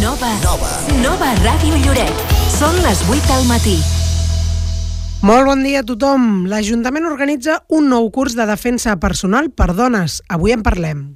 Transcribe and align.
Nova. 0.00 0.28
Nova. 0.42 0.70
Nova 0.98 1.28
Ràdio 1.44 1.76
Lloret. 1.84 2.22
Són 2.50 2.74
les 2.82 3.04
8 3.06 3.28
del 3.30 3.44
matí. 3.46 3.76
Molt 5.22 5.46
bon 5.46 5.62
dia 5.62 5.84
a 5.84 5.86
tothom. 5.86 6.46
L'Ajuntament 6.50 7.06
organitza 7.06 7.60
un 7.70 7.86
nou 7.92 8.10
curs 8.10 8.34
de 8.34 8.48
defensa 8.50 8.96
personal 8.98 9.52
per 9.54 9.70
dones. 9.78 10.18
Avui 10.26 10.56
en 10.56 10.66
parlem. 10.66 11.06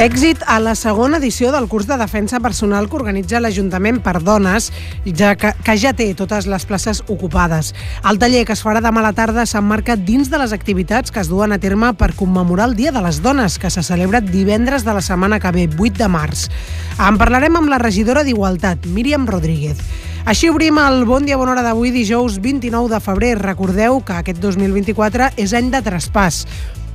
Èxit 0.00 0.40
a 0.48 0.54
la 0.64 0.72
segona 0.80 1.18
edició 1.20 1.50
del 1.52 1.66
curs 1.68 1.84
de 1.84 1.98
defensa 2.00 2.38
personal 2.40 2.86
que 2.88 2.96
organitza 2.96 3.36
l'Ajuntament 3.36 3.98
per 4.00 4.22
dones, 4.24 4.70
ja 5.04 5.34
que, 5.36 5.50
que 5.60 5.74
ja 5.76 5.92
té 5.92 6.06
totes 6.16 6.46
les 6.48 6.64
places 6.64 7.02
ocupades. 7.12 7.74
El 8.08 8.16
taller 8.22 8.46
que 8.48 8.56
es 8.56 8.64
farà 8.64 8.80
demà 8.80 9.02
a 9.02 9.10
la 9.10 9.12
tarda 9.12 9.44
s'emmarca 9.44 9.98
dins 10.00 10.32
de 10.32 10.40
les 10.40 10.56
activitats 10.56 11.12
que 11.12 11.20
es 11.20 11.28
duen 11.28 11.52
a 11.52 11.60
terme 11.60 11.92
per 12.00 12.14
commemorar 12.16 12.70
el 12.70 12.78
Dia 12.80 12.94
de 12.96 13.04
les 13.04 13.20
Dones, 13.20 13.58
que 13.60 13.68
se 13.68 13.84
celebra 13.84 14.24
divendres 14.24 14.88
de 14.88 14.96
la 14.96 15.04
setmana 15.04 15.36
que 15.36 15.52
ve, 15.52 15.68
8 15.68 16.00
de 16.00 16.08
març. 16.08 16.48
En 16.96 17.20
parlarem 17.20 17.60
amb 17.60 17.68
la 17.68 17.84
regidora 17.84 18.24
d'Igualtat, 18.24 18.88
Míriam 18.88 19.28
Rodríguez. 19.28 19.84
Així 20.24 20.48
obrim 20.48 20.80
el 20.80 21.04
Bon 21.04 21.28
Dia 21.28 21.36
Bona 21.36 21.52
Hora 21.52 21.68
d'avui, 21.68 21.92
dijous 21.92 22.40
29 22.40 22.88
de 22.88 23.04
febrer. 23.04 23.36
Recordeu 23.40 24.00
que 24.00 24.16
aquest 24.16 24.40
2024 24.40 25.34
és 25.36 25.52
any 25.52 25.68
de 25.68 25.84
traspàs. 25.84 26.46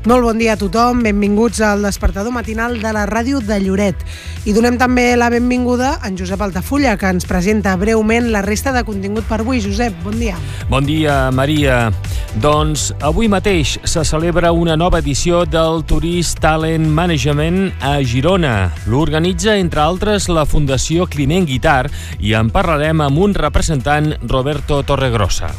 Molt 0.06 0.22
bon 0.22 0.38
dia 0.38 0.54
a 0.54 0.58
tothom, 0.62 1.00
benvinguts 1.02 1.64
al 1.66 1.82
despertador 1.82 2.30
matinal 2.30 2.76
de 2.78 2.92
la 2.94 3.08
ràdio 3.10 3.40
de 3.42 3.56
Lloret. 3.64 4.04
I 4.46 4.54
donem 4.54 4.78
també 4.78 5.08
la 5.18 5.32
benvinguda 5.34 5.96
a 5.98 6.12
en 6.12 6.20
Josep 6.20 6.44
Altafulla, 6.46 6.94
que 7.02 7.10
ens 7.10 7.26
presenta 7.26 7.74
breument 7.76 8.30
la 8.30 8.44
resta 8.46 8.70
de 8.76 8.84
contingut 8.86 9.26
per 9.26 9.40
avui. 9.42 9.64
Josep, 9.66 9.98
bon 10.06 10.14
dia. 10.22 10.38
Bon 10.70 10.86
dia, 10.86 11.32
Maria. 11.34 11.90
Doncs 12.38 12.92
avui 13.02 13.26
mateix 13.34 13.80
se 13.82 14.06
celebra 14.06 14.54
una 14.54 14.78
nova 14.78 15.02
edició 15.02 15.42
del 15.50 15.82
Tourist 15.90 16.38
Talent 16.38 16.86
Management 16.86 17.72
a 17.82 17.98
Girona. 18.06 18.76
L'organitza, 18.86 19.58
entre 19.58 19.82
altres, 19.82 20.30
la 20.30 20.46
Fundació 20.46 21.10
Climent 21.10 21.50
Guitar 21.50 21.88
i 22.20 22.38
en 22.38 22.54
parlarem 22.54 23.02
amb 23.02 23.26
un 23.26 23.34
representant, 23.34 24.14
Roberto 24.30 24.84
Torregrossa. 24.86 25.56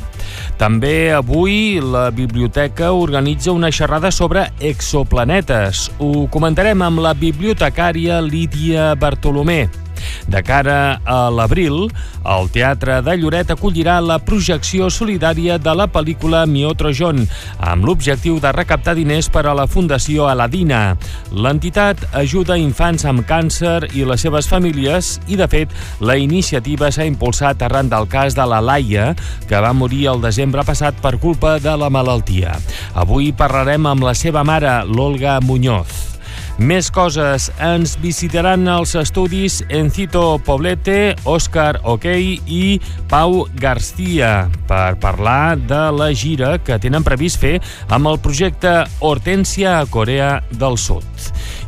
També 0.60 1.12
avui 1.12 1.78
la 1.80 2.10
biblioteca 2.10 2.92
organitza 2.92 3.52
una 3.52 3.72
xerrada 3.72 4.10
sobre 4.10 4.48
exoplanetes. 4.60 5.90
Ho 5.98 6.28
comentarem 6.32 6.82
amb 6.82 7.02
la 7.04 7.14
bibliotecària 7.14 8.20
Lídia 8.24 8.94
Bartolomé. 8.94 9.85
De 10.26 10.42
cara 10.42 10.98
a 11.04 11.18
l'abril, 11.30 11.86
el 12.26 12.48
Teatre 12.54 12.98
de 13.06 13.14
Lloret 13.20 13.52
acollirà 13.54 14.00
la 14.02 14.18
projecció 14.18 14.88
solidària 14.90 15.58
de 15.62 15.74
la 15.78 15.86
pel·lícula 15.90 16.44
Miotrojon, 16.50 17.22
amb 17.60 17.86
l'objectiu 17.86 18.40
de 18.42 18.52
recaptar 18.56 18.96
diners 18.98 19.28
per 19.32 19.44
a 19.46 19.54
la 19.54 19.68
Fundació 19.70 20.26
Aladina. 20.30 20.96
L'entitat 21.30 22.02
ajuda 22.18 22.58
infants 22.58 23.06
amb 23.06 23.22
càncer 23.28 23.92
i 23.94 24.06
les 24.08 24.26
seves 24.26 24.50
famílies 24.50 25.16
i, 25.28 25.38
de 25.38 25.46
fet, 25.50 25.72
la 26.00 26.18
iniciativa 26.18 26.90
s'ha 26.90 27.06
impulsat 27.06 27.62
arran 27.62 27.92
del 27.92 28.08
cas 28.10 28.34
de 28.34 28.46
la 28.46 28.60
Laia, 28.64 29.12
que 29.46 29.62
va 29.62 29.74
morir 29.76 30.06
el 30.12 30.24
desembre 30.24 30.66
passat 30.66 30.98
per 31.02 31.16
culpa 31.22 31.56
de 31.62 31.76
la 31.78 31.92
malaltia. 31.92 32.58
Avui 32.98 33.32
parlarem 33.36 33.86
amb 33.86 34.06
la 34.06 34.16
seva 34.18 34.44
mare, 34.44 34.80
l'Olga 34.90 35.38
Muñoz. 35.40 36.15
Més 36.56 36.86
coses. 36.88 37.50
Ens 37.60 37.98
visitaran 38.00 38.64
els 38.72 38.94
estudis 38.96 39.58
Encito 39.68 40.38
Poblete, 40.40 41.12
Òscar 41.28 41.82
Okey 41.84 42.38
i 42.48 42.78
Pau 43.10 43.42
García 43.60 44.48
per 44.64 44.96
parlar 45.02 45.58
de 45.60 45.82
la 45.92 46.08
gira 46.16 46.54
que 46.56 46.78
tenen 46.80 47.04
previst 47.04 47.42
fer 47.42 47.58
amb 47.92 48.08
el 48.08 48.16
projecte 48.24 48.72
Hortència 49.04 49.82
a 49.82 49.84
Corea 49.84 50.38
del 50.56 50.80
Sud. 50.80 51.04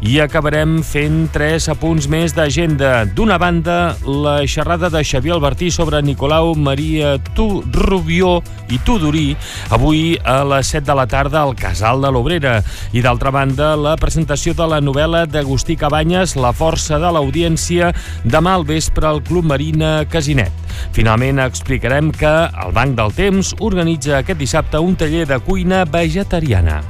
I 0.00 0.20
acabarem 0.24 0.78
fent 0.86 1.26
tres 1.34 1.68
apunts 1.68 2.08
més 2.08 2.32
d'agenda. 2.32 3.04
D'una 3.04 3.36
banda, 3.36 3.96
la 4.06 4.40
xerrada 4.48 4.88
de 4.88 5.04
Xavier 5.04 5.36
Albertí 5.36 5.68
sobre 5.74 6.00
Nicolau 6.00 6.54
Maria 6.56 7.18
Tu 7.34 7.48
Rubió 7.76 8.38
i 8.72 8.80
Tudorí, 8.86 9.34
avui 9.74 10.16
a 10.24 10.40
les 10.48 10.72
7 10.72 10.86
de 10.88 10.96
la 10.96 11.08
tarda 11.10 11.42
al 11.42 11.56
Casal 11.58 12.00
de 12.00 12.12
l'Obrera. 12.14 12.62
I 12.96 13.04
d'altra 13.04 13.34
banda, 13.34 13.74
la 13.76 13.96
presentació 14.00 14.54
de 14.56 14.64
la 14.64 14.78
la 14.78 14.84
novel·la 14.84 15.24
d'Agustí 15.26 15.74
Cabanyes 15.78 16.36
La 16.38 16.52
força 16.54 17.00
de 17.02 17.10
l'audiència 17.10 17.90
demà 18.22 18.54
al 18.54 18.66
vespre 18.68 19.08
al 19.08 19.22
Club 19.26 19.48
Marina 19.50 20.04
Casinet. 20.10 20.54
Finalment 20.94 21.42
explicarem 21.42 22.12
que 22.14 22.34
el 22.46 22.74
Banc 22.76 22.94
del 22.98 23.14
Temps 23.16 23.54
organitza 23.58 24.20
aquest 24.20 24.38
dissabte 24.38 24.78
un 24.78 24.94
taller 24.94 25.26
de 25.26 25.40
cuina 25.42 25.82
vegetariana. 25.82 26.82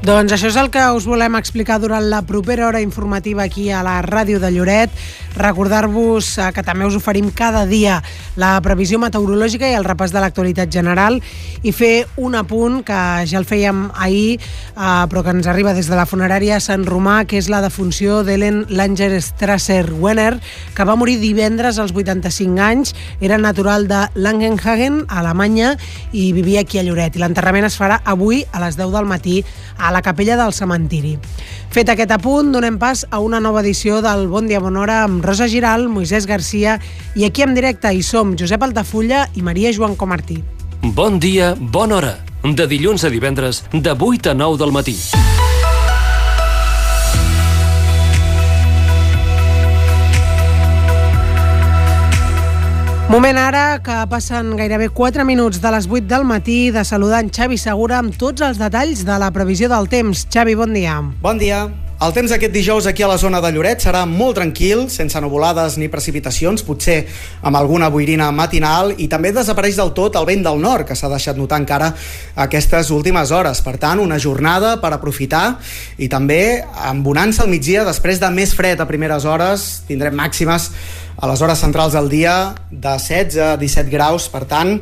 Doncs 0.00 0.32
això 0.32 0.48
és 0.48 0.56
el 0.56 0.70
que 0.72 0.80
us 0.96 1.04
volem 1.04 1.34
explicar 1.36 1.76
durant 1.76 2.06
la 2.08 2.22
propera 2.24 2.64
hora 2.70 2.80
informativa 2.80 3.42
aquí 3.44 3.66
a 3.68 3.82
la 3.84 3.98
ràdio 4.00 4.38
de 4.40 4.48
Lloret. 4.54 4.94
Recordar-vos 5.36 6.26
eh, 6.38 6.50
que 6.54 6.64
també 6.66 6.86
us 6.88 6.96
oferim 6.98 7.30
cada 7.30 7.62
dia 7.66 8.00
la 8.40 8.56
previsió 8.64 8.98
meteorològica 8.98 9.68
i 9.70 9.76
el 9.78 9.86
repàs 9.86 10.12
de 10.14 10.22
l'actualitat 10.22 10.70
general 10.72 11.20
i 11.62 11.72
fer 11.76 12.06
un 12.20 12.34
apunt 12.38 12.80
que 12.86 12.98
ja 13.28 13.38
el 13.38 13.46
fèiem 13.48 13.86
ahir, 13.94 14.40
eh, 14.40 15.04
però 15.10 15.22
que 15.22 15.34
ens 15.34 15.46
arriba 15.46 15.74
des 15.76 15.90
de 15.90 15.98
la 15.98 16.06
funerària 16.08 16.60
Sant 16.60 16.86
Romà, 16.88 17.24
que 17.30 17.38
és 17.38 17.50
la 17.52 17.62
defunció 17.62 18.22
d'Ellen 18.26 18.64
Langer 18.68 19.12
Strasser-Wenner, 19.22 20.40
que 20.74 20.88
va 20.88 20.96
morir 20.96 21.18
divendres 21.20 21.78
als 21.78 21.94
85 21.94 22.60
anys. 22.60 22.94
Era 23.20 23.38
natural 23.38 23.86
de 23.88 24.06
Langenhagen, 24.14 25.04
a 25.08 25.20
Alemanya, 25.20 25.76
i 26.12 26.32
vivia 26.32 26.64
aquí 26.64 26.80
a 26.80 26.84
Lloret. 26.84 27.16
I 27.16 27.22
l'enterrament 27.22 27.68
es 27.68 27.78
farà 27.78 28.00
avui 28.04 28.44
a 28.52 28.62
les 28.64 28.76
10 28.80 28.92
del 28.96 29.06
matí 29.06 29.40
a 29.78 29.90
la 29.92 30.02
capella 30.02 30.36
del 30.36 30.52
cementiri. 30.52 31.18
Fet 31.70 31.86
aquest 31.92 32.10
apunt, 32.10 32.48
donem 32.50 32.80
pas 32.82 33.04
a 33.14 33.20
una 33.22 33.38
nova 33.38 33.60
edició 33.62 34.00
del 34.02 34.24
Bon 34.26 34.48
Dia 34.50 34.58
Bon 34.58 34.74
Hora 34.74 35.04
amb 35.04 35.22
Rosa 35.22 35.46
Giral, 35.46 35.86
Moisès 35.86 36.26
Garcia 36.26 36.80
i 37.14 37.22
aquí 37.28 37.44
en 37.46 37.54
directe 37.54 37.92
hi 37.94 38.02
som 38.02 38.32
Josep 38.34 38.64
Altafulla 38.66 39.28
i 39.38 39.44
Maria 39.46 39.70
Joan 39.70 39.94
Comartí. 39.94 40.40
Bon 40.82 41.20
dia, 41.22 41.54
bona 41.54 42.00
hora. 42.00 42.12
De 42.42 42.66
dilluns 42.66 43.06
a 43.06 43.12
divendres, 43.12 43.62
de 43.70 43.94
8 43.94 44.32
a 44.32 44.34
9 44.34 44.58
del 44.58 44.74
matí. 44.74 44.96
Moment 53.20 53.36
ara 53.36 53.82
que 53.84 53.94
passen 54.08 54.54
gairebé 54.56 54.86
4 54.96 55.26
minuts 55.28 55.58
de 55.60 55.70
les 55.74 55.84
8 55.84 56.06
del 56.08 56.24
matí 56.24 56.70
de 56.72 56.86
saludar 56.88 57.18
en 57.20 57.28
Xavi 57.28 57.58
Segura 57.60 57.98
amb 58.00 58.16
tots 58.16 58.40
els 58.40 58.56
detalls 58.56 59.02
de 59.04 59.18
la 59.20 59.28
previsió 59.28 59.68
del 59.68 59.90
temps. 59.92 60.22
Xavi, 60.32 60.54
bon 60.56 60.72
dia. 60.72 60.94
Bon 61.20 61.36
dia. 61.36 61.66
El 62.00 62.14
temps 62.16 62.32
aquest 62.32 62.54
dijous 62.54 62.86
aquí 62.88 63.04
a 63.04 63.10
la 63.10 63.18
zona 63.20 63.42
de 63.44 63.50
Lloret 63.52 63.82
serà 63.84 64.06
molt 64.08 64.38
tranquil, 64.38 64.86
sense 64.88 65.20
nuvolades 65.20 65.76
ni 65.76 65.90
precipitacions, 65.92 66.62
potser 66.64 67.02
amb 67.44 67.60
alguna 67.60 67.90
boirina 67.92 68.30
matinal 68.32 68.94
i 68.96 69.04
també 69.12 69.34
desapareix 69.36 69.76
del 69.76 69.92
tot 69.92 70.16
el 70.16 70.24
vent 70.24 70.46
del 70.46 70.62
nord, 70.64 70.86
que 70.88 70.96
s'ha 70.96 71.12
deixat 71.12 71.36
notar 71.36 71.58
encara 71.60 71.90
aquestes 72.40 72.88
últimes 72.88 73.34
hores. 73.36 73.60
Per 73.60 73.76
tant, 73.76 74.00
una 74.00 74.16
jornada 74.16 74.78
per 74.80 74.94
aprofitar 74.96 75.58
i 76.00 76.08
també 76.08 76.64
amb 76.88 77.04
bonança 77.04 77.44
al 77.44 77.52
migdia, 77.52 77.84
després 77.84 78.16
de 78.16 78.32
més 78.32 78.56
fred 78.56 78.80
a 78.80 78.88
primeres 78.88 79.28
hores, 79.28 79.68
tindrem 79.84 80.16
màximes 80.16 80.70
a 81.20 81.28
les 81.28 81.40
hores 81.44 81.60
centrals 81.60 81.92
del 81.92 82.08
dia 82.08 82.54
de 82.70 82.96
16 82.96 83.36
a 83.36 83.56
17 83.60 83.92
graus, 83.92 84.28
per 84.32 84.46
tant, 84.48 84.78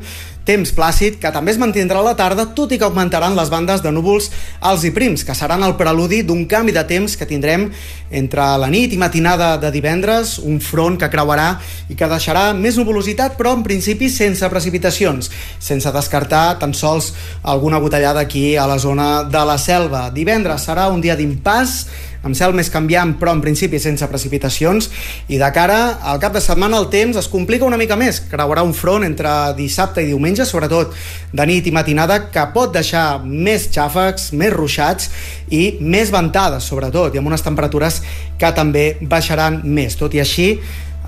temps 0.49 0.71
plàcid 0.73 1.19
que 1.21 1.29
també 1.35 1.53
es 1.53 1.59
mantindrà 1.61 2.01
a 2.01 2.07
la 2.07 2.15
tarda, 2.17 2.47
tot 2.57 2.73
i 2.73 2.79
que 2.81 2.87
augmentaran 2.87 3.35
les 3.37 3.51
bandes 3.53 3.83
de 3.85 3.91
núvols 3.93 4.31
alts 4.65 4.87
i 4.89 4.93
prims, 4.97 5.25
que 5.27 5.37
seran 5.37 5.61
el 5.67 5.75
preludi 5.77 6.23
d'un 6.25 6.47
canvi 6.49 6.73
de 6.73 6.85
temps 6.89 7.19
que 7.21 7.29
tindrem 7.29 7.67
entre 8.09 8.47
la 8.57 8.71
nit 8.73 8.95
i 8.97 9.01
matinada 9.01 9.51
de 9.61 9.69
divendres, 9.75 10.39
un 10.41 10.57
front 10.65 10.97
que 10.97 11.11
creuarà 11.13 11.51
i 11.93 11.99
que 11.99 12.09
deixarà 12.09 12.47
més 12.57 12.81
nuvolositat, 12.81 13.37
però 13.37 13.53
en 13.59 13.67
principi 13.67 14.09
sense 14.09 14.49
precipitacions, 14.49 15.29
sense 15.61 15.93
descartar 15.93 16.57
tan 16.63 16.73
sols 16.73 17.13
alguna 17.43 17.83
botellada 17.83 18.25
aquí 18.25 18.55
a 18.57 18.65
la 18.71 18.79
zona 18.81 19.27
de 19.29 19.45
la 19.45 19.59
selva. 19.61 20.09
Divendres 20.17 20.65
serà 20.65 20.89
un 20.89 21.05
dia 21.05 21.19
d'impàs, 21.19 21.83
amb 22.23 22.37
cel 22.39 22.55
més 22.57 22.71
canviant 22.73 23.15
però 23.21 23.33
en 23.37 23.43
principi 23.45 23.79
sense 23.83 24.07
precipitacions 24.11 24.91
i 25.29 25.39
de 25.39 25.51
cara 25.55 25.99
al 26.11 26.21
cap 26.23 26.35
de 26.35 26.43
setmana 26.43 26.81
el 26.81 26.89
temps 26.93 27.19
es 27.21 27.29
complica 27.31 27.67
una 27.69 27.79
mica 27.81 27.97
més, 27.97 28.21
creuarà 28.31 28.65
un 28.67 28.75
front 28.75 29.07
entre 29.07 29.31
dissabte 29.59 30.03
i 30.03 30.11
diumenge, 30.11 30.47
sobretot 30.47 30.95
de 31.33 31.47
nit 31.47 31.67
i 31.67 31.75
matinada, 31.75 32.25
que 32.33 32.49
pot 32.55 32.75
deixar 32.75 33.23
més 33.25 33.69
xàfecs, 33.75 34.33
més 34.39 34.53
ruixats 34.55 35.11
i 35.55 35.79
més 35.81 36.13
ventades 36.15 36.67
sobretot, 36.69 37.15
i 37.15 37.23
amb 37.23 37.31
unes 37.31 37.45
temperatures 37.45 38.03
que 38.39 38.53
també 38.55 38.91
baixaran 39.01 39.63
més. 39.65 39.97
Tot 39.99 40.15
i 40.15 40.23
així, 40.25 40.53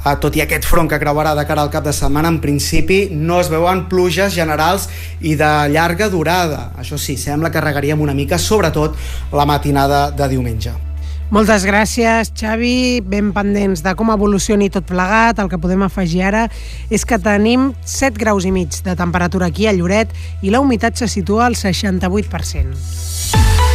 Uh, 0.00 0.14
tot 0.16 0.32
i 0.32 0.40
aquest 0.40 0.64
front 0.64 0.86
que 0.88 0.96
creuarà 0.96 1.34
de 1.36 1.42
cara 1.44 1.60
al 1.60 1.68
cap 1.68 1.84
de 1.84 1.92
setmana, 1.92 2.30
en 2.32 2.38
principi 2.40 3.02
no 3.12 3.36
es 3.42 3.52
veuen 3.52 3.84
pluges 3.92 4.32
generals 4.32 4.88
i 5.20 5.34
de 5.36 5.52
llarga 5.76 6.08
durada. 6.08 6.70
Això 6.80 6.96
sí, 6.96 7.20
sembla 7.20 7.52
que 7.52 7.60
regaríem 7.60 8.00
una 8.00 8.16
mica, 8.16 8.40
sobretot 8.40 8.96
la 9.36 9.44
matinada 9.44 10.06
de 10.10 10.32
diumenge. 10.32 10.72
Moltes 11.30 11.62
gràcies, 11.62 12.32
Xavi. 12.34 12.98
Ben 13.06 13.28
pendents 13.30 13.84
de 13.86 13.92
com 13.94 14.08
evolucioni 14.10 14.66
tot 14.74 14.82
plegat. 14.88 15.38
El 15.38 15.46
que 15.52 15.60
podem 15.62 15.84
afegir 15.86 16.24
ara 16.26 16.48
és 16.90 17.06
que 17.06 17.20
tenim 17.22 17.68
7 17.86 18.18
graus 18.18 18.48
i 18.48 18.50
mig 18.50 18.80
de 18.82 18.96
temperatura 18.98 19.46
aquí 19.46 19.68
a 19.70 19.74
Lloret 19.76 20.10
i 20.42 20.50
la 20.50 20.58
humitat 20.58 20.98
se 20.98 21.06
situa 21.06 21.46
al 21.46 21.54
68%. 21.54 23.69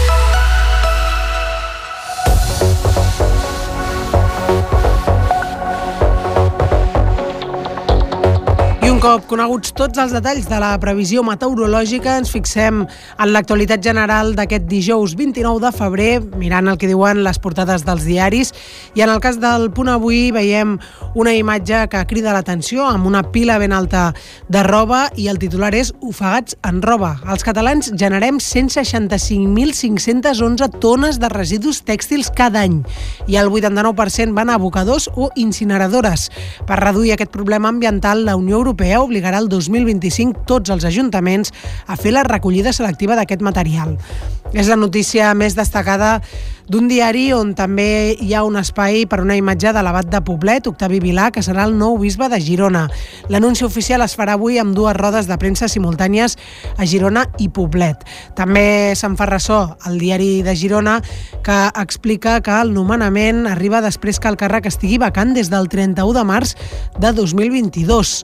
Cop 9.05 9.27
coneguts 9.29 9.69
tots 9.77 9.99
els 10.01 10.09
detalls 10.15 10.47
de 10.49 10.57
la 10.57 10.71
previsió 10.81 11.21
meteorològica, 11.21 12.15
ens 12.17 12.31
fixem 12.33 12.89
en 12.89 13.27
l'actualitat 13.29 13.77
general 13.85 14.33
d'aquest 14.33 14.65
dijous 14.65 15.13
29 15.19 15.59
de 15.61 15.69
febrer, 15.75 16.23
mirant 16.41 16.65
el 16.71 16.79
que 16.81 16.87
diuen 16.89 17.21
les 17.21 17.37
portades 17.37 17.85
dels 17.85 18.01
diaris, 18.07 18.49
i 18.97 19.03
en 19.05 19.11
el 19.13 19.21
cas 19.21 19.37
del 19.37 19.69
punt 19.77 19.93
avui 19.93 20.33
veiem 20.33 20.81
una 21.13 21.37
imatge 21.37 21.85
que 21.91 22.01
crida 22.09 22.33
l'atenció 22.33 22.89
amb 22.89 23.05
una 23.05 23.21
pila 23.29 23.59
ben 23.61 23.77
alta 23.77 24.17
de 24.49 24.65
roba 24.65 25.13
i 25.13 25.29
el 25.29 25.37
titular 25.37 25.77
és 25.77 25.93
Ofegats 26.01 26.57
en 26.65 26.81
roba. 26.81 27.21
Els 27.29 27.45
catalans 27.45 27.93
generem 27.93 28.41
165.511 28.41 30.81
tones 30.81 31.21
de 31.21 31.29
residus 31.29 31.85
tèxtils 31.85 32.33
cada 32.33 32.65
any 32.65 32.81
i 33.29 33.37
el 33.37 33.53
89% 33.53 34.33
van 34.33 34.49
a 34.49 34.57
abocadors 34.57 35.13
o 35.13 35.29
incineradores. 35.35 36.31
Per 36.65 36.79
reduir 36.81 37.13
aquest 37.13 37.29
problema 37.29 37.69
ambiental, 37.69 38.25
la 38.25 38.35
Unió 38.35 38.57
Europea 38.57 38.94
Europea 38.95 39.03
obligarà 39.03 39.39
el 39.39 39.49
2025 39.49 40.45
tots 40.47 40.71
els 40.71 40.85
ajuntaments 40.85 41.51
a 41.87 41.95
fer 41.99 42.13
la 42.15 42.23
recollida 42.23 42.73
selectiva 42.73 43.15
d'aquest 43.15 43.41
material. 43.43 43.97
És 44.53 44.69
la 44.69 44.77
notícia 44.79 45.33
més 45.35 45.55
destacada 45.55 46.21
d'un 46.69 46.87
diari 46.89 47.27
on 47.35 47.51
també 47.53 48.15
hi 48.17 48.33
ha 48.33 48.43
un 48.45 48.55
espai 48.57 49.03
per 49.09 49.19
una 49.21 49.35
imatge 49.37 49.73
de 49.75 49.81
l'abat 49.83 50.07
de 50.09 50.21
Poblet, 50.25 50.65
Octavi 50.65 51.01
Vilà, 51.03 51.27
que 51.33 51.43
serà 51.45 51.65
el 51.67 51.75
nou 51.77 51.97
bisbe 52.01 52.29
de 52.31 52.39
Girona. 52.41 52.85
L'anunci 53.29 53.65
oficial 53.65 54.01
es 54.05 54.15
farà 54.17 54.37
avui 54.37 54.57
amb 54.61 54.73
dues 54.77 54.95
rodes 54.97 55.27
de 55.29 55.37
premsa 55.37 55.69
simultànies 55.69 56.37
a 56.77 56.87
Girona 56.89 57.27
i 57.37 57.49
Poblet. 57.49 58.05
També 58.37 58.95
se'n 58.95 59.17
fa 59.19 59.27
ressò 59.29 59.59
el 59.89 59.99
diari 60.01 60.41
de 60.45 60.55
Girona 60.55 61.01
que 61.45 61.59
explica 61.75 62.39
que 62.41 62.55
el 62.61 62.73
nomenament 62.73 63.45
arriba 63.51 63.83
després 63.85 64.21
que 64.21 64.31
el 64.31 64.39
càrrec 64.39 64.71
estigui 64.71 65.01
vacant 65.01 65.35
des 65.35 65.51
del 65.53 65.69
31 65.69 66.15
de 66.15 66.25
març 66.25 66.55
de 66.97 67.13
2022. 67.13 68.21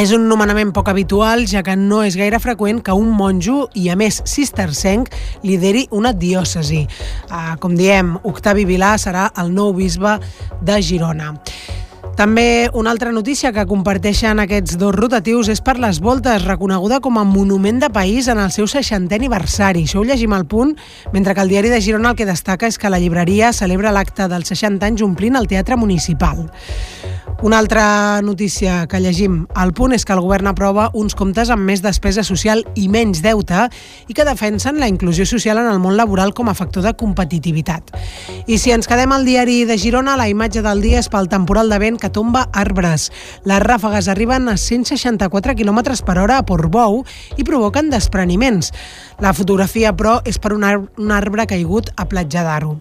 És 0.00 0.12
un 0.16 0.24
nomenament 0.28 0.72
poc 0.72 0.88
habitual, 0.88 1.44
ja 1.50 1.60
que 1.66 1.74
no 1.76 2.00
és 2.06 2.16
gaire 2.16 2.40
freqüent 2.42 2.80
que 2.84 2.94
un 2.96 3.10
monjo, 3.12 3.66
i 3.76 3.90
a 3.92 3.96
més 3.98 4.22
cistercenc, 4.28 5.12
lideri 5.44 5.84
una 5.92 6.14
diòcesi. 6.16 6.86
Uh, 7.28 7.54
com 7.60 7.76
diem, 7.76 8.16
Octavi 8.24 8.64
Vilà 8.68 8.96
serà 8.98 9.28
el 9.42 9.52
nou 9.52 9.74
bisbe 9.76 10.16
de 10.64 10.80
Girona. 10.82 11.34
També 12.16 12.68
una 12.74 12.90
altra 12.92 13.10
notícia 13.10 13.54
que 13.56 13.64
comparteixen 13.66 14.42
aquests 14.42 14.76
dos 14.76 14.92
rotatius 14.94 15.48
és 15.48 15.62
per 15.64 15.78
les 15.80 15.98
voltes, 16.04 16.44
reconeguda 16.44 17.00
com 17.00 17.16
a 17.16 17.24
monument 17.24 17.80
de 17.80 17.88
país 17.90 18.28
en 18.28 18.38
el 18.42 18.52
seu 18.52 18.68
60è 18.68 19.16
aniversari. 19.16 19.86
Això 19.86 20.02
ho 20.02 20.04
llegim 20.04 20.36
al 20.36 20.44
punt, 20.44 20.76
mentre 21.14 21.34
que 21.34 21.40
el 21.40 21.48
diari 21.48 21.72
de 21.72 21.80
Girona 21.80 22.12
el 22.12 22.18
que 22.20 22.28
destaca 22.28 22.68
és 22.68 22.76
que 22.78 22.92
la 22.92 23.00
llibreria 23.00 23.54
celebra 23.56 23.94
l'acte 23.96 24.28
dels 24.28 24.52
60 24.52 24.92
anys 24.92 25.06
omplint 25.08 25.40
el 25.40 25.48
Teatre 25.48 25.80
Municipal. 25.80 26.44
Una 27.42 27.58
altra 27.58 28.22
notícia 28.22 28.86
que 28.86 29.00
llegim 29.02 29.48
al 29.58 29.72
punt 29.74 29.96
és 29.96 30.04
que 30.06 30.14
el 30.14 30.20
govern 30.22 30.46
aprova 30.46 30.84
uns 30.94 31.16
comptes 31.18 31.48
amb 31.50 31.66
més 31.66 31.80
despesa 31.82 32.22
social 32.22 32.60
i 32.78 32.84
menys 32.86 33.18
deute 33.24 33.64
i 34.06 34.14
que 34.14 34.26
defensen 34.28 34.78
la 34.78 34.86
inclusió 34.86 35.26
social 35.26 35.58
en 35.58 35.66
el 35.66 35.80
món 35.82 35.96
laboral 35.98 36.30
com 36.38 36.46
a 36.46 36.54
factor 36.54 36.86
de 36.86 36.92
competitivitat. 36.94 37.90
I 38.46 38.60
si 38.62 38.70
ens 38.70 38.86
quedem 38.86 39.10
al 39.10 39.26
diari 39.26 39.64
de 39.66 39.74
Girona, 39.74 40.14
la 40.14 40.28
imatge 40.30 40.62
del 40.62 40.84
dia 40.86 41.02
és 41.02 41.10
pel 41.10 41.26
temporal 41.32 41.72
de 41.72 41.80
vent 41.82 41.98
que 42.02 42.10
tomba 42.10 42.48
arbres. 42.52 43.10
Les 43.46 43.62
ràfegues 43.62 44.10
arriben 44.10 44.50
a 44.50 44.56
164 44.58 45.54
km 45.54 45.80
per 46.02 46.18
hora 46.18 46.40
a 46.42 46.46
Portbou 46.46 47.04
i 47.38 47.46
provoquen 47.46 47.92
despreniments. 47.94 48.72
La 49.22 49.30
fotografia, 49.30 49.92
però, 49.94 50.16
és 50.26 50.40
per 50.42 50.50
un, 50.50 50.64
arbre, 50.66 50.88
un 50.98 51.12
arbre 51.14 51.44
caigut 51.46 51.92
a 51.94 52.08
Platja 52.10 52.42
d'Aro. 52.42 52.72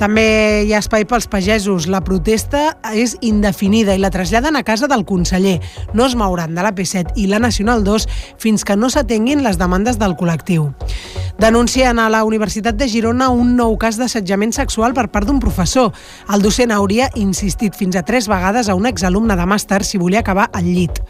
També 0.00 0.24
hi 0.64 0.72
ha 0.72 0.80
espai 0.80 1.04
pels 1.04 1.26
pagesos. 1.28 1.84
La 1.92 2.00
protesta 2.06 2.78
és 2.96 3.18
indefinida 3.20 3.92
i 3.92 4.00
la 4.00 4.08
traslladen 4.14 4.56
a 4.56 4.62
casa 4.64 4.88
del 4.88 5.04
conseller. 5.04 5.58
No 5.92 6.06
es 6.08 6.16
mouran 6.16 6.56
de 6.56 6.64
la 6.64 6.72
P7 6.72 7.12
i 7.20 7.26
la 7.28 7.42
Nacional 7.42 7.84
2 7.84 8.08
fins 8.40 8.64
que 8.64 8.78
no 8.80 8.88
s'atenguin 8.88 9.44
les 9.44 9.60
demandes 9.60 10.00
del 10.00 10.16
col·lectiu. 10.16 10.70
Denuncien 11.36 12.00
a 12.00 12.08
la 12.08 12.24
Universitat 12.24 12.80
de 12.80 12.88
Girona 12.88 13.28
un 13.28 13.52
nou 13.58 13.76
cas 13.76 14.00
d'assetjament 14.00 14.56
sexual 14.56 14.96
per 14.96 15.10
part 15.12 15.28
d'un 15.28 15.42
professor. 15.42 15.92
El 16.32 16.40
docent 16.40 16.72
hauria 16.72 17.12
insistit 17.12 17.76
fins 17.76 18.00
a 18.00 18.06
tres 18.08 18.30
vegades 18.32 18.72
a 18.72 18.80
un 18.80 18.88
exalumne 18.88 19.36
de 19.36 19.52
màster 19.52 19.84
si 19.84 20.00
volia 20.00 20.24
acabar 20.24 20.48
al 20.48 20.64
llit. 20.64 21.04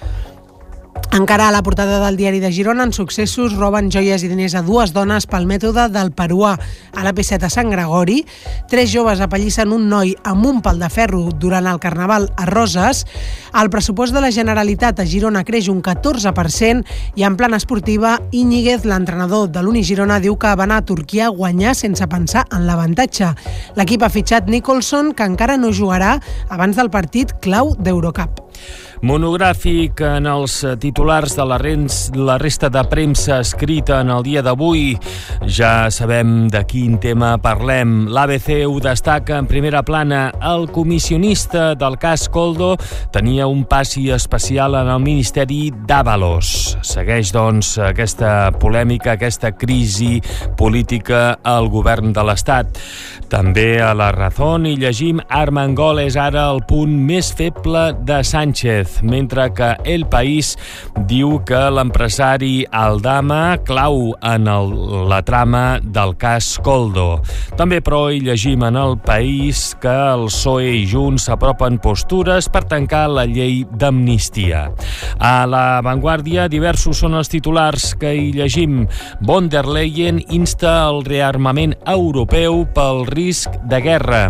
Encara 1.14 1.46
a 1.46 1.52
la 1.52 1.62
portada 1.62 2.04
del 2.04 2.16
diari 2.16 2.40
de 2.40 2.50
Girona, 2.50 2.82
en 2.82 2.92
successos, 2.92 3.52
roben 3.54 3.86
joies 3.86 4.24
i 4.26 4.28
diners 4.28 4.56
a 4.58 4.64
dues 4.66 4.90
dones 4.90 5.28
pel 5.30 5.44
mètode 5.46 5.84
del 5.94 6.10
peruà 6.10 6.56
a 6.58 7.04
la 7.06 7.12
P7 7.14 7.46
a 7.46 7.50
Sant 7.54 7.70
Gregori. 7.70 8.16
Tres 8.66 8.90
joves 8.90 9.22
apallissen 9.22 9.70
un 9.70 9.86
noi 9.86 10.10
amb 10.26 10.42
un 10.50 10.58
pal 10.58 10.82
de 10.82 10.88
ferro 10.90 11.28
durant 11.30 11.68
el 11.70 11.78
Carnaval 11.78 12.26
a 12.34 12.48
Roses. 12.50 13.04
El 13.54 13.70
pressupost 13.70 14.10
de 14.10 14.24
la 14.24 14.32
Generalitat 14.34 14.98
a 14.98 15.06
Girona 15.06 15.44
creix 15.46 15.70
un 15.70 15.84
14% 15.86 16.82
i 17.14 17.22
en 17.22 17.38
plana 17.38 17.62
esportiva, 17.62 18.16
Íñiguez, 18.34 18.82
l'entrenador 18.82 19.46
de 19.54 19.62
l'Uni 19.62 19.84
Girona, 19.86 20.18
diu 20.18 20.34
que 20.34 20.50
va 20.50 20.66
anar 20.66 20.80
a 20.82 20.88
Turquia 20.88 21.28
a 21.28 21.36
guanyar 21.36 21.76
sense 21.78 22.08
pensar 22.10 22.48
en 22.50 22.66
l'avantatge. 22.66 23.30
L'equip 23.78 24.02
ha 24.02 24.10
fitxat 24.10 24.50
Nicholson, 24.50 25.14
que 25.14 25.30
encara 25.30 25.54
no 25.62 25.70
jugarà 25.70 26.16
abans 26.48 26.74
del 26.74 26.90
partit 26.90 27.38
clau 27.38 27.76
d'Eurocup. 27.78 28.43
Monogràfic 29.04 30.00
en 30.00 30.24
els 30.30 30.54
titulars 30.80 31.34
de 31.36 31.44
la, 31.44 31.58
rens, 31.60 32.06
la 32.16 32.38
resta 32.40 32.70
de 32.72 32.80
premsa 32.88 33.40
escrita 33.42 33.98
en 34.00 34.08
el 34.14 34.22
dia 34.24 34.40
d'avui. 34.40 34.94
Ja 35.44 35.90
sabem 35.92 36.46
de 36.48 36.62
quin 36.64 36.96
tema 37.02 37.34
parlem. 37.42 38.06
L'ABC 38.08 38.62
ho 38.64 38.78
destaca 38.80 39.36
en 39.42 39.48
primera 39.50 39.82
plana. 39.84 40.30
El 40.40 40.70
comissionista 40.72 41.74
del 41.76 41.98
cas 42.00 42.30
Coldo 42.32 42.78
tenia 43.12 43.46
un 43.50 43.66
passi 43.68 44.08
especial 44.14 44.78
en 44.78 44.88
el 44.94 45.04
Ministeri 45.04 45.68
d'Avalos. 45.84 46.78
Segueix, 46.80 47.34
doncs, 47.34 47.74
aquesta 47.84 48.54
polèmica, 48.56 49.18
aquesta 49.18 49.52
crisi 49.52 50.22
política 50.56 51.40
al 51.44 51.68
govern 51.68 52.14
de 52.16 52.24
l'Estat. 52.24 52.80
També 53.28 53.82
a 53.82 53.92
la 53.98 54.12
Razón 54.14 54.64
hi 54.64 54.78
llegim 54.80 55.20
Armengol 55.28 56.00
és 56.06 56.16
ara 56.16 56.46
el 56.54 56.62
punt 56.68 56.94
més 57.04 57.34
feble 57.36 57.90
de 58.06 58.22
Sánchez 58.24 58.43
mentre 59.02 59.48
que 59.56 59.70
El 59.84 60.04
País 60.06 60.52
diu 61.08 61.38
que 61.46 61.60
l'empresari 61.72 62.66
Aldama 62.68 63.56
clau 63.64 64.12
en 64.20 64.48
el, 64.50 64.72
la 65.08 65.22
trama 65.24 65.80
del 65.80 66.16
cas 66.20 66.58
Coldo. 66.64 67.22
També, 67.56 67.80
però, 67.80 68.10
hi 68.12 68.20
llegim 68.20 68.64
en 68.66 68.76
El 68.76 68.98
País 69.00 69.72
que 69.80 69.88
el 69.92 70.26
PSOE 70.28 70.74
i 70.82 70.84
Junts 70.90 71.28
s'apropen 71.30 71.78
postures 71.80 72.50
per 72.52 72.64
tancar 72.68 73.06
la 73.08 73.24
llei 73.24 73.62
d'amnistia. 73.64 74.66
A 75.18 75.46
la 75.48 75.80
Vanguardia, 75.84 76.48
diversos 76.52 77.00
són 77.00 77.16
els 77.16 77.32
titulars 77.32 77.94
que 78.00 78.12
hi 78.12 78.30
llegim. 78.36 78.84
Von 79.24 79.48
der 79.48 79.64
Leyen 79.64 80.20
insta 80.28 80.82
el 80.90 81.04
rearmament 81.06 81.76
europeu 81.88 82.64
pel 82.76 83.04
risc 83.08 83.56
de 83.70 83.80
guerra. 83.84 84.22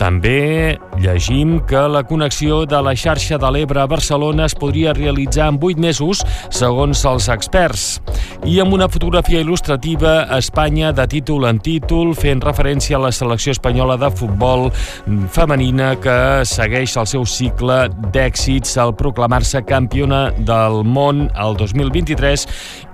També 0.00 0.78
llegim 1.02 1.58
que 1.68 1.84
la 1.90 2.04
connexió 2.08 2.64
de 2.66 2.80
la 2.82 2.94
xarxa 2.96 3.36
de 3.38 3.50
l'Ebre 3.52 3.57
a 3.66 3.86
Barcelona 3.86 4.46
es 4.46 4.54
podria 4.54 4.92
realitzar 4.92 5.48
en 5.48 5.58
8 5.60 5.80
mesos, 5.80 6.22
segons 6.50 7.04
els 7.04 7.28
experts. 7.28 8.00
I 8.46 8.60
amb 8.62 8.72
una 8.72 8.88
fotografia 8.88 9.40
il·lustrativa, 9.42 10.28
Espanya 10.38 10.92
de 10.92 11.06
títol 11.10 11.48
en 11.48 11.58
títol, 11.58 12.14
fent 12.14 12.40
referència 12.44 12.96
a 12.96 13.02
la 13.02 13.12
selecció 13.12 13.52
espanyola 13.56 13.96
de 13.98 14.10
futbol 14.14 14.68
femenina 15.34 15.96
que 15.98 16.44
segueix 16.46 16.96
el 16.96 17.08
seu 17.10 17.26
cicle 17.26 17.88
d'èxits 18.14 18.76
al 18.78 18.94
proclamar-se 18.94 19.64
campiona 19.66 20.28
del 20.38 20.84
món 20.84 21.26
el 21.34 21.58
2023 21.58 22.46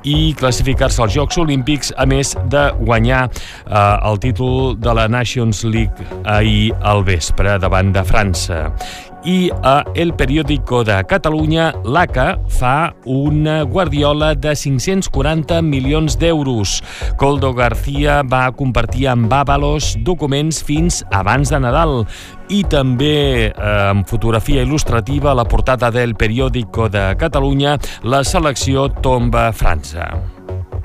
i 0.05 0.35
classificar-se 0.39 1.03
als 1.03 1.17
Jocs 1.17 1.41
Olímpics, 1.41 1.93
a 1.97 2.07
més 2.09 2.35
de 2.53 2.67
guanyar 2.85 3.25
eh, 3.31 3.97
el 4.11 4.21
títol 4.23 4.77
de 4.81 4.95
la 4.97 5.09
Nations 5.09 5.65
League 5.65 6.09
ahir 6.25 6.73
al 6.83 7.05
vespre 7.09 7.59
davant 7.63 7.93
de 7.95 8.05
França 8.07 8.69
i 9.25 9.51
a 9.63 9.83
El 9.95 10.13
Periódico 10.15 10.83
de 10.85 10.99
Catalunya, 11.09 11.71
l'ACA 11.85 12.37
fa 12.53 12.93
una 13.09 13.63
guardiola 13.65 14.35
de 14.37 14.53
540 14.55 15.63
milions 15.65 16.19
d'euros. 16.21 16.77
Coldo 17.17 17.55
García 17.57 18.21
va 18.23 18.51
compartir 18.53 19.09
amb 19.09 19.31
Bàbalos 19.33 19.95
documents 20.05 20.61
fins 20.65 21.03
abans 21.11 21.51
de 21.51 21.61
Nadal 21.65 22.05
i 22.49 22.63
també 22.69 23.17
eh, 23.49 23.55
amb 23.89 24.09
fotografia 24.09 24.65
il·lustrativa 24.67 25.33
a 25.33 25.39
la 25.39 25.49
portada 25.49 25.91
del 25.95 26.15
Periódico 26.19 26.89
de 26.89 27.13
Catalunya 27.21 27.79
la 28.03 28.25
selecció 28.25 28.89
tomba 29.01 29.51
França. 29.53 30.34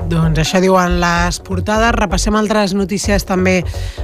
Doncs 0.09 0.39
això 0.41 0.57
diuen 0.57 0.95
les 0.97 1.37
portades. 1.45 1.91
Repassem 1.93 2.33
altres 2.39 2.73
notícies 2.73 3.27
també 3.29 3.59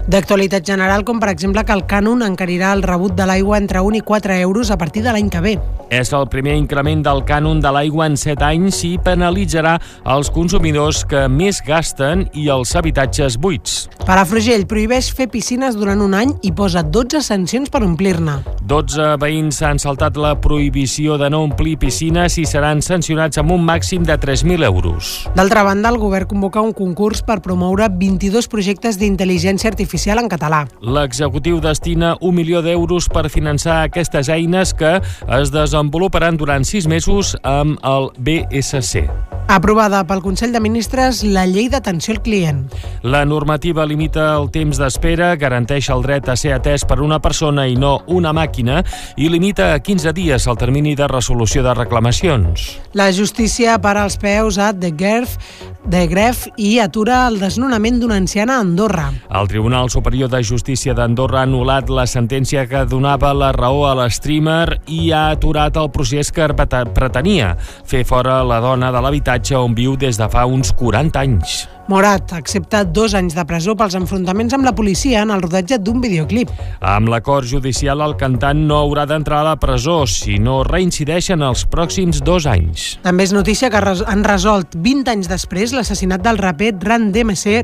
d'actualitat 0.06 0.62
general, 0.68 1.02
com 1.02 1.18
per 1.18 1.32
exemple 1.32 1.64
que 1.66 1.74
el 1.74 1.82
cànon 1.90 2.22
encarirà 2.22 2.76
el 2.78 2.84
rebut 2.86 3.16
de 3.18 3.26
l'aigua 3.26 3.58
entre 3.58 3.82
1 3.82 3.98
i 3.98 4.02
4 4.06 4.38
euros 4.46 4.70
a 4.70 4.78
partir 4.78 5.02
de 5.02 5.16
l'any 5.16 5.32
que 5.34 5.42
ve. 5.42 5.56
És 5.90 6.14
el 6.14 6.28
primer 6.30 6.56
increment 6.60 7.02
del 7.06 7.24
cànon 7.26 7.58
de 7.62 7.72
l'aigua 7.74 8.06
en 8.06 8.18
7 8.18 8.46
anys 8.46 8.84
i 8.86 8.96
penalitzarà 9.02 9.80
els 10.14 10.30
consumidors 10.30 11.02
que 11.10 11.26
més 11.26 11.64
gasten 11.66 12.28
i 12.34 12.50
els 12.54 12.76
habitatges 12.78 13.40
buits. 13.42 13.88
Palafrugell 14.06 14.68
prohibeix 14.70 15.10
fer 15.18 15.26
piscines 15.34 15.74
durant 15.74 16.02
un 16.06 16.14
any 16.14 16.36
i 16.46 16.52
posa 16.54 16.84
12 16.86 17.24
sancions 17.26 17.74
per 17.74 17.82
omplir-ne. 17.82 18.44
12 18.66 19.16
veïns 19.22 19.62
han 19.66 19.82
saltat 19.82 20.18
la 20.18 20.36
prohibició 20.42 21.20
de 21.22 21.30
no 21.34 21.44
omplir 21.46 21.76
piscines 21.82 22.38
i 22.42 22.46
seran 22.50 22.82
sancionats 22.86 23.42
amb 23.42 23.54
un 23.58 23.66
màxim 23.66 24.06
de 24.06 24.18
3.000 24.22 24.66
euros. 24.66 25.16
D'altra 25.38 25.66
banda, 25.66 25.95
el 25.96 26.02
govern 26.02 26.28
convoca 26.28 26.62
un 26.62 26.74
concurs 26.76 27.24
per 27.26 27.40
promoure 27.46 27.88
22 27.90 28.50
projectes 28.52 29.00
d'intel·ligència 29.00 29.72
artificial 29.72 30.20
en 30.22 30.30
català. 30.32 30.66
L'executiu 30.84 31.62
destina 31.64 32.16
un 32.22 32.36
milió 32.36 32.62
d'euros 32.66 33.08
per 33.10 33.30
finançar 33.32 33.82
aquestes 33.86 34.30
eines 34.30 34.76
que 34.76 34.98
es 35.40 35.54
desenvoluparan 35.56 36.38
durant 36.38 36.68
sis 36.68 36.90
mesos 36.92 37.36
amb 37.44 37.80
el 37.84 38.12
BSC. 38.20 39.08
Aprovada 39.46 40.00
pel 40.10 40.24
Consell 40.26 40.50
de 40.56 40.60
Ministres 40.60 41.20
la 41.22 41.44
llei 41.46 41.68
d'atenció 41.70 42.16
al 42.16 42.22
client. 42.26 42.64
La 43.06 43.22
normativa 43.30 43.86
limita 43.86 44.32
el 44.34 44.50
temps 44.50 44.80
d'espera, 44.82 45.36
garanteix 45.38 45.92
el 45.94 46.02
dret 46.02 46.32
a 46.34 46.36
ser 46.40 46.56
atès 46.56 46.82
per 46.90 46.98
una 47.06 47.20
persona 47.22 47.68
i 47.70 47.76
no 47.78 48.00
una 48.10 48.34
màquina 48.34 48.82
i 49.22 49.30
limita 49.30 49.76
a 49.76 49.80
15 49.86 50.16
dies 50.18 50.50
el 50.50 50.58
termini 50.58 50.96
de 50.98 51.06
resolució 51.12 51.62
de 51.62 51.76
reclamacions. 51.78 52.72
La 52.98 53.12
justícia 53.14 53.78
para 53.78 54.08
els 54.10 54.18
peus 54.18 54.58
a 54.58 54.72
The 54.74 54.90
Gref, 54.98 55.38
de 55.86 56.08
Gref 56.08 56.46
i 56.58 56.80
atura 56.82 57.26
el 57.30 57.38
desnonament 57.40 58.00
d'una 58.02 58.18
anciana 58.22 58.58
a 58.58 58.64
Andorra. 58.66 59.10
El 59.30 59.48
Tribunal 59.52 59.90
Superior 59.94 60.32
de 60.32 60.42
Justícia 60.44 60.96
d'Andorra 60.98 61.44
ha 61.44 61.48
anul·lat 61.50 61.92
la 61.94 62.08
sentència 62.10 62.66
que 62.70 62.86
donava 62.90 63.34
la 63.38 63.52
raó 63.56 63.86
a 63.90 63.94
l'streamer 64.00 64.80
i 64.88 65.12
ha 65.12 65.30
aturat 65.36 65.78
el 65.78 65.92
procés 65.94 66.32
que 66.34 66.50
pretenia 66.56 67.56
fer 67.86 68.06
fora 68.06 68.42
la 68.44 68.60
dona 68.64 68.92
de 68.92 69.06
l'habitatge 69.06 69.58
on 69.60 69.78
viu 69.78 69.96
des 69.96 70.18
de 70.18 70.30
fa 70.32 70.46
uns 70.50 70.74
40 70.74 71.22
anys. 71.22 71.64
Morat 71.88 72.32
accepta 72.34 72.84
dos 72.84 73.14
anys 73.14 73.36
de 73.38 73.44
presó 73.46 73.76
pels 73.78 73.94
enfrontaments 74.00 74.56
amb 74.58 74.66
la 74.66 74.74
policia 74.74 75.22
en 75.22 75.30
el 75.30 75.44
rodatge 75.44 75.78
d'un 75.78 76.00
videoclip. 76.02 76.50
Amb 76.82 77.12
l'acord 77.14 77.46
judicial, 77.46 78.02
el 78.02 78.16
cantant 78.18 78.64
no 78.66 78.80
haurà 78.82 79.06
d'entrar 79.06 79.44
a 79.44 79.50
la 79.52 79.56
presó 79.62 80.00
si 80.10 80.40
no 80.42 80.64
reincideix 80.66 81.30
en 81.36 81.46
els 81.46 81.66
pròxims 81.70 82.24
dos 82.26 82.50
anys. 82.50 82.96
També 83.06 83.28
és 83.30 83.36
notícia 83.38 83.70
que 83.70 83.82
han 83.82 84.26
resolt 84.26 84.74
20 84.82 85.14
anys 85.14 85.30
després 85.30 85.76
l'assassinat 85.78 86.26
del 86.26 86.42
raper 86.42 86.74
Ran 86.82 87.12
DMC 87.14 87.62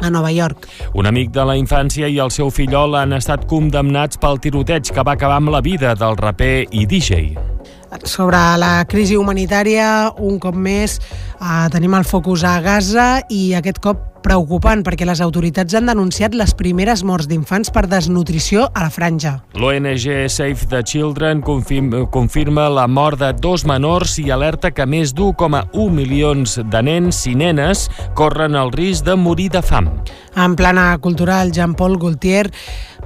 a 0.00 0.10
Nova 0.10 0.32
York. 0.32 0.68
Un 0.92 1.08
amic 1.08 1.32
de 1.32 1.48
la 1.48 1.56
infància 1.56 2.10
i 2.10 2.20
el 2.20 2.34
seu 2.34 2.52
fillol 2.52 2.98
han 3.00 3.16
estat 3.16 3.48
condemnats 3.48 4.20
pel 4.20 4.42
tiroteig 4.44 4.92
que 4.92 5.06
va 5.06 5.16
acabar 5.16 5.40
amb 5.40 5.54
la 5.54 5.64
vida 5.64 5.96
del 5.96 6.20
raper 6.20 6.66
i 6.70 6.84
DJ. 6.84 7.53
Sobre 8.02 8.40
la 8.58 8.84
crisi 8.90 9.14
humanitària, 9.16 10.10
un 10.18 10.40
cop 10.42 10.56
més, 10.58 10.98
eh, 11.38 11.68
tenim 11.70 11.94
el 11.94 12.04
focus 12.04 12.42
a 12.42 12.60
Gaza 12.60 13.22
i 13.30 13.54
aquest 13.54 13.78
cop 13.78 14.10
preocupant 14.24 14.80
perquè 14.84 15.04
les 15.04 15.20
autoritats 15.20 15.76
han 15.76 15.90
denunciat 15.90 16.34
les 16.34 16.54
primeres 16.56 17.02
morts 17.04 17.28
d'infants 17.28 17.70
per 17.74 17.84
desnutrició 17.90 18.70
a 18.72 18.86
la 18.86 18.90
franja. 18.90 19.34
L'ONG 19.60 20.28
Save 20.32 20.68
the 20.70 20.82
Children 20.82 21.42
confirma 21.44 22.70
la 22.72 22.86
mort 22.88 23.20
de 23.20 23.32
dos 23.36 23.66
menors 23.68 24.16
i 24.22 24.30
alerta 24.32 24.72
que 24.72 24.86
més 24.88 25.12
d'1,1 25.14 25.90
milions 25.92 26.56
de 26.72 26.82
nens 26.88 27.20
i 27.28 27.34
nenes 27.36 27.88
corren 28.16 28.56
el 28.56 28.72
risc 28.72 29.04
de 29.04 29.16
morir 29.16 29.50
de 29.52 29.62
fam. 29.62 29.92
En 30.34 30.56
plana 30.56 30.96
cultural, 30.98 31.52
Jean-Paul 31.52 31.98
Gaultier 32.00 32.48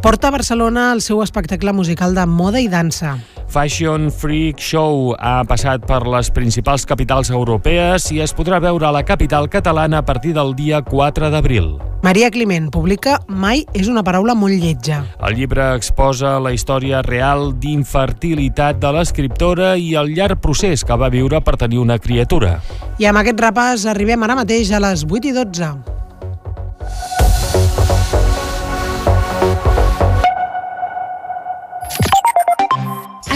porta 0.03 0.29
a 0.29 0.31
Barcelona 0.31 0.93
el 0.93 1.03
seu 1.03 1.23
espectacle 1.23 1.73
musical 1.73 2.15
de 2.15 2.27
moda 2.27 2.61
i 2.61 2.69
dansa. 2.69 3.19
Fashion 3.49 4.11
Freak 4.13 4.61
Show 4.61 5.15
ha 5.19 5.41
passat 5.49 5.87
per 5.89 6.03
les 6.05 6.29
principals 6.31 6.85
capitals 6.87 7.31
europees 7.33 8.11
i 8.13 8.21
es 8.21 8.35
podrà 8.37 8.61
veure 8.61 8.87
a 8.87 8.93
la 8.93 9.03
capital 9.09 9.49
catalana 9.49 10.03
a 10.03 10.05
partir 10.05 10.35
del 10.37 10.53
dia 10.55 10.83
4 10.85 11.31
d'abril. 11.33 11.79
Maria 12.05 12.31
Climent 12.31 12.69
publica 12.71 13.17
Mai 13.27 13.65
és 13.75 13.89
una 13.89 14.05
paraula 14.07 14.37
molt 14.39 14.55
lletja. 14.55 15.01
El 15.25 15.35
llibre 15.41 15.73
exposa 15.75 16.37
la 16.39 16.53
història 16.55 17.01
real 17.03 17.55
d'infertilitat 17.59 18.79
de 18.79 18.93
l'escriptora 18.95 19.75
i 19.81 19.95
el 19.99 20.13
llarg 20.15 20.39
procés 20.45 20.85
que 20.85 20.95
va 21.01 21.11
viure 21.11 21.41
per 21.41 21.57
tenir 21.57 21.81
una 21.83 21.99
criatura. 21.99 22.59
I 23.01 23.09
amb 23.09 23.25
aquest 23.25 23.41
repàs 23.49 23.89
arribem 23.89 24.23
ara 24.23 24.39
mateix 24.39 24.71
a 24.71 24.85
les 24.85 25.09
8 25.09 25.33
i 25.33 25.39
12. 25.41 25.73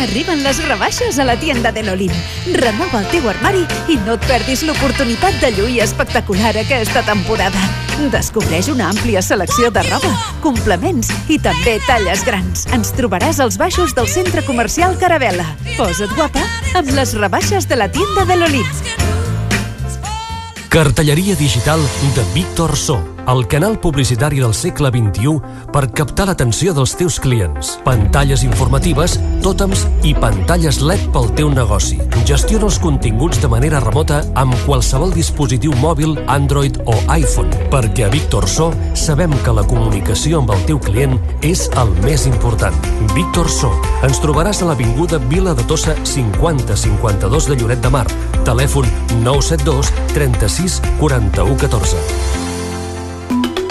Arriben 0.02 0.42
les 0.42 0.58
rebaixes 0.66 1.20
a 1.22 1.24
la 1.24 1.36
tienda 1.38 1.70
de 1.70 1.84
l'Olin. 1.86 2.12
Renova 2.58 2.98
el 3.04 3.06
teu 3.12 3.28
armari 3.30 3.62
i 3.86 3.94
no 4.02 4.16
et 4.18 4.24
perdis 4.26 4.64
l'oportunitat 4.66 5.36
de 5.38 5.52
lluir 5.54 5.78
espectacular 5.84 6.56
aquesta 6.58 7.04
temporada. 7.06 7.62
Descobreix 8.10 8.66
una 8.72 8.88
àmplia 8.90 9.22
selecció 9.22 9.70
de 9.70 9.84
roba, 9.86 10.10
complements 10.42 11.12
i 11.30 11.38
també 11.38 11.76
talles 11.86 12.26
grans. 12.26 12.66
Ens 12.74 12.90
trobaràs 12.98 13.38
als 13.44 13.60
baixos 13.62 13.94
del 13.94 14.10
centre 14.10 14.42
comercial 14.42 14.98
Carabela. 14.98 15.46
Posa't 15.76 16.18
guapa 16.18 16.42
amb 16.74 16.90
les 16.98 17.14
rebaixes 17.14 17.70
de 17.70 17.78
la 17.78 17.90
tienda 17.94 18.26
de 18.26 18.42
l'Olin. 18.42 19.31
Cartelleria 20.72 21.36
digital 21.36 21.78
de 22.14 22.24
Víctor 22.32 22.74
So 22.78 23.12
el 23.28 23.46
canal 23.46 23.78
publicitari 23.78 24.40
del 24.40 24.54
segle 24.54 24.88
XXI 24.90 25.36
per 25.72 25.84
captar 25.94 26.26
l'atenció 26.26 26.72
dels 26.74 26.94
teus 26.98 27.18
clients. 27.22 27.76
Pantalles 27.84 28.42
informatives, 28.42 29.18
tòtems 29.44 29.84
i 30.02 30.14
pantalles 30.16 30.80
LED 30.82 31.04
pel 31.14 31.30
teu 31.38 31.52
negoci. 31.52 32.00
Gestiona 32.26 32.66
els 32.66 32.80
continguts 32.82 33.38
de 33.42 33.50
manera 33.52 33.82
remota 33.84 34.22
amb 34.34 34.56
qualsevol 34.66 35.14
dispositiu 35.14 35.76
mòbil, 35.78 36.16
Android 36.26 36.80
o 36.86 36.96
iPhone, 37.14 37.52
perquè 37.70 38.08
a 38.08 38.10
Víctor 38.10 38.48
So 38.48 38.72
sabem 38.98 39.32
que 39.44 39.54
la 39.54 39.66
comunicació 39.68 40.40
amb 40.42 40.56
el 40.56 40.66
teu 40.66 40.80
client 40.82 41.18
és 41.46 41.68
el 41.78 41.94
més 42.02 42.26
important. 42.26 42.74
Víctor 43.14 43.50
So. 43.52 43.70
Ens 44.02 44.18
trobaràs 44.24 44.64
a 44.64 44.72
l'Avinguda 44.72 45.22
Vila 45.30 45.54
de 45.54 45.68
Tossa 45.68 45.94
5052 46.02 47.52
de 47.52 47.60
Lloret 47.60 47.84
de 47.84 47.90
Mar. 47.92 48.06
Telèfon 48.44 48.84
972 49.22 49.92
36 50.14 50.80
41 50.98 51.56
14. 51.56 52.51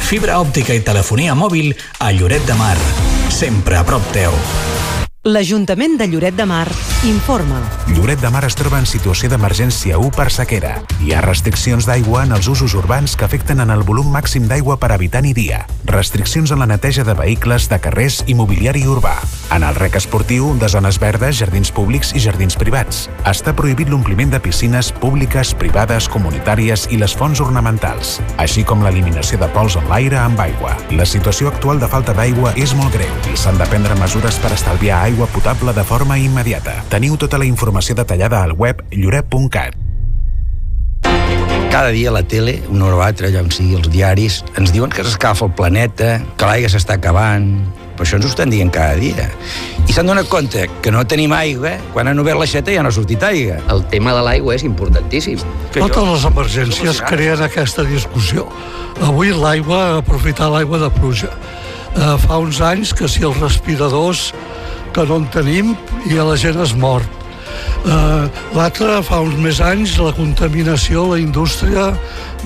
Fibra 0.00 0.38
òptica 0.38 0.74
i 0.76 0.84
telefonia 0.84 1.34
mòbil 1.34 1.72
a 1.98 2.12
Lloret 2.12 2.44
de 2.46 2.54
Mar 2.58 2.76
sempre 3.36 3.76
a 3.76 3.84
prop 3.84 4.04
teu. 4.14 4.32
L'Ajuntament 5.26 5.96
de 5.98 6.06
Lloret 6.06 6.36
de 6.38 6.44
Mar 6.46 6.68
informa. 7.04 7.58
Lloret 7.90 8.20
de 8.22 8.30
Mar 8.30 8.44
es 8.46 8.54
troba 8.54 8.78
en 8.78 8.86
situació 8.86 9.28
d'emergència 9.28 9.98
1 9.98 10.12
per 10.14 10.28
sequera. 10.30 10.76
Hi 11.02 11.12
ha 11.12 11.24
restriccions 11.24 11.88
d'aigua 11.88 12.22
en 12.24 12.32
els 12.36 12.46
usos 12.48 12.76
urbans 12.78 13.16
que 13.18 13.26
afecten 13.26 13.60
en 13.60 13.74
el 13.74 13.82
volum 13.82 14.08
màxim 14.14 14.46
d'aigua 14.46 14.78
per 14.78 14.92
habitant 14.94 15.26
i 15.26 15.34
dia. 15.34 15.64
Restriccions 15.90 16.54
en 16.54 16.62
la 16.62 16.70
neteja 16.70 17.04
de 17.04 17.18
vehicles, 17.18 17.66
de 17.68 17.80
carrers 17.82 18.22
i 18.30 18.38
mobiliari 18.38 18.86
urbà. 18.86 19.18
En 19.54 19.62
el 19.62 19.76
rec 19.78 19.94
esportiu, 19.94 20.56
de 20.58 20.68
zones 20.68 20.98
verdes, 20.98 21.38
jardins 21.38 21.70
públics 21.70 22.10
i 22.18 22.20
jardins 22.20 22.56
privats. 22.58 23.04
Està 23.30 23.54
prohibit 23.56 23.88
l'ompliment 23.92 24.32
de 24.32 24.40
piscines 24.42 24.90
públiques, 24.90 25.52
privades, 25.54 26.08
comunitàries 26.10 26.88
i 26.90 26.98
les 26.98 27.14
fonts 27.14 27.40
ornamentals, 27.44 28.16
així 28.42 28.66
com 28.66 28.82
l'eliminació 28.82 29.38
de 29.38 29.48
pols 29.54 29.78
en 29.78 29.86
l'aire 29.92 30.18
amb 30.18 30.42
aigua. 30.42 30.74
La 30.98 31.06
situació 31.06 31.52
actual 31.52 31.78
de 31.80 31.88
falta 31.92 32.14
d'aigua 32.16 32.56
és 32.58 32.74
molt 32.74 32.98
greu 32.98 33.14
i 33.30 33.38
s'han 33.38 33.60
de 33.60 33.70
prendre 33.70 33.94
mesures 34.02 34.40
per 34.42 34.52
estalviar 34.56 35.04
aigua 35.06 35.30
potable 35.30 35.72
de 35.76 35.86
forma 35.86 36.18
immediata. 36.18 36.80
Teniu 36.90 37.16
tota 37.16 37.38
la 37.38 37.46
informació 37.46 37.94
detallada 37.94 38.42
al 38.42 38.58
web 38.58 38.82
lloret.cat. 38.90 39.78
Cada 41.70 41.90
dia 41.92 42.10
a 42.10 42.12
la 42.18 42.22
tele, 42.26 42.62
una 42.68 42.86
hora 42.86 42.96
o 42.96 43.02
altra, 43.04 43.28
allà 43.28 43.42
on 43.44 43.50
sigui 43.54 43.76
els 43.78 43.90
diaris, 43.92 44.42
ens 44.58 44.72
diuen 44.74 44.90
que 44.90 45.04
s'escalfa 45.04 45.46
el 45.46 45.54
planeta, 45.54 46.16
que 46.34 46.50
l'aigua 46.50 46.72
s'està 46.72 46.98
acabant... 46.98 47.85
Per 47.96 48.04
això 48.04 48.18
ens 48.18 48.26
ho 48.26 48.28
estan 48.28 48.50
dient 48.52 48.70
cada 48.70 48.94
dia. 49.00 49.30
I 49.88 49.92
s'han 49.94 50.06
donat 50.06 50.28
compte 50.28 50.66
que 50.82 50.90
no 50.92 51.02
tenim 51.08 51.32
aigua, 51.32 51.76
quan 51.94 52.08
han 52.10 52.18
obert 52.20 52.38
l'aixeta 52.38 52.70
ja 52.74 52.82
no 52.84 52.90
ha 52.90 52.92
sortit 52.92 53.22
aigua. 53.24 53.56
El 53.72 53.84
tema 53.92 54.12
de 54.12 54.22
l'aigua 54.26 54.54
és 54.54 54.62
importantíssim. 54.68 55.38
Que 55.72 55.80
Totes 55.80 55.96
jo- 55.96 56.12
les 56.12 56.24
emergències 56.28 57.00
creen 57.08 57.42
aquesta 57.42 57.82
discussió. 57.88 58.46
Avui 59.02 59.32
l'aigua, 59.32 59.98
aprofitar 59.98 60.50
l'aigua 60.52 60.78
de 60.78 60.90
pluja. 60.90 61.30
Eh, 61.96 62.16
fa 62.26 62.36
uns 62.38 62.60
anys 62.60 62.92
que 62.92 63.08
si 63.08 63.22
els 63.24 63.38
respiradors 63.40 64.32
que 64.92 65.04
no 65.08 65.16
en 65.16 65.26
tenim 65.32 65.74
i 66.06 66.14
la 66.20 66.36
gent 66.36 66.60
es 66.60 66.74
mor. 66.76 67.02
Eh, 67.84 68.28
L'altre, 68.56 69.02
fa 69.04 69.20
uns 69.20 69.36
més 69.38 69.58
anys, 69.60 69.98
la 70.00 70.12
contaminació, 70.16 71.04
la 71.12 71.18
indústria 71.20 71.90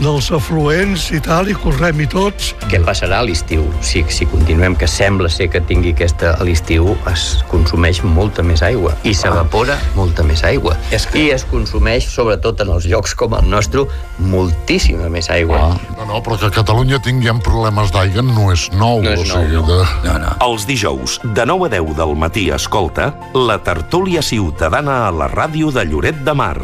dels 0.00 0.30
afluents 0.32 1.10
i 1.14 1.20
tal, 1.22 1.48
i 1.50 1.54
correm-hi 1.54 2.06
tots. 2.10 2.50
Què 2.70 2.80
passarà 2.84 3.20
a 3.20 3.26
l'estiu? 3.26 3.66
Si, 3.84 4.02
si 4.10 4.26
continuem, 4.26 4.74
que 4.80 4.88
sembla 4.90 5.28
ser 5.30 5.48
que 5.52 5.60
tingui 5.68 5.92
aquesta... 5.94 6.34
A 6.40 6.44
l'estiu 6.46 6.94
es 7.10 7.42
consumeix 7.50 8.00
molta 8.06 8.42
més 8.46 8.62
aigua 8.64 8.94
i 9.04 9.12
s'evapora 9.14 9.76
molta 9.96 10.24
més 10.26 10.42
aigua. 10.46 10.76
És 10.94 11.06
que- 11.06 11.20
I 11.20 11.30
es 11.34 11.44
consumeix, 11.44 12.06
sobretot 12.10 12.60
en 12.64 12.72
els 12.74 12.86
llocs 12.90 13.14
com 13.18 13.34
el 13.38 13.48
nostre, 13.50 13.84
moltíssima 14.18 15.08
més 15.12 15.28
aigua. 15.30 15.60
No, 15.98 16.06
no, 16.08 16.20
però 16.24 16.38
que 16.40 16.48
a 16.48 16.54
Catalunya 16.54 17.00
tinguem 17.04 17.40
problemes 17.44 17.92
d'aigua 17.94 18.22
no 18.26 18.48
és 18.54 18.68
nou. 18.72 19.02
No 19.04 19.12
és 19.14 19.20
o 19.20 19.26
sigui, 19.26 19.58
nou, 19.58 19.66
De... 19.68 19.80
No, 20.06 20.16
no. 20.22 20.32
Els 20.48 20.66
dijous, 20.68 21.18
de 21.24 21.46
9 21.46 21.68
a 21.68 21.74
10 21.76 21.94
del 21.98 22.16
matí, 22.16 22.48
escolta 22.54 23.10
la 23.36 23.58
tertúlia 23.62 24.22
ciutadana 24.22 25.06
a 25.08 25.12
la 25.12 25.19
ràdio 25.28 25.70
de 25.70 25.84
Lloret 25.84 26.24
de 26.24 26.34
Mar. 26.34 26.56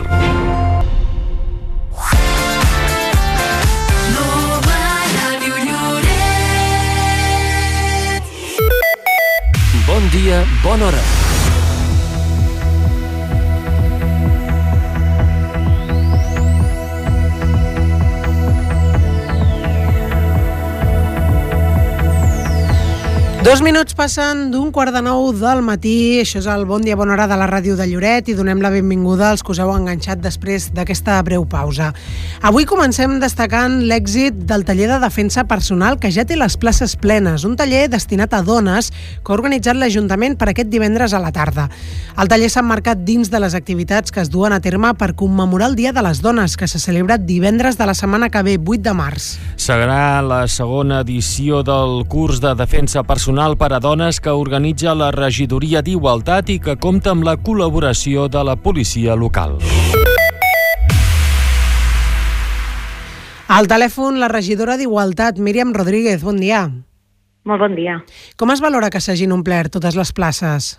Bon 9.87 10.11
dia, 10.13 10.45
bona 10.63 10.87
hora. 10.87 11.26
Dos 23.47 23.61
minuts 23.63 23.95
passen 23.95 24.49
d'un 24.51 24.73
quart 24.75 24.91
de 24.91 24.99
nou 25.07 25.29
del 25.31 25.61
matí. 25.63 26.19
Això 26.19 26.41
és 26.41 26.49
el 26.51 26.65
Bon 26.67 26.83
Dia 26.83 26.97
Bona 26.99 27.13
Hora 27.15 27.29
de 27.31 27.37
la 27.39 27.47
ràdio 27.47 27.77
de 27.79 27.85
Lloret 27.87 28.27
i 28.27 28.35
donem 28.35 28.59
la 28.59 28.73
benvinguda 28.75 29.29
als 29.31 29.45
que 29.47 29.53
us 29.55 29.61
heu 29.63 29.71
enganxat 29.71 30.19
després 30.19 30.73
d'aquesta 30.75 31.21
breu 31.23 31.45
pausa. 31.47 31.93
Avui 32.43 32.67
comencem 32.67 33.21
destacant 33.23 33.77
l'èxit 33.87 34.41
del 34.51 34.65
taller 34.67 34.89
de 34.91 34.97
defensa 34.99 35.45
personal 35.47 36.01
que 36.03 36.11
ja 36.11 36.25
té 36.27 36.35
les 36.35 36.57
places 36.59 36.97
plenes, 36.99 37.45
un 37.47 37.55
taller 37.55 37.85
destinat 37.87 38.35
a 38.35 38.41
dones 38.43 38.91
que 38.91 39.31
ha 39.31 39.37
organitzat 39.39 39.79
l'Ajuntament 39.79 40.35
per 40.35 40.51
aquest 40.51 40.75
divendres 40.75 41.15
a 41.15 41.23
la 41.23 41.31
tarda. 41.31 41.69
El 42.19 42.27
taller 42.27 42.51
s'ha 42.51 42.67
marcat 42.67 43.07
dins 43.07 43.31
de 43.31 43.39
les 43.39 43.55
activitats 43.55 44.11
que 44.11 44.25
es 44.27 44.33
duen 44.35 44.57
a 44.57 44.61
terme 44.65 44.91
per 44.99 45.13
commemorar 45.15 45.71
el 45.71 45.79
Dia 45.79 45.95
de 45.95 46.03
les 46.03 46.19
Dones, 46.19 46.57
que 46.57 46.67
se 46.67 46.83
celebra 46.83 47.15
divendres 47.15 47.79
de 47.79 47.87
la 47.87 47.95
setmana 47.95 48.27
que 48.27 48.43
ve, 48.43 48.59
8 48.59 48.83
de 48.83 48.99
març. 49.05 49.31
Serà 49.55 50.19
la 50.27 50.49
segona 50.51 51.05
edició 51.07 51.63
del 51.63 52.03
curs 52.11 52.43
de 52.43 52.57
defensa 52.59 53.07
personal 53.07 53.36
per 53.37 53.69
a 53.77 53.79
dones 53.85 54.17
que 54.17 54.33
organitza 54.33 54.95
la 54.97 55.11
Regidoria 55.13 55.83
d'Igualtat 55.85 56.49
i 56.49 56.55
que 56.57 56.75
compta 56.81 57.13
amb 57.13 57.27
la 57.27 57.35
col·laboració 57.37 58.31
de 58.33 58.41
la 58.49 58.55
policia 58.57 59.13
local. 59.15 59.59
Al 63.53 63.69
telèfon, 63.69 64.17
la 64.23 64.31
regidora 64.33 64.79
d'Igualtat, 64.81 65.37
Míriam 65.37 65.75
Rodríguez. 65.77 66.25
Bon 66.25 66.41
dia. 66.41 66.63
Molt 67.45 67.61
bon 67.61 67.77
dia. 67.77 67.99
Com 68.41 68.55
es 68.57 68.63
valora 68.65 68.89
que 68.89 69.05
s'hagin 69.05 69.37
omplert 69.37 69.75
totes 69.77 70.01
les 70.01 70.15
places? 70.17 70.73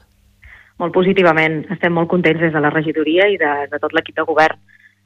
Molt 0.81 0.95
positivament. 0.97 1.61
Estem 1.69 1.93
molt 1.93 2.09
contents 2.09 2.41
des 2.41 2.57
de 2.57 2.63
la 2.63 2.73
regidoria 2.73 3.29
i 3.29 3.37
de, 3.37 3.53
de 3.69 3.77
tot 3.77 3.93
l'equip 3.93 4.17
de 4.17 4.25
govern. 4.25 4.57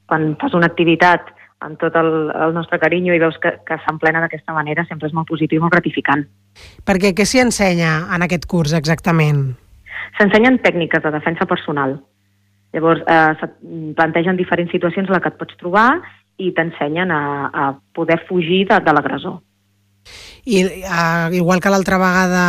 Quan 0.07 0.37
fas 0.39 0.55
una 0.55 0.71
activitat 0.71 1.35
amb 1.61 1.77
tot 1.81 1.95
el, 1.99 2.11
el 2.33 2.53
nostre 2.57 2.79
carinyo 2.81 3.13
i 3.13 3.21
veus 3.21 3.37
que, 3.41 3.53
que 3.67 3.77
s'emplena 3.85 4.21
d'aquesta 4.23 4.55
manera, 4.55 4.85
sempre 4.89 5.09
és 5.09 5.15
molt 5.17 5.29
positiu 5.29 5.59
i 5.59 5.63
molt 5.63 5.75
gratificant. 5.75 6.25
Perquè 6.87 7.13
què 7.17 7.27
s'hi 7.27 7.43
ensenya 7.43 7.91
en 8.15 8.25
aquest 8.25 8.47
curs 8.49 8.73
exactament? 8.77 9.51
S'ensenyen 10.17 10.59
tècniques 10.65 11.03
de 11.03 11.13
defensa 11.13 11.45
personal. 11.49 11.99
Llavors, 12.73 13.03
eh, 13.05 13.35
se't 13.39 13.95
plantegen 13.97 14.39
diferents 14.39 14.71
situacions 14.71 15.09
en 15.09 15.15
les 15.15 15.23
que 15.23 15.31
et 15.31 15.39
pots 15.39 15.57
trobar 15.59 15.89
i 16.41 16.51
t'ensenyen 16.55 17.11
a, 17.13 17.23
a 17.53 17.69
poder 17.93 18.21
fugir 18.27 18.65
de, 18.69 18.79
de 18.81 18.93
l'agressor. 18.95 19.39
I 20.45 20.63
uh, 20.65 21.29
igual 21.37 21.61
que 21.61 21.69
l'altra 21.69 21.99
vegada 22.01 22.43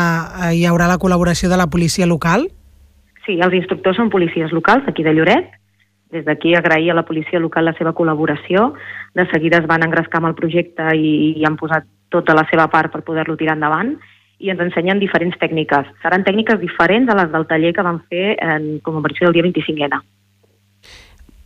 uh, 0.48 0.53
hi 0.57 0.64
haurà 0.64 0.88
la 0.88 0.96
col·laboració 1.03 1.51
de 1.53 1.59
la 1.61 1.68
policia 1.68 2.09
local? 2.09 2.46
Sí, 3.27 3.37
els 3.37 3.55
instructors 3.55 4.01
són 4.01 4.11
policies 4.11 4.55
locals 4.57 4.87
d'aquí 4.87 5.05
de 5.05 5.12
Lloret. 5.14 5.51
Des 6.12 6.25
d'aquí 6.27 6.55
agrair 6.55 6.92
a 6.92 6.98
la 6.98 7.07
policia 7.09 7.40
local 7.40 7.64
la 7.64 7.77
seva 7.79 7.94
col·laboració. 7.96 8.72
De 9.16 9.25
seguida 9.33 9.62
es 9.62 9.68
van 9.68 9.85
engrescar 9.87 10.20
amb 10.20 10.31
el 10.31 10.38
projecte 10.38 10.90
i, 10.94 11.33
i 11.40 11.46
han 11.48 11.57
posat 11.57 11.88
tota 12.12 12.37
la 12.37 12.44
seva 12.51 12.68
part 12.68 12.92
per 12.92 13.01
poder-lo 13.07 13.38
tirar 13.40 13.57
endavant 13.57 13.96
i 14.42 14.51
ens 14.53 14.61
ensenyen 14.61 15.01
diferents 15.01 15.38
tècniques. 15.40 15.88
Seran 16.03 16.27
tècniques 16.27 16.59
diferents 16.61 17.09
a 17.09 17.16
les 17.16 17.31
del 17.33 17.46
taller 17.48 17.72
que 17.72 17.87
van 17.87 18.03
fer 18.11 18.35
en 18.42 18.75
commemoració 18.85 19.29
del 19.31 19.38
dia 19.38 19.46
25N. 19.48 20.03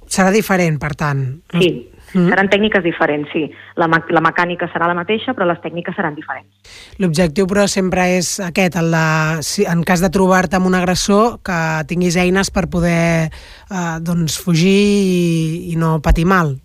Serà 0.06 0.32
diferent, 0.32 0.78
per 0.80 0.94
tant. 0.98 1.22
Sí, 1.52 1.70
mm. 2.16 2.30
seran 2.32 2.50
tècniques 2.52 2.84
diferents, 2.84 3.30
sí. 3.32 3.44
La, 3.80 3.88
la 3.88 4.22
mecànica 4.24 4.68
serà 4.72 4.88
la 4.90 4.96
mateixa, 4.98 5.34
però 5.36 5.48
les 5.48 5.60
tècniques 5.64 5.96
seran 5.96 6.16
diferents. 6.16 6.76
L'objectiu, 7.02 7.48
però, 7.50 7.66
sempre 7.70 8.08
és 8.16 8.36
aquest, 8.44 8.78
el 8.80 8.90
de, 8.94 9.06
si, 9.46 9.66
en 9.68 9.84
cas 9.86 10.04
de 10.04 10.10
trobar-te 10.12 10.58
amb 10.58 10.70
un 10.70 10.78
agressor, 10.78 11.38
que 11.46 11.58
tinguis 11.90 12.16
eines 12.20 12.50
per 12.50 12.66
poder 12.72 13.28
eh, 13.28 13.96
doncs, 14.00 14.40
fugir 14.42 14.72
i, 14.72 15.72
i 15.72 15.76
no 15.80 15.98
patir 16.04 16.26
mal. 16.26 16.56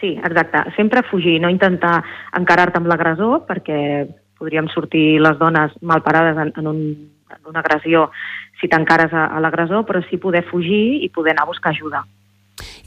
Sí, 0.00 0.14
exacte. 0.14 0.62
Sempre 0.76 1.02
fugir, 1.02 1.40
no 1.42 1.50
intentar 1.50 2.00
encarar-te 2.38 2.78
amb 2.78 2.88
l'agressor, 2.90 3.42
perquè 3.48 4.06
podríem 4.38 4.68
sortir 4.70 5.18
les 5.20 5.38
dones 5.38 5.74
mal 5.82 6.04
parades 6.06 6.38
en, 6.38 6.52
en, 6.56 6.66
un, 6.70 6.84
en 7.34 7.50
una 7.50 7.64
agressió 7.64 8.06
si 8.60 8.70
t'encares 8.70 9.12
a, 9.14 9.26
a 9.34 9.42
l'agressor, 9.42 9.84
però 9.86 10.02
sí 10.06 10.18
poder 10.22 10.44
fugir 10.46 11.02
i 11.02 11.10
poder 11.14 11.34
anar 11.34 11.46
a 11.46 11.50
buscar 11.50 11.74
ajuda. 11.74 12.04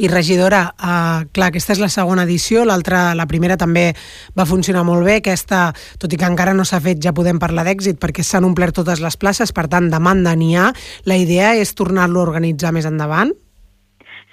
I 0.02 0.08
regidora, 0.10 0.64
eh, 0.74 1.30
clar, 1.30 1.52
aquesta 1.52 1.76
és 1.76 1.80
la 1.80 1.90
segona 1.94 2.24
edició, 2.26 2.64
l'altra, 2.66 3.14
la 3.14 3.28
primera 3.30 3.54
també 3.54 3.92
va 4.34 4.48
funcionar 4.50 4.82
molt 4.88 5.06
bé, 5.06 5.20
aquesta, 5.20 5.68
tot 6.02 6.14
i 6.14 6.18
que 6.18 6.26
encara 6.26 6.56
no 6.58 6.66
s'ha 6.66 6.80
fet, 6.82 6.98
ja 7.06 7.14
podem 7.14 7.38
parlar 7.38 7.68
d'èxit 7.68 8.00
perquè 8.02 8.26
s'han 8.26 8.48
omplert 8.48 8.74
totes 8.80 9.04
les 9.04 9.18
places, 9.22 9.54
per 9.54 9.68
tant, 9.70 9.92
demanda 9.94 10.34
n'hi 10.34 10.56
ha. 10.58 10.72
La 11.06 11.20
idea 11.22 11.54
és 11.54 11.76
tornar-lo 11.78 12.20
a 12.20 12.26
organitzar 12.32 12.74
més 12.74 12.90
endavant? 12.90 13.36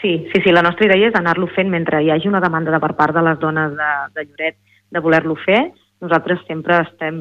Sí, 0.01 0.15
sí, 0.33 0.41
sí, 0.41 0.57
la 0.57 0.65
nostra 0.65 0.89
idea 0.89 1.11
és 1.11 1.21
anar-lo 1.21 1.51
fent 1.53 1.69
mentre 1.69 2.01
hi 2.01 2.13
hagi 2.15 2.33
una 2.33 2.41
demanda 2.41 2.73
de 2.73 2.81
per 2.81 2.95
part 2.97 3.13
de 3.13 3.29
les 3.29 3.39
dones 3.39 3.77
de, 3.77 3.93
de 4.15 4.25
Lloret 4.25 4.57
de 4.89 5.05
voler-lo 5.05 5.37
fer, 5.45 5.67
nosaltres 6.01 6.45
sempre 6.49 6.81
estem, 6.87 7.17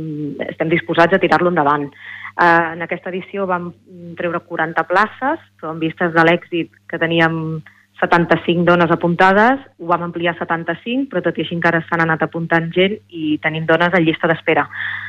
estem 0.48 0.70
disposats 0.72 1.18
a 1.18 1.20
tirar-lo 1.20 1.52
endavant. 1.52 1.90
Uh, 2.38 2.78
en 2.78 2.86
aquesta 2.86 3.10
edició 3.10 3.48
vam 3.50 3.74
treure 4.16 4.40
40 4.46 4.84
places, 4.88 5.42
però 5.58 5.74
en 5.74 5.82
vistes 5.82 6.14
de 6.14 6.24
l'èxit 6.24 6.72
que 6.88 7.00
teníem 7.02 7.58
75 8.00 8.64
dones 8.66 8.92
apuntades, 8.94 9.62
ho 9.80 9.88
vam 9.90 10.04
ampliar 10.06 10.36
a 10.36 10.40
75, 10.40 11.08
però 11.10 11.24
tot 11.26 11.38
i 11.38 11.44
així 11.44 11.56
encara 11.58 11.82
s'han 11.88 12.04
anat 12.04 12.22
apuntant 12.28 12.70
gent 12.76 13.00
i 13.10 13.38
tenim 13.42 13.66
dones 13.66 13.94
a 13.94 14.02
llista 14.04 14.30
d'espera. 14.30 14.68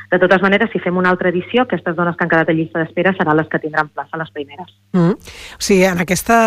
De 0.09 0.17
totes 0.17 0.41
maneres, 0.41 0.71
si 0.73 0.81
fem 0.81 0.97
una 0.97 1.11
altra 1.13 1.29
edició, 1.29 1.67
aquestes 1.67 1.95
dones 1.95 2.17
que 2.17 2.25
han 2.25 2.31
quedat 2.31 2.49
a 2.49 2.55
llista 2.57 2.81
d'espera 2.81 3.13
seran 3.17 3.37
les 3.37 3.49
que 3.51 3.61
tindran 3.61 3.91
plaça 3.93 4.17
les 4.17 4.31
primeres. 4.33 4.73
Mm. 4.97 5.17
O 5.19 5.61
sigui, 5.61 5.83
en 5.85 6.01
aquesta 6.01 6.39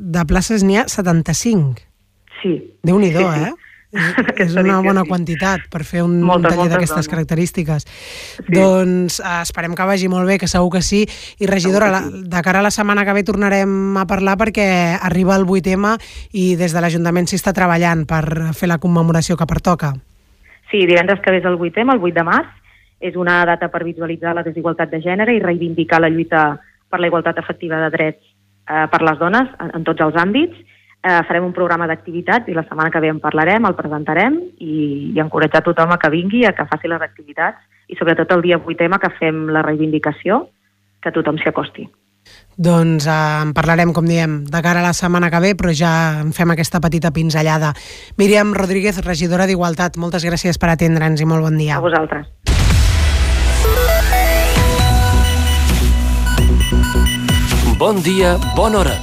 de 0.00 0.24
places 0.26 0.66
n'hi 0.66 0.80
ha 0.82 0.88
75. 0.90 1.86
Sí. 2.42 2.56
Déu-n'hi-do, 2.82 3.22
sí, 3.22 3.38
sí. 3.38 3.52
eh? 3.52 3.73
és 4.42 4.54
una 4.58 4.80
bona 4.84 5.04
quantitat 5.08 5.66
per 5.72 5.84
fer 5.86 6.02
un, 6.04 6.16
Moltes, 6.22 6.52
un 6.52 6.56
taller 6.56 6.70
d'aquestes 6.72 7.08
característiques. 7.10 7.86
Doncs 8.48 9.20
eh, 9.20 9.36
esperem 9.42 9.76
que 9.78 9.86
vagi 9.88 10.10
molt 10.12 10.28
bé, 10.30 10.38
que 10.42 10.50
segur 10.50 10.72
que 10.76 10.82
sí. 10.82 11.04
I 11.40 11.50
regidora, 11.50 11.90
la, 11.92 12.02
de 12.08 12.42
cara 12.46 12.62
a 12.62 12.66
la 12.66 12.72
setmana 12.74 13.04
que 13.06 13.14
ve 13.16 13.24
tornarem 13.26 13.96
a 14.00 14.06
parlar 14.10 14.36
perquè 14.40 14.66
arriba 15.00 15.36
el 15.38 15.46
8M 15.46 15.94
i 16.32 16.50
des 16.60 16.74
de 16.74 16.82
l'Ajuntament 16.82 17.30
s'hi 17.30 17.38
està 17.40 17.54
treballant 17.56 18.04
per 18.10 18.52
fer 18.56 18.70
la 18.70 18.80
commemoració 18.82 19.38
que 19.38 19.48
pertoca. 19.48 19.94
Sí, 20.70 20.84
divendres 20.88 21.20
que 21.22 21.30
ve 21.30 21.42
és 21.42 21.48
el 21.48 21.58
8M, 21.60 21.94
el 21.94 22.02
8 22.02 22.14
de 22.18 22.26
març, 22.26 22.52
és 23.04 23.16
una 23.20 23.42
data 23.46 23.68
per 23.70 23.84
visualitzar 23.84 24.34
la 24.34 24.44
desigualtat 24.46 24.90
de 24.90 25.02
gènere 25.04 25.34
i 25.34 25.42
reivindicar 25.42 26.00
la 26.00 26.10
lluita 26.10 26.54
per 26.90 27.00
la 27.00 27.10
igualtat 27.10 27.38
efectiva 27.42 27.80
de 27.82 27.90
drets 27.92 28.22
eh, 28.22 28.86
per 28.90 29.02
les 29.04 29.18
dones 29.20 29.50
en, 29.60 29.74
en 29.76 29.84
tots 29.86 30.04
els 30.06 30.16
àmbits. 30.20 30.56
Eh, 31.04 31.20
farem 31.28 31.44
un 31.44 31.52
programa 31.52 31.84
d'activitats 31.84 32.48
i 32.48 32.54
la 32.56 32.62
setmana 32.64 32.88
que 32.88 33.00
ve 33.04 33.10
en 33.12 33.18
parlarem, 33.20 33.66
el 33.68 33.74
presentarem 33.76 34.38
i, 34.56 34.76
i 35.12 35.20
encoratjar 35.20 35.60
tothom 35.66 35.92
a 35.92 35.98
que 36.00 36.08
vingui, 36.08 36.46
a 36.48 36.54
que 36.56 36.64
faci 36.70 36.88
les 36.88 37.04
activitats 37.04 37.60
i 37.92 37.98
sobretot 37.98 38.32
el 38.32 38.44
dia 38.46 38.56
8M 38.56 38.96
que 39.02 39.12
fem 39.18 39.42
la 39.52 39.60
reivindicació, 39.66 40.46
que 41.04 41.12
tothom 41.12 41.36
s'hi 41.36 41.52
acosti. 41.52 41.84
Doncs 42.56 43.04
eh, 43.04 43.18
en 43.44 43.52
parlarem, 43.52 43.92
com 43.92 44.08
diem, 44.08 44.40
de 44.48 44.64
cara 44.64 44.80
a 44.80 44.88
la 44.88 44.96
setmana 44.96 45.28
que 45.28 45.44
ve, 45.44 45.52
però 45.60 45.76
ja 45.76 45.92
en 46.24 46.32
fem 46.32 46.56
aquesta 46.56 46.80
petita 46.80 47.12
pinzellada. 47.12 47.74
Míriam 48.16 48.56
Rodríguez, 48.56 49.04
regidora 49.04 49.44
d'Igualtat, 49.44 50.00
moltes 50.00 50.24
gràcies 50.24 50.56
per 50.56 50.72
atendre'ns 50.72 51.20
i 51.20 51.28
molt 51.28 51.44
bon 51.44 51.60
dia. 51.60 51.76
A 51.76 51.84
vosaltres. 51.84 52.32
Bon 57.76 58.00
dia, 58.00 58.38
bona 58.56 58.80
hora. 58.80 59.02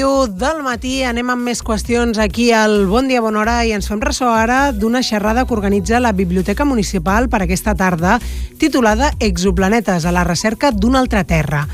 21 0.00 0.38
del 0.38 0.62
matí, 0.64 1.02
anem 1.04 1.28
amb 1.28 1.44
més 1.44 1.58
qüestions 1.60 2.16
aquí 2.22 2.46
al 2.56 2.86
Bon 2.88 3.04
Dia, 3.08 3.20
Bona 3.20 3.42
Hora 3.42 3.56
i 3.68 3.74
ens 3.76 3.84
fem 3.90 4.00
ressò 4.00 4.30
ara 4.32 4.70
d'una 4.72 5.02
xerrada 5.04 5.42
que 5.44 5.52
organitza 5.52 6.00
la 6.00 6.14
Biblioteca 6.16 6.64
Municipal 6.64 7.28
per 7.28 7.42
aquesta 7.44 7.74
tarda 7.76 8.14
titulada 8.56 9.10
Exoplanetes 9.20 10.06
a 10.06 10.12
la 10.16 10.24
recerca 10.24 10.70
d'una 10.72 11.02
altra 11.04 11.24
Terra. 11.28 11.66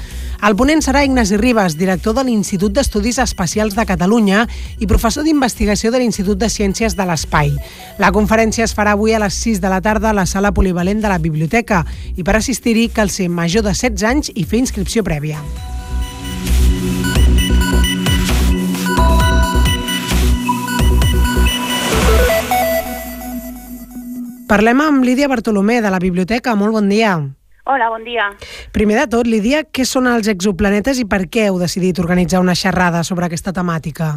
El 0.42 0.56
ponent 0.58 0.82
serà 0.82 1.04
Ignasi 1.06 1.38
Ribas, 1.38 1.76
director 1.78 2.16
de 2.18 2.24
l'Institut 2.26 2.74
d'Estudis 2.74 3.20
Espacials 3.22 3.78
de 3.78 3.86
Catalunya 3.86 4.42
i 4.80 4.90
professor 4.90 5.22
d'investigació 5.22 5.92
de 5.94 6.02
l'Institut 6.02 6.40
de 6.40 6.50
Ciències 6.50 6.98
de 6.98 7.06
l'Espai. 7.06 7.54
La 8.02 8.10
conferència 8.10 8.66
es 8.66 8.74
farà 8.74 8.96
avui 8.98 9.14
a 9.14 9.22
les 9.22 9.38
6 9.38 9.62
de 9.62 9.70
la 9.70 9.78
tarda 9.84 10.10
a 10.10 10.18
la 10.18 10.26
sala 10.26 10.50
polivalent 10.50 10.98
de 11.04 11.14
la 11.14 11.22
biblioteca 11.22 11.84
i 12.16 12.26
per 12.26 12.40
assistir-hi 12.40 12.88
cal 12.90 13.06
ser 13.06 13.30
major 13.30 13.62
de 13.62 13.76
16 13.76 14.10
anys 14.10 14.34
i 14.34 14.42
fer 14.42 14.64
inscripció 14.64 15.06
prèvia. 15.06 15.38
Parlem 24.46 24.78
amb 24.78 25.02
Lídia 25.02 25.26
Bartolomé, 25.26 25.80
de 25.82 25.90
la 25.90 25.98
biblioteca. 25.98 26.54
Molt 26.54 26.70
bon 26.76 26.88
dia. 26.88 27.16
Hola, 27.66 27.88
bon 27.90 28.04
dia. 28.06 28.28
Primer 28.70 29.00
de 29.00 29.06
tot, 29.10 29.26
Lídia, 29.26 29.64
què 29.66 29.82
són 29.82 30.06
els 30.06 30.28
exoplanetes 30.30 31.00
i 31.02 31.04
per 31.10 31.24
què 31.26 31.48
heu 31.48 31.58
decidit 31.58 31.98
organitzar 31.98 32.38
una 32.38 32.54
xerrada 32.54 33.02
sobre 33.02 33.26
aquesta 33.26 33.50
temàtica? 33.56 34.12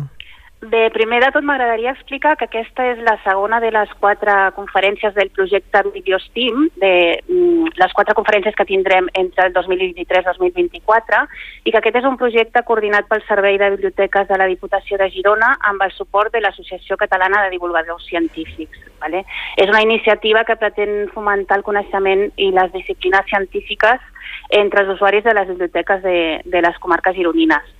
Bé, 0.61 0.89
primer 0.91 1.21
de 1.23 1.29
tot 1.31 1.45
m'agradaria 1.47 1.93
explicar 1.95 2.33
que 2.35 2.43
aquesta 2.49 2.83
és 2.91 2.97
la 3.07 3.13
segona 3.23 3.61
de 3.63 3.69
les 3.71 3.91
quatre 4.03 4.33
conferències 4.57 5.13
del 5.15 5.29
projecte 5.31 5.85
Bibliostim, 5.93 6.65
de 6.81 6.89
mm, 7.29 7.69
les 7.79 7.95
quatre 7.95 8.11
conferències 8.17 8.57
que 8.57 8.65
tindrem 8.67 9.07
entre 9.21 9.45
el 9.47 9.53
2023 9.55 10.19
i 10.19 10.27
2024, 10.27 11.21
i 11.63 11.71
que 11.71 11.79
aquest 11.79 12.01
és 12.01 12.09
un 12.11 12.19
projecte 12.19 12.65
coordinat 12.67 13.07
pel 13.07 13.23
Servei 13.29 13.55
de 13.61 13.71
Biblioteques 13.77 14.27
de 14.27 14.41
la 14.41 14.49
Diputació 14.51 14.99
de 14.99 15.07
Girona 15.15 15.53
amb 15.71 15.87
el 15.87 15.95
suport 15.95 16.35
de 16.35 16.43
l'Associació 16.43 16.99
Catalana 16.99 17.45
de 17.45 17.55
Divulgadors 17.55 18.03
Científics. 18.11 18.83
Vale? 18.99 19.23
És 19.55 19.71
una 19.71 19.85
iniciativa 19.87 20.43
que 20.43 20.59
pretén 20.59 21.07
fomentar 21.15 21.61
el 21.61 21.63
coneixement 21.63 22.27
i 22.35 22.51
les 22.51 22.75
disciplines 22.75 23.31
científiques 23.31 24.03
entre 24.51 24.83
els 24.83 24.97
usuaris 24.97 25.23
de 25.23 25.39
les 25.39 25.47
biblioteques 25.55 26.03
de, 26.03 26.19
de 26.43 26.67
les 26.67 26.83
comarques 26.83 27.15
gironines. 27.15 27.75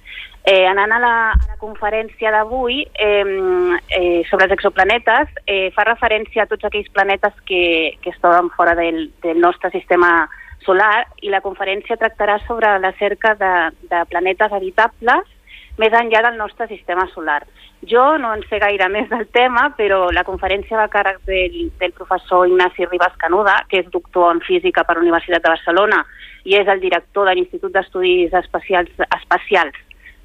Eh, 0.45 0.65
anant 0.65 0.93
a 0.95 0.99
la, 1.03 1.15
a 1.35 1.48
conferència 1.59 2.31
d'avui 2.33 2.81
eh, 2.93 3.23
eh, 3.89 4.21
sobre 4.29 4.47
els 4.47 4.55
exoplanetes, 4.55 5.31
eh, 5.45 5.69
fa 5.75 5.85
referència 5.87 6.43
a 6.43 6.49
tots 6.49 6.65
aquells 6.65 6.89
planetes 6.95 7.35
que, 7.45 7.95
que 8.01 8.13
es 8.13 8.21
troben 8.23 8.49
fora 8.55 8.75
del, 8.79 9.09
del 9.23 9.39
nostre 9.39 9.71
sistema 9.75 10.29
solar 10.65 11.07
i 11.21 11.31
la 11.31 11.43
conferència 11.43 11.99
tractarà 11.99 12.39
sobre 12.47 12.71
la 12.79 12.91
cerca 12.99 13.35
de, 13.39 13.53
de 13.91 14.05
planetes 14.11 14.51
habitables 14.51 15.35
més 15.79 15.95
enllà 15.95 16.21
del 16.25 16.37
nostre 16.37 16.67
sistema 16.67 17.05
solar. 17.13 17.39
Jo 17.87 18.17
no 18.19 18.33
en 18.35 18.41
sé 18.49 18.59
gaire 18.59 18.89
més 18.91 19.07
del 19.07 19.25
tema, 19.31 19.69
però 19.77 20.09
la 20.11 20.25
conferència 20.27 20.75
va 20.75 20.89
a 20.89 20.91
càrrec 20.91 21.21
del, 21.29 21.69
del 21.79 21.93
professor 21.95 22.47
Ignasi 22.49 22.89
Ribas 22.89 23.15
Canuda, 23.21 23.61
que 23.71 23.79
és 23.79 23.91
doctor 23.93 24.33
en 24.33 24.41
física 24.43 24.83
per 24.83 24.97
la 24.97 25.05
Universitat 25.05 25.45
de 25.45 25.53
Barcelona 25.55 26.01
i 26.43 26.57
és 26.59 26.67
el 26.67 26.83
director 26.83 27.29
de 27.29 27.37
l'Institut 27.37 27.71
d'Estudis 27.71 28.35
Espacials, 28.35 28.91
Espacials 29.07 29.79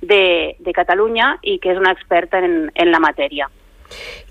de, 0.09 0.57
de 0.59 0.73
Catalunya 0.77 1.35
i 1.43 1.59
que 1.62 1.73
és 1.75 1.81
una 1.81 1.93
experta 1.95 2.40
en, 2.43 2.71
en 2.75 2.90
la 2.93 3.03
matèria. 3.03 3.51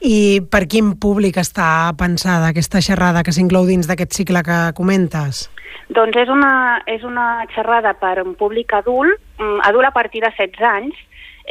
I 0.03 0.41
per 0.51 0.65
quin 0.67 0.93
públic 0.99 1.37
està 1.39 1.93
pensada 1.99 2.49
aquesta 2.49 2.81
xerrada 2.83 3.23
que 3.23 3.31
s'inclou 3.35 3.67
dins 3.69 3.87
d'aquest 3.87 4.15
cicle 4.17 4.43
que 4.43 4.59
comentes? 4.75 5.47
Doncs 5.93 6.17
és 6.19 6.29
una, 6.31 6.81
és 6.87 7.03
una 7.07 7.45
xerrada 7.53 7.93
per 7.99 8.17
un 8.23 8.35
públic 8.39 8.73
adult, 8.73 9.19
mm, 9.39 9.63
adult 9.69 9.87
a 9.89 9.95
partir 9.95 10.23
de 10.23 10.31
16 10.35 10.67
anys, 10.67 10.99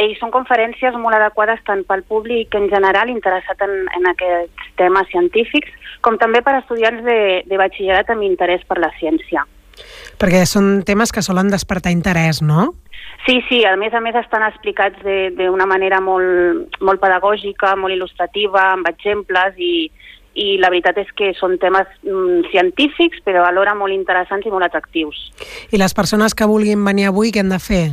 i 0.00 0.14
són 0.16 0.30
conferències 0.32 0.94
molt 0.96 1.18
adequades 1.18 1.61
tant 1.66 1.82
pel 1.85 2.02
públic 2.08 2.54
en 2.56 2.70
general 2.72 3.11
interessat 3.12 3.61
en, 3.66 3.74
en 3.92 4.08
aquests 4.08 4.70
temes 4.80 5.08
científics, 5.12 5.72
com 6.00 6.16
també 6.18 6.40
per 6.42 6.56
estudiants 6.58 7.04
de, 7.04 7.18
de 7.48 7.58
batxillerat 7.61 8.08
amb 8.11 8.24
interès 8.24 8.64
per 8.68 8.80
la 8.80 8.92
ciència. 8.98 9.44
Perquè 10.22 10.44
són 10.46 10.85
temes 10.87 11.11
que 11.11 11.22
solen 11.26 11.50
despertar 11.50 11.90
interès, 11.90 12.38
no? 12.46 12.68
Sí, 13.26 13.40
sí, 13.48 13.64
a 13.66 13.74
més 13.78 13.94
a 13.94 14.00
més 14.02 14.14
estan 14.18 14.44
explicats 14.46 15.02
d'una 15.35 15.66
manera 15.66 15.98
molt, 16.02 16.78
molt 16.78 17.02
pedagògica, 17.02 17.74
molt 17.78 17.94
il·lustrativa, 17.94 18.68
amb 18.76 18.87
exemples 18.90 19.58
i, 19.58 19.88
i 20.38 20.46
la 20.62 20.70
veritat 20.70 21.02
és 21.02 21.11
que 21.18 21.32
són 21.38 21.58
temes 21.62 21.90
mm, 22.06 22.52
científics 22.54 23.22
però 23.26 23.44
alhora 23.46 23.74
molt 23.78 23.94
interessants 23.94 24.46
i 24.46 24.54
molt 24.54 24.66
atractius. 24.66 25.18
I 25.74 25.82
les 25.82 25.94
persones 25.94 26.38
que 26.38 26.46
vulguin 26.50 26.82
venir 26.87 27.11
avui, 27.11 27.35
què 27.35 27.42
han 27.42 27.50
de 27.50 27.58
fer? 27.62 27.85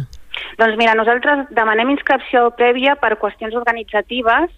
Doncs 0.61 0.77
mira, 0.77 0.93
nosaltres 0.97 1.47
demanem 1.55 1.93
inscripció 1.93 2.49
prèvia 2.57 2.93
per 3.01 3.17
qüestions 3.21 3.57
organitzatives 3.57 4.49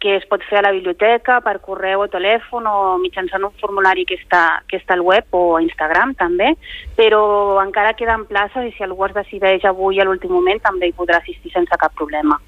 que 0.00 0.16
es 0.16 0.24
pot 0.26 0.42
fer 0.48 0.58
a 0.58 0.64
la 0.64 0.72
biblioteca 0.72 1.38
per 1.44 1.58
correu 1.60 2.06
o 2.06 2.08
telèfon 2.10 2.66
o 2.66 2.96
mitjançant 3.02 3.44
un 3.44 3.52
formulari 3.60 4.06
que 4.08 4.16
està, 4.16 4.62
que 4.66 4.80
està 4.80 4.96
al 4.96 5.04
web 5.04 5.28
o 5.36 5.42
a 5.58 5.62
Instagram 5.62 6.16
també, 6.18 6.54
però 6.96 7.22
encara 7.62 7.94
queden 7.98 8.24
places 8.30 8.70
i 8.70 8.74
si 8.74 8.86
algú 8.86 9.04
es 9.06 9.14
decideix 9.14 9.66
avui 9.68 10.00
a 10.00 10.08
l'últim 10.08 10.32
moment 10.32 10.62
també 10.64 10.88
hi 10.88 10.96
podrà 10.96 11.20
assistir 11.20 11.52
sense 11.52 11.76
cap 11.76 11.94
problema. 11.94 12.40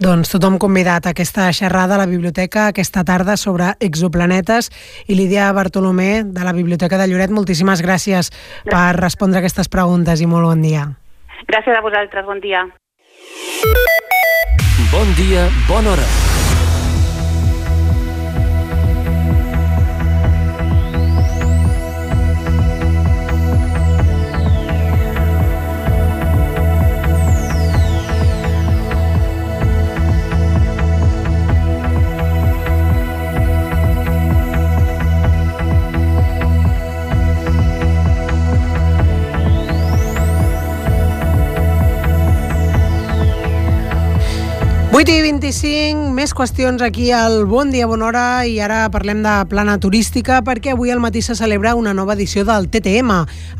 Doncs 0.00 0.32
tothom 0.32 0.56
convidat 0.58 1.06
a 1.06 1.12
aquesta 1.14 1.46
xerrada 1.54 1.94
a 1.94 2.00
la 2.00 2.08
biblioteca 2.10 2.66
aquesta 2.72 3.04
tarda 3.06 3.36
sobre 3.38 3.74
exoplanetes 3.84 4.72
i 5.06 5.14
Lídia 5.14 5.52
Bartolomé 5.54 6.24
de 6.24 6.44
la 6.44 6.56
Biblioteca 6.56 6.98
de 6.98 7.06
Lloret, 7.06 7.30
moltíssimes 7.30 7.84
gràcies, 7.84 8.32
gràcies. 8.32 8.72
per 8.72 8.98
respondre 8.98 9.38
aquestes 9.38 9.68
preguntes 9.68 10.20
i 10.20 10.26
molt 10.26 10.50
bon 10.50 10.62
dia. 10.62 10.88
Gràcies 11.46 11.76
a 11.76 11.84
vosaltres, 11.84 12.26
bon 12.26 12.40
dia. 12.40 12.66
Bon 14.90 15.08
dia, 15.18 15.48
bona 15.68 15.92
hora. 15.92 16.33
8 45.44 45.64
i 45.64 45.92
25, 45.92 46.13
més 46.14 46.30
qüestions 46.30 46.82
aquí 46.84 47.08
al 47.10 47.42
Bon 47.50 47.72
Dia, 47.72 47.88
Bona 47.90 48.06
Hora 48.06 48.24
i 48.46 48.60
ara 48.62 48.84
parlem 48.94 49.24
de 49.24 49.32
plana 49.50 49.74
turística 49.82 50.36
perquè 50.46 50.70
avui 50.74 50.92
al 50.94 51.00
matí 51.02 51.18
se 51.24 51.34
celebra 51.34 51.72
una 51.74 51.94
nova 51.96 52.14
edició 52.14 52.44
del 52.46 52.68
TTM, 52.70 53.16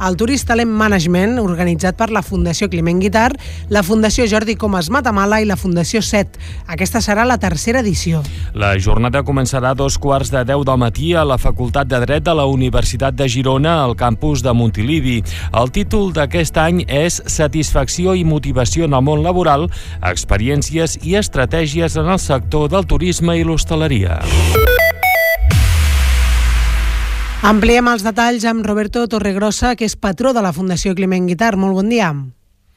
el 0.07 0.17
Tourist 0.21 0.47
Talent 0.47 0.71
Management, 0.71 1.41
organitzat 1.43 1.99
per 1.99 2.13
la 2.15 2.23
Fundació 2.23 2.69
Climent 2.71 3.01
Guitar, 3.03 3.33
la 3.75 3.83
Fundació 3.83 4.29
Jordi 4.31 4.55
Comas 4.55 4.91
Matamala 4.95 5.41
i 5.43 5.49
la 5.49 5.57
Fundació 5.59 6.03
SET. 6.03 6.39
Aquesta 6.71 7.03
serà 7.03 7.25
la 7.27 7.39
tercera 7.43 7.83
edició. 7.83 8.23
La 8.55 8.77
jornada 8.79 9.25
començarà 9.27 9.75
a 9.75 9.79
dos 9.79 9.99
quarts 9.99 10.31
de 10.31 10.45
10 10.47 10.63
del 10.69 10.79
matí 10.79 11.11
a 11.19 11.27
la 11.27 11.41
Facultat 11.43 11.91
de 11.91 11.99
Dret 12.07 12.23
de 12.23 12.37
la 12.39 12.47
Universitat 12.47 13.19
de 13.19 13.29
Girona, 13.29 13.81
al 13.83 13.97
campus 13.99 14.45
de 14.47 14.55
Montilivi. 14.55 15.17
El 15.51 15.75
títol 15.75 16.13
d'aquest 16.15 16.63
any 16.63 16.85
és 16.87 17.19
Satisfacció 17.27 18.15
i 18.15 18.23
motivació 18.23 18.87
en 18.87 18.95
el 18.95 19.03
món 19.03 19.27
laboral, 19.27 19.67
experiències 20.03 21.01
i 21.03 21.19
estratègies 21.19 21.99
en 21.99 22.15
el 22.15 22.23
sector 22.23 22.44
del 22.51 22.87
turisme 22.87 23.35
i 23.39 23.45
l'hostaleria. 23.45 24.21
Ampliem 27.45 27.89
els 27.91 28.05
detalls 28.05 28.45
amb 28.49 28.65
Roberto 28.65 29.03
Torregrossa, 29.11 29.75
que 29.77 29.85
és 29.85 29.97
patró 30.01 30.33
de 30.33 30.41
la 30.45 30.53
Fundació 30.57 30.95
Climent 30.95 31.27
Guitar. 31.29 31.57
Molt 31.61 31.77
bon 31.77 31.91
dia. 31.93 32.13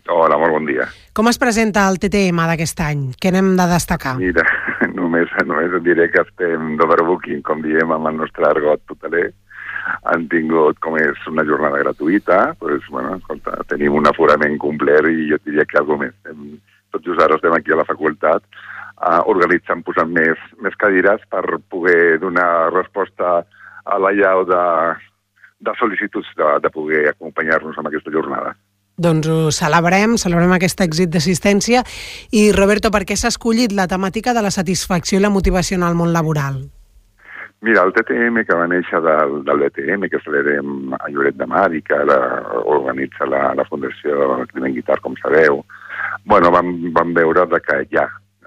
Hola, 0.10 0.38
molt 0.40 0.56
bon 0.56 0.66
dia. 0.68 0.88
Com 1.14 1.28
es 1.32 1.40
presenta 1.40 1.86
el 1.92 2.00
TTM 2.00 2.48
d'aquest 2.50 2.80
any? 2.84 3.04
Què 3.20 3.32
n'hem 3.32 3.56
de 3.60 3.68
destacar? 3.70 4.16
Mira, 4.20 4.46
només, 5.00 5.32
només 5.48 5.76
et 5.78 5.86
diré 5.86 6.08
que 6.12 6.24
estem 6.24 6.76
d'overbooking, 6.80 7.44
com 7.48 7.62
diem 7.64 7.92
amb 7.96 8.12
el 8.12 8.18
nostre 8.24 8.48
argot 8.50 8.96
hoteler. 8.96 9.30
Han 10.12 10.28
tingut, 10.32 10.80
com 10.84 10.98
és 11.00 11.20
una 11.32 11.46
jornada 11.48 11.80
gratuïta, 11.80 12.54
doncs, 12.60 12.88
bueno, 12.92 13.16
escolta, 13.22 13.56
tenim 13.72 13.96
un 13.96 14.08
aforament 14.10 14.58
complet 14.60 15.08
i 15.12 15.30
jo 15.32 15.40
diria 15.46 15.68
que 15.68 15.80
alguna 15.80 16.08
més. 16.08 16.18
Hem, 16.28 16.58
tot 16.92 17.04
just 17.08 17.24
ara 17.24 17.36
estem 17.36 17.56
aquí 17.56 17.72
a 17.72 17.80
la 17.80 17.88
facultat 17.88 18.44
uh, 19.02 19.22
organitzant, 19.30 19.84
posant 19.86 20.10
més, 20.14 20.40
més 20.64 20.76
cadires 20.82 21.22
per 21.32 21.44
poder 21.70 22.18
donar 22.24 22.72
resposta 22.74 23.42
a 23.88 24.00
la 24.02 24.14
llau 24.16 24.44
de, 24.48 24.64
de 25.64 25.76
sol·licituds 25.80 26.34
de, 26.38 26.54
de 26.64 26.72
poder 26.74 27.08
acompanyar-nos 27.14 27.78
en 27.78 27.90
aquesta 27.90 28.14
jornada. 28.14 28.56
Doncs 28.98 29.28
ho 29.30 29.52
celebrem, 29.54 30.16
celebrem 30.18 30.56
aquest 30.56 30.82
èxit 30.82 31.12
d'assistència. 31.14 31.84
I, 32.34 32.50
Roberto, 32.56 32.90
per 32.90 33.04
què 33.06 33.14
s'ha 33.14 33.30
escollit 33.30 33.76
la 33.78 33.86
temàtica 33.86 34.34
de 34.34 34.42
la 34.42 34.50
satisfacció 34.54 35.20
i 35.20 35.22
la 35.22 35.34
motivació 35.34 35.78
en 35.78 35.86
el 35.86 35.98
món 36.00 36.10
laboral? 36.16 36.64
Mira, 37.62 37.84
el 37.86 37.94
TTM 37.94 38.44
que 38.46 38.58
va 38.58 38.68
néixer 38.70 39.00
del, 39.02 39.40
del 39.46 39.62
BTM, 39.66 40.10
que 40.10 40.22
celebrem 40.22 40.94
a 40.98 41.10
Lloret 41.10 41.38
de 41.38 41.46
Mar 41.50 41.70
i 41.74 41.82
que 41.86 41.96
ara 41.98 42.18
organitza 42.70 43.26
la, 43.30 43.52
la 43.58 43.66
Fundació 43.70 44.44
Climent 44.52 44.76
Guitar, 44.76 45.00
com 45.02 45.18
sabeu, 45.22 45.64
bueno, 46.26 46.52
vam, 46.54 46.70
vam 46.94 47.16
veure 47.18 47.48
de 47.50 47.62
que 47.66 47.80
ja 47.94 48.06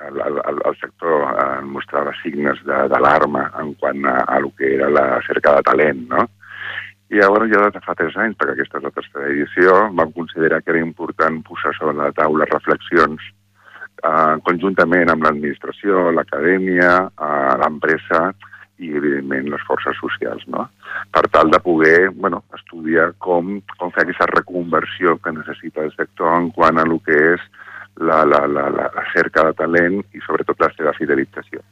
el, 0.08 0.20
el, 0.24 0.60
el 0.70 0.76
sector 0.80 1.24
eh, 1.30 1.62
mostrava 1.66 2.14
signes 2.22 2.60
d'alarma 2.66 3.48
en 3.60 3.74
quant 3.80 4.04
a, 4.08 4.20
a 4.24 4.38
el 4.38 4.50
que 4.56 4.74
era 4.76 4.90
la 4.90 5.06
cerca 5.26 5.56
de 5.56 5.66
talent, 5.70 6.06
no? 6.12 6.28
I 7.10 7.18
llavors 7.18 7.50
ja 7.50 7.64
des 7.64 7.74
de 7.74 7.82
fa 7.82 7.96
tres 7.98 8.14
anys, 8.22 8.36
perquè 8.38 8.54
aquesta 8.54 8.78
és 8.78 8.86
la 8.86 8.94
tercera 8.94 9.28
edició, 9.32 9.76
vam 9.98 10.12
considerar 10.14 10.60
que 10.62 10.70
era 10.70 10.82
important 10.82 11.40
posar 11.46 11.74
sobre 11.74 11.96
la 11.98 12.12
taula 12.14 12.46
reflexions 12.46 13.24
eh, 14.04 14.36
conjuntament 14.46 15.10
amb 15.10 15.26
l'administració, 15.26 16.10
l'acadèmia, 16.14 16.92
eh, 17.10 17.56
l'empresa 17.62 18.28
i, 18.80 18.92
evidentment, 18.96 19.50
les 19.52 19.64
forces 19.68 19.98
socials, 20.00 20.46
no? 20.48 20.68
Per 21.12 21.26
tal 21.34 21.50
de 21.52 21.60
poder 21.60 22.10
bueno, 22.14 22.44
estudiar 22.56 23.10
com, 23.18 23.58
com 23.76 23.92
fer 23.96 24.06
aquesta 24.06 24.30
reconversió 24.30 25.18
que 25.18 25.34
necessita 25.36 25.84
el 25.84 25.92
sector 25.96 26.32
en 26.36 26.48
quant 26.54 26.80
a 26.80 26.86
el 26.88 26.96
que 27.04 27.18
és 27.34 27.50
la, 28.00 28.24
la, 28.24 28.46
la, 28.46 28.68
la, 28.70 29.04
cerca 29.12 29.44
de 29.48 29.54
talent 29.58 30.00
i, 30.16 30.22
sobretot, 30.24 30.60
la 30.60 30.70
seva 30.76 30.94
fidelització. 30.96 31.62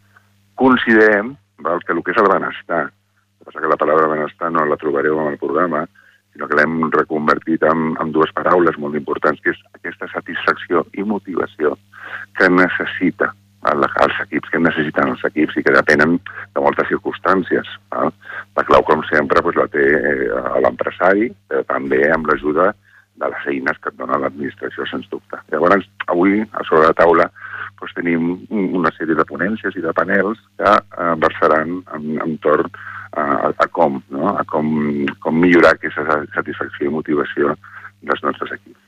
Considerem 0.58 1.34
val, 1.64 1.82
que 1.84 1.94
el 1.96 2.02
que 2.04 2.12
és 2.14 2.20
el 2.20 2.30
benestar, 2.30 2.84
el 2.88 3.38
que 3.38 3.48
passa 3.48 3.64
que 3.64 3.72
la 3.72 3.80
paraula 3.80 4.12
benestar 4.12 4.52
no 4.52 4.66
la 4.68 4.78
trobareu 4.80 5.18
en 5.22 5.32
el 5.32 5.40
programa, 5.40 5.86
sinó 6.32 6.48
que 6.48 6.58
l'hem 6.58 6.90
reconvertit 6.94 7.64
en, 7.66 7.92
en 7.98 8.12
dues 8.12 8.32
paraules 8.36 8.76
molt 8.78 8.98
importants, 8.98 9.40
que 9.42 9.54
és 9.54 9.60
aquesta 9.78 10.10
satisfacció 10.12 10.84
i 10.94 11.06
motivació 11.06 11.76
que 12.38 12.50
necessita 12.52 13.32
el, 13.72 13.86
els 14.04 14.20
equips 14.26 14.52
que 14.52 14.60
necessiten 14.62 15.14
els 15.14 15.24
equips 15.26 15.56
i 15.58 15.64
que 15.66 15.74
depenen 15.74 16.18
de 16.20 16.62
moltes 16.62 16.90
circumstàncies. 16.92 17.72
Eh? 17.96 18.10
La 18.58 18.66
clau, 18.68 18.84
com 18.86 19.02
sempre, 19.08 19.42
doncs, 19.42 19.58
la 19.58 19.66
té 19.72 19.86
eh, 19.96 20.28
l'empresari, 20.62 21.32
també 21.72 22.04
amb 22.12 22.28
l'ajuda 22.30 22.70
de 22.70 22.87
les 23.26 23.46
eines 23.52 23.78
que 23.82 23.90
et 23.90 23.98
dona 23.98 24.18
l'administració, 24.22 24.86
sens 24.86 25.08
dubte. 25.10 25.40
Llavors, 25.52 25.88
avui, 26.06 26.40
a 26.42 26.64
sobre 26.68 26.86
la 26.86 26.96
taula, 26.96 27.28
doncs, 27.78 27.94
tenim 27.96 28.34
una 28.50 28.92
sèrie 28.96 29.18
de 29.18 29.26
ponències 29.28 29.76
i 29.78 29.84
de 29.84 29.94
panels 29.94 30.40
que 30.58 30.74
eh, 30.74 31.14
versaran 31.22 31.78
en, 31.96 32.10
entorn 32.24 32.70
a, 33.12 33.50
a 33.50 33.68
com, 33.72 34.02
no? 34.14 34.34
a 34.34 34.44
com, 34.50 34.74
com 35.22 35.40
millorar 35.40 35.76
aquesta 35.76 36.04
satisfacció 36.34 36.88
i 36.88 36.94
motivació 36.98 37.56
dels 38.02 38.22
nostres 38.26 38.54
equips 38.60 38.84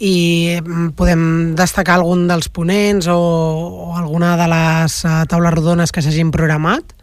i 0.00 0.56
podem 0.96 1.52
destacar 1.58 1.98
algun 1.98 2.24
dels 2.28 2.48
ponents 2.48 3.08
o, 3.12 3.18
o 3.18 3.88
alguna 3.98 4.36
de 4.40 4.46
les 4.48 4.98
uh, 5.04 5.22
taules 5.28 5.52
rodones 5.52 5.92
que 5.92 6.00
s'hagin 6.00 6.32
programat? 6.32 6.94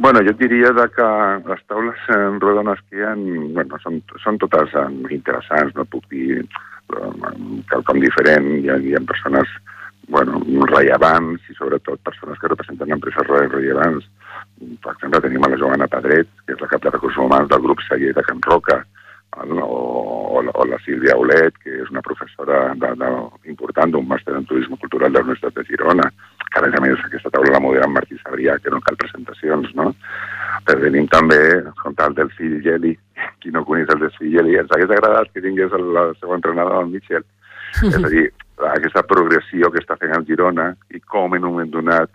Bueno, 0.00 0.20
jo 0.24 0.32
diria 0.32 0.70
de 0.72 0.86
que 0.96 1.06
les 1.44 1.60
taules 1.68 2.04
eh, 2.08 2.38
rodones 2.40 2.78
que 2.88 2.96
hi 2.96 3.02
ha 3.04 3.10
bueno, 3.52 3.76
són, 3.82 3.98
són 4.22 4.38
totes 4.40 4.72
eh, 4.72 4.84
interessants, 5.12 5.74
no 5.76 5.84
puc 5.92 6.06
dir 6.08 6.38
quelcom 7.68 8.00
diferent, 8.00 8.48
hi 8.62 8.70
ha, 8.72 8.78
hi 8.80 8.94
ha 8.96 9.02
persones 9.10 9.52
bueno, 10.08 10.40
rellevants 10.70 11.44
i 11.52 11.58
sobretot 11.58 12.00
persones 12.08 12.40
que 12.40 12.48
representen 12.48 12.96
empreses 12.96 13.28
rellevants. 13.28 14.08
Per 14.80 14.94
exemple, 14.94 15.20
tenim 15.26 15.44
a 15.44 15.52
la 15.52 15.60
Joana 15.60 15.90
Pedret, 15.92 16.32
que 16.46 16.56
és 16.56 16.64
la 16.64 16.70
cap 16.72 16.88
de 16.88 16.94
recursos 16.96 17.20
humans 17.20 17.52
del 17.52 17.62
grup 17.68 17.84
Seguer 17.84 18.16
de 18.16 18.24
Can 18.24 18.40
Roca, 18.48 18.80
o, 19.36 20.42
o, 20.42 20.64
la, 20.66 20.78
Sílvia 20.84 21.16
Olet, 21.16 21.56
que 21.62 21.70
és 21.82 21.90
una 21.90 22.02
professora 22.02 22.74
de, 22.74 22.90
de, 22.98 23.10
important 23.52 23.92
d'un 23.92 24.06
màster 24.08 24.34
en 24.36 24.46
turisme 24.48 24.78
cultural 24.80 25.12
de 25.12 25.20
la 25.20 25.24
Universitat 25.24 25.54
de 25.54 25.64
Girona, 25.68 26.10
que 26.50 26.58
a 26.58 26.64
més 26.66 26.74
a 26.74 26.82
més 26.82 27.04
aquesta 27.06 27.30
taula 27.30 27.54
la 27.54 27.62
modera 27.62 27.86
en 27.86 27.94
Martí 27.94 28.18
Sabrià, 28.18 28.58
que 28.58 28.72
no 28.74 28.80
cal 28.82 28.98
presentacions, 28.98 29.72
no? 29.78 29.92
Però 30.66 30.82
tenim 30.82 31.06
també 31.12 31.40
el 31.62 31.98
tal 31.98 32.16
del 32.18 32.30
fill 32.36 32.58
Geli, 32.64 32.96
qui 33.40 33.54
no 33.54 33.64
coneix 33.64 33.92
el 33.94 34.06
del 34.06 34.14
fill 34.18 34.34
Geli, 34.34 34.58
ens 34.58 34.72
hagués 34.74 34.90
agradat 34.96 35.30
que 35.32 35.44
tingués 35.44 35.72
el, 35.78 35.90
el 36.04 36.16
seu 36.18 36.34
entrenador, 36.34 36.82
el 36.82 36.94
Michel. 36.94 37.26
és 37.86 37.94
a 37.94 38.08
dir, 38.10 38.26
aquesta 38.66 39.04
progressió 39.06 39.70
que 39.70 39.78
està 39.78 39.96
fent 40.00 40.16
el 40.16 40.26
Girona 40.26 40.72
i 40.90 40.98
com 41.00 41.36
en 41.36 41.44
un 41.44 41.54
moment 41.54 41.70
donat 41.70 42.10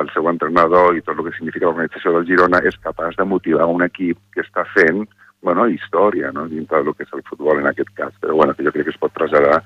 el 0.00 0.08
seu 0.14 0.28
entrenador 0.30 0.96
i 0.96 1.02
tot 1.04 1.18
el 1.18 1.26
que 1.26 1.34
significa 1.36 1.66
l'organització 1.66 2.14
del 2.14 2.28
Girona 2.28 2.62
és 2.64 2.78
capaç 2.80 3.18
de 3.18 3.26
motivar 3.28 3.66
un 3.68 3.82
equip 3.84 4.16
que 4.32 4.40
està 4.46 4.64
fent 4.72 5.02
bueno, 5.42 5.66
història, 5.68 6.32
no?, 6.36 6.46
dintre 6.48 6.82
del 6.84 6.94
que 6.96 7.06
és 7.06 7.14
el 7.16 7.24
futbol 7.28 7.60
en 7.60 7.70
aquest 7.70 7.90
cas, 7.96 8.12
però 8.20 8.36
bueno, 8.36 8.54
que 8.54 8.64
jo 8.66 8.72
crec 8.74 8.88
que 8.88 8.94
es 8.94 9.00
pot 9.00 9.14
traslladar 9.16 9.62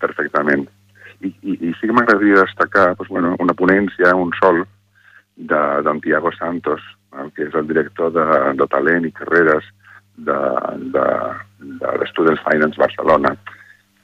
perfectament. 0.00 0.66
I, 1.20 1.32
i, 1.42 1.54
i 1.68 1.72
sí 1.76 1.88
que 1.88 1.94
m'agradaria 1.94 2.44
destacar 2.44 2.92
doncs, 2.94 3.10
bueno, 3.12 3.34
una 3.42 3.56
ponència, 3.58 4.14
un 4.16 4.32
sol, 4.38 4.64
d'Antiago 5.38 6.32
Santos, 6.34 6.82
el 7.22 7.30
que 7.36 7.46
és 7.46 7.54
el 7.54 7.68
director 7.68 8.10
de, 8.14 8.24
de 8.58 8.66
talent 8.72 9.06
i 9.06 9.12
carreres 9.14 9.66
de, 10.16 10.38
de, 10.94 11.04
de 11.82 11.92
l'Students 12.00 12.42
Finance 12.42 12.80
Barcelona, 12.80 13.34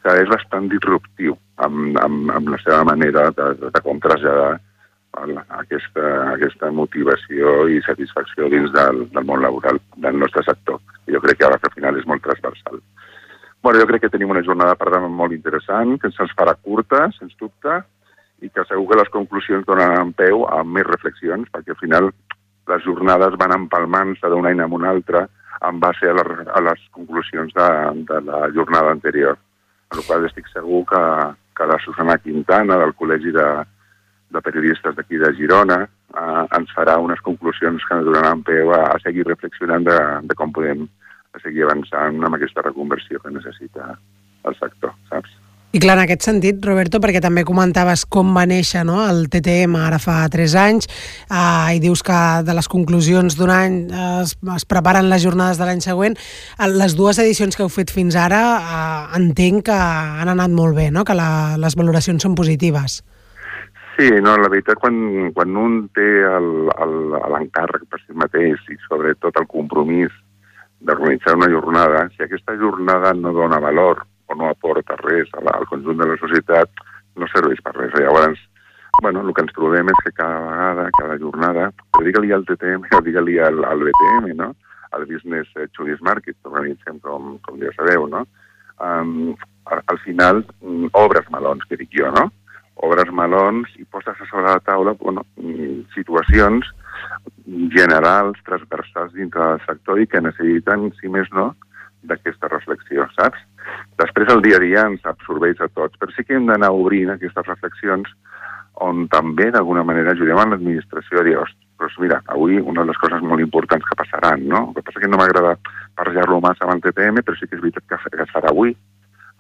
que 0.05 0.15
és 0.21 0.31
bastant 0.31 0.69
disruptiu 0.71 1.35
amb, 1.65 1.97
amb, 1.99 2.31
amb 2.37 2.53
la 2.55 2.61
seva 2.63 2.85
manera 2.87 3.31
de, 3.35 3.49
de, 3.59 3.73
de 3.75 3.83
com 3.83 4.01
traslladar 4.05 4.61
aquesta, 5.15 6.07
aquesta 6.35 6.71
motivació 6.75 7.69
i 7.71 7.81
satisfacció 7.87 8.49
dins 8.53 8.73
del, 8.75 9.05
del 9.15 9.27
món 9.29 9.43
laboral 9.43 9.81
del 9.97 10.19
nostre 10.19 10.45
sector. 10.47 10.81
Jo 11.11 11.21
crec 11.23 11.39
que 11.41 11.49
al 11.49 11.75
final 11.75 11.99
és 11.99 12.07
molt 12.07 12.23
transversal. 12.25 12.81
Bueno, 13.63 13.81
jo 13.81 13.87
crec 13.89 14.05
que 14.05 14.13
tenim 14.13 14.31
una 14.31 14.45
jornada 14.45 14.75
per 14.77 14.91
tant 14.93 15.07
molt 15.09 15.33
interessant, 15.33 15.97
que 16.01 16.11
se'ns 16.13 16.35
farà 16.37 16.53
curta, 16.61 17.07
sens 17.17 17.37
dubte, 17.41 17.81
i 18.45 18.51
que 18.51 18.65
segur 18.69 18.91
que 18.91 18.99
les 19.01 19.13
conclusions 19.15 19.65
donaran 19.65 20.13
peu 20.13 20.45
a 20.51 20.61
més 20.65 20.85
reflexions, 20.85 21.49
perquè 21.53 21.73
al 21.73 21.81
final 21.81 22.11
les 22.69 22.85
jornades 22.85 23.39
van 23.41 23.55
empalmant-se 23.57 24.29
d'un 24.29 24.47
any 24.51 24.61
amb 24.61 24.77
un 24.77 24.85
altre 24.89 25.27
en 25.65 25.81
base 25.81 26.11
a, 26.11 26.17
la, 26.19 26.25
a 26.53 26.61
les 26.67 26.83
conclusions 26.93 27.55
de, 27.57 27.69
de 28.11 28.21
la 28.27 28.49
jornada 28.53 28.93
anterior. 28.93 29.39
Per 29.89 30.01
la 30.01 30.07
qual 30.09 30.29
estic 30.29 30.51
segur 30.53 30.83
que, 30.91 31.03
que 31.57 31.69
la 31.71 31.79
Susana 31.85 32.19
Quintana, 32.21 32.77
del 32.83 32.93
Col·legi 33.01 33.33
de, 33.33 33.49
de 34.35 34.43
periodistes 34.43 34.97
d'aquí 34.97 35.21
de 35.23 35.31
Girona, 35.39 35.85
eh, 35.87 36.45
ens 36.59 36.75
farà 36.77 36.99
unes 37.03 37.23
conclusions 37.27 37.87
que 37.89 38.03
donaran 38.09 38.43
peu 38.47 38.75
a, 38.75 38.83
a 38.97 38.99
seguir 39.05 39.29
reflexionant 39.31 39.87
de, 39.87 39.99
de 40.29 40.39
com 40.39 40.53
podem 40.53 40.89
seguir 41.43 41.65
avançant 41.67 42.21
amb 42.23 42.37
aquesta 42.37 42.63
reconversió 42.67 43.23
que 43.23 43.33
necessita 43.35 43.95
el 44.45 44.61
sector, 44.61 44.95
saps? 45.11 45.41
I 45.75 45.81
clar, 45.83 45.97
en 45.99 46.05
aquest 46.05 46.23
sentit, 46.23 46.61
Roberto, 46.63 47.01
perquè 47.03 47.19
també 47.19 47.43
comentaves 47.43 48.05
com 48.07 48.29
va 48.37 48.45
néixer 48.47 48.85
no? 48.87 49.01
el 49.03 49.25
TTM 49.27 49.75
ara 49.81 49.99
fa 49.99 50.21
3 50.31 50.53
anys 50.61 50.87
eh, 50.87 51.75
i 51.75 51.81
dius 51.83 52.05
que 52.07 52.19
de 52.47 52.55
les 52.55 52.69
conclusions 52.71 53.35
d'un 53.35 53.51
any 53.51 53.81
eh, 53.89 54.05
es, 54.21 54.37
es 54.55 54.67
preparen 54.71 55.11
les 55.11 55.25
jornades 55.25 55.59
de 55.59 55.67
l'any 55.67 55.83
següent. 55.83 56.15
Eh, 56.15 56.69
les 56.71 56.95
dues 56.95 57.19
edicions 57.19 57.59
que 57.59 57.67
heu 57.67 57.73
fet 57.75 57.91
fins 57.91 58.15
ara 58.15 58.45
eh, 58.61 59.19
entenc 59.19 59.67
que 59.73 59.81
han 60.23 60.31
anat 60.31 60.55
molt 60.55 60.79
bé, 60.79 60.93
no? 60.95 61.03
que 61.03 61.19
la, 61.19 61.59
les 61.59 61.75
valoracions 61.75 62.23
són 62.23 62.39
positives. 62.39 63.01
Sí, 63.97 64.09
no, 64.19 64.35
la 64.37 64.49
veritat, 64.51 64.81
quan, 64.83 64.97
quan 65.37 65.55
un 65.55 65.75
té 65.95 66.07
l'encàrrec 66.27 67.85
per 67.87 68.01
si 68.03 68.17
mateix 68.19 68.65
i 68.73 68.79
sobretot 68.89 69.39
el 69.39 69.47
compromís 69.51 70.11
d'organitzar 70.83 71.37
una 71.39 71.51
jornada, 71.53 72.09
si 72.17 72.25
aquesta 72.25 72.57
jornada 72.59 73.13
no 73.15 73.33
dona 73.37 73.61
valor 73.63 74.03
o 74.27 74.35
no 74.35 74.51
aporta 74.51 74.99
res 74.99 75.31
la, 75.39 75.55
al 75.55 75.69
conjunt 75.71 76.03
de 76.03 76.11
la 76.11 76.19
societat, 76.19 76.85
no 77.15 77.31
serveix 77.31 77.63
per 77.63 77.77
res. 77.77 77.95
Llavors, 77.95 78.43
bueno, 79.01 79.23
el 79.23 79.33
que 79.35 79.47
ens 79.47 79.55
trobem 79.55 79.91
és 79.95 80.03
que 80.05 80.15
cada 80.19 80.43
vegada, 80.43 80.91
cada 80.99 81.19
jornada, 81.23 81.71
digue-li 82.03 82.35
al 82.35 82.47
TTM 82.51 82.91
digue-li 83.07 83.39
al, 83.39 83.63
al 83.65 83.87
BTM, 83.87 84.35
no? 84.43 84.55
al 84.95 85.07
Business 85.07 85.51
Choice 85.77 86.03
Market, 86.03 86.37
que 86.39 86.51
organitzem, 86.51 87.01
com, 87.03 87.37
com 87.43 87.59
ja 87.59 87.73
sabeu, 87.75 88.07
no? 88.07 88.23
Um, 88.79 89.35
al, 89.71 89.83
al 89.91 89.99
final, 90.03 90.45
mm, 90.63 90.93
obres 90.99 91.27
melons, 91.35 91.67
que 91.67 91.79
dic 91.81 91.91
jo, 91.95 92.11
no? 92.15 92.29
Obres 92.83 93.11
melons 93.15 93.71
i 93.79 93.85
poses 93.85 94.19
a 94.19 94.27
sobre 94.27 94.49
la 94.49 94.61
taula 94.61 94.97
bueno, 94.99 95.23
mm, 95.39 95.85
situacions 95.95 96.67
generals, 97.75 98.41
transversals 98.45 99.13
dintre 99.15 99.45
del 99.53 99.63
sector 99.67 100.01
i 100.01 100.09
que 100.11 100.21
necessiten, 100.21 100.91
si 101.01 101.09
més 101.13 101.29
no, 101.33 101.53
d'aquesta 102.09 102.49
reflexió, 102.53 103.07
saps? 103.17 103.41
Després 104.01 104.31
el 104.33 104.43
dia 104.45 104.59
a 104.59 104.63
dia 104.65 104.87
ens 104.91 105.05
absorbeix 105.09 105.61
a 105.61 105.69
tots, 105.73 105.97
però 106.01 106.13
sí 106.13 106.25
que 106.25 106.37
hem 106.37 106.49
d'anar 106.51 106.73
obrint 106.75 107.15
aquestes 107.15 107.47
reflexions 107.49 108.11
on 108.85 109.07
també 109.09 109.51
d'alguna 109.55 109.85
manera 109.87 110.13
ajudem 110.13 110.41
a 110.41 110.47
l'administració 110.51 111.21
a 111.21 111.25
dir, 111.27 111.37
doncs 111.79 111.99
mira, 112.03 112.21
avui 112.35 112.59
una 112.59 112.83
de 112.83 112.91
les 112.91 112.99
coses 112.99 113.23
molt 113.23 113.43
importants 113.45 113.87
que 113.87 113.99
passaran, 113.99 114.49
no? 114.51 114.69
El 114.69 114.75
que 114.75 114.85
passa 114.89 115.03
que 115.03 115.11
no 115.11 115.21
m'agrada 115.21 115.55
parlar-lo 115.99 116.41
massa 116.43 116.67
amb 116.67 116.75
el 116.77 116.83
TPM, 116.83 117.23
però 117.23 117.39
sí 117.39 117.47
que 117.47 117.57
és 117.57 117.63
veritat 117.63 117.87
que 117.89 118.23
es 118.25 118.35
farà 118.35 118.51
avui. 118.51 118.75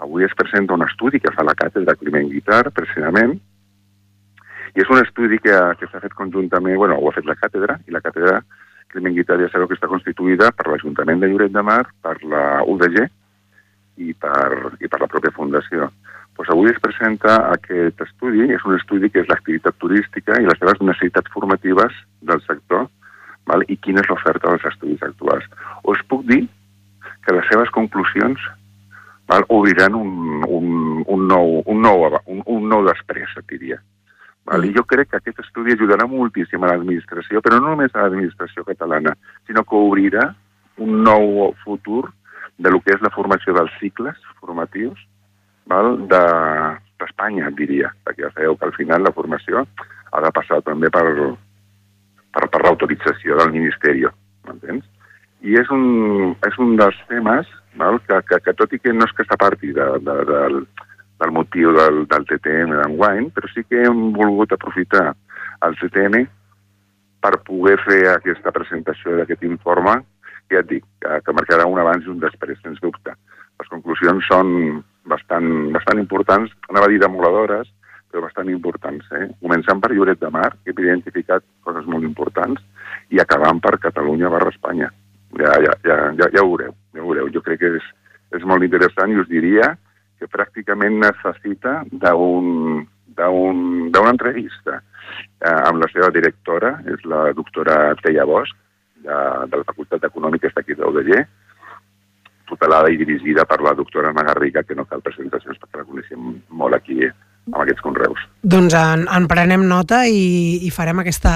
Avui 0.03 0.25
es 0.25 0.35
presenta 0.35 0.75
un 0.75 0.83
estudi 0.83 1.21
que 1.23 1.33
fa 1.35 1.45
la 1.47 1.55
càtedra 1.55 1.95
Climent 1.99 2.31
Guitar, 2.33 2.65
precisament, 2.75 3.37
i 4.75 4.83
és 4.83 4.91
un 4.91 4.99
estudi 4.99 5.39
que, 5.39 5.55
que 5.79 5.87
s'ha 5.91 6.03
fet 6.03 6.15
conjuntament, 6.19 6.77
bueno, 6.81 6.99
ho 6.99 7.11
ha 7.11 7.15
fet 7.15 7.29
la 7.29 7.37
càtedra, 7.39 7.79
i 7.87 7.95
la 7.95 8.03
càtedra 8.03 8.41
Climent 8.91 9.15
Guitar 9.15 9.39
ja 9.39 9.51
sabeu 9.53 9.69
que 9.71 9.79
està 9.79 9.91
constituïda 9.91 10.51
per 10.55 10.67
l'Ajuntament 10.71 11.23
de 11.23 11.31
Lloret 11.31 11.55
de 11.55 11.63
Mar, 11.63 11.85
per 12.03 12.17
la 12.27 12.63
UDG 12.67 13.05
i 14.03 14.17
per, 14.19 14.75
i 14.83 14.91
per 14.91 15.01
la 15.03 15.11
pròpia 15.11 15.35
Fundació. 15.35 15.91
Pues 16.35 16.51
avui 16.51 16.73
es 16.73 16.81
presenta 16.83 17.37
aquest 17.53 18.03
estudi, 18.03 18.49
és 18.51 18.67
un 18.67 18.75
estudi 18.75 19.11
que 19.11 19.23
és 19.23 19.31
l'activitat 19.31 19.79
turística 19.79 20.41
i 20.43 20.49
les 20.49 20.59
seves 20.59 20.83
necessitats 20.83 21.31
formatives 21.31 21.95
del 22.27 22.43
sector 22.43 22.89
val? 23.47 23.63
i 23.71 23.79
quina 23.79 24.03
és 24.03 24.11
l'oferta 24.11 24.51
dels 24.51 24.67
estudis 24.73 25.03
actuals. 25.07 25.47
Us 25.87 26.03
puc 26.11 26.27
dir 26.27 26.43
que 27.23 27.37
les 27.37 27.47
seves 27.51 27.71
conclusions 27.71 28.43
val? 29.29 29.45
obriran 29.49 29.95
un, 29.95 30.45
un, 30.49 31.05
un, 31.07 31.27
nou, 31.29 31.63
un, 31.67 31.81
nou, 31.83 32.07
un, 32.27 32.43
un 32.47 32.69
nou 32.69 32.85
després, 32.87 33.31
et 33.41 33.47
diria. 33.51 33.81
Val? 34.45 34.65
I 34.65 34.75
jo 34.77 34.85
crec 34.85 35.11
que 35.11 35.21
aquest 35.21 35.41
estudi 35.41 35.73
ajudarà 35.73 36.07
moltíssim 36.11 36.63
a 36.65 36.73
l'administració, 36.73 37.41
però 37.41 37.61
no 37.61 37.73
només 37.73 37.95
a 37.95 38.05
l'administració 38.05 38.65
catalana, 38.69 39.17
sinó 39.47 39.65
que 39.65 39.81
obrirà 39.81 40.29
un 40.79 41.03
nou 41.07 41.53
futur 41.65 42.09
de 42.59 42.71
lo 42.71 42.81
que 42.81 42.95
és 42.95 43.03
la 43.03 43.13
formació 43.15 43.55
dels 43.55 43.73
cicles 43.81 44.19
formatius 44.41 44.99
val? 45.67 45.97
de- 46.09 46.83
d'Espanya, 47.01 47.51
diria, 47.59 47.91
perquè 48.05 48.23
ja 48.23 48.31
sabeu 48.33 48.57
que 48.57 48.69
al 48.69 48.75
final 48.77 49.03
la 49.03 49.13
formació 49.13 49.65
ha 50.13 50.21
de 50.23 50.31
passar 50.31 50.61
també 50.63 50.91
per, 50.95 51.05
per, 52.33 52.49
per 52.49 52.61
l'autorització 52.63 53.39
del 53.41 53.51
Ministeri, 53.57 54.05
m'entens? 54.47 54.85
I 55.43 55.59
és 55.61 55.71
un, 55.75 56.37
és 56.47 56.59
un 56.63 56.77
dels 56.79 56.97
temes 57.11 57.51
val? 57.81 58.01
Que, 58.07 58.21
que, 58.29 58.41
que 58.45 58.55
tot 58.59 58.73
i 58.75 58.81
que 58.83 58.95
no 58.95 59.09
és 59.09 59.15
que 59.17 59.27
s'aparti 59.29 59.73
de, 59.77 59.89
de, 60.07 60.17
del, 60.31 60.65
del 61.23 61.35
motiu 61.35 61.75
del, 61.77 62.05
del 62.11 62.27
TTM 62.31 62.79
d'enguany, 62.81 63.29
però 63.35 63.51
sí 63.53 63.65
que 63.69 63.85
hem 63.87 64.11
volgut 64.17 64.55
aprofitar 64.55 65.13
el 65.67 65.79
TTM 65.81 66.25
per 67.25 67.39
poder 67.47 67.79
fer 67.85 68.03
aquesta 68.13 68.53
presentació 68.53 69.17
d'aquest 69.19 69.47
informe, 69.49 70.01
que 70.49 70.59
ja 70.59 70.65
et 70.65 70.69
dic, 70.69 70.85
que, 71.01 71.21
que 71.25 71.37
marcarà 71.37 71.65
un 71.71 71.81
abans 71.81 72.05
i 72.05 72.13
un 72.13 72.21
després, 72.21 72.61
sens 72.61 72.83
dubte. 72.83 73.15
Les 73.61 73.71
conclusions 73.71 74.27
són 74.29 74.83
bastant, 75.09 75.49
bastant 75.73 76.01
importants, 76.03 76.53
anava 76.69 76.91
a 76.91 76.93
dir 76.93 77.01
demoladores, 77.01 77.71
però 78.11 78.27
bastant 78.27 78.51
importants. 78.53 79.07
Eh? 79.17 79.27
Començant 79.41 79.81
per 79.83 79.95
Lloret 79.95 80.21
de 80.21 80.31
Mar, 80.31 80.51
que 80.63 80.75
hem 80.75 80.85
identificat 80.85 81.47
coses 81.67 81.89
molt 81.91 82.05
importants, 82.07 82.61
i 83.11 83.23
acabant 83.23 83.63
per 83.65 83.79
Catalunya 83.83 84.31
barra 84.31 84.53
Espanya. 84.55 84.91
Ja, 85.41 85.53
ja, 85.63 85.73
ja, 85.85 85.97
ja, 86.19 86.27
ja 86.33 86.43
ho 86.43 86.51
veureu, 86.53 86.75
ja 86.95 87.03
ho 87.03 87.07
veureu. 87.09 87.31
Jo 87.35 87.43
crec 87.43 87.59
que 87.61 87.71
és, 87.79 87.87
és 88.39 88.45
molt 88.47 88.63
interessant 88.63 89.11
i 89.13 89.19
us 89.19 89.29
diria 89.31 89.73
que 90.21 90.29
pràcticament 90.31 91.01
necessita 91.03 91.83
d'un 91.91 92.87
d'un- 93.15 93.91
d'una 93.95 94.11
entrevista 94.11 94.81
eh, 95.39 95.61
amb 95.69 95.79
la 95.79 95.87
seva 95.93 96.09
directora, 96.11 96.81
és 96.91 97.05
la 97.07 97.33
doctora 97.33 97.95
Teia 98.03 98.25
Bosch, 98.27 98.51
de, 99.05 99.19
de 99.51 99.57
la 99.61 99.67
Facultat 99.69 100.01
d'Econòmiques 100.03 100.55
d'aquí 100.57 100.75
de 100.75 100.83
l'UDG, 100.83 101.21
tutelada 102.49 102.91
i 102.91 102.97
dirigida 102.99 103.45
per 103.47 103.61
la 103.63 103.73
doctora 103.75 104.11
Anna 104.11 104.25
Garriga, 104.27 104.65
que 104.65 104.75
no 104.75 104.85
cal 104.85 105.01
presentacions 105.05 105.59
perquè 105.63 105.79
la 105.79 105.87
coneixem 105.89 106.35
molt 106.49 106.75
aquí 106.75 106.99
amb 107.53 107.61
aquests 107.61 107.83
conreus. 107.85 108.21
Doncs 108.45 108.75
en, 108.77 109.05
en 109.09 109.27
prenem 109.29 109.65
nota 109.69 110.03
i, 110.09 110.65
i 110.65 110.71
farem 110.73 111.03
aquesta, 111.03 111.33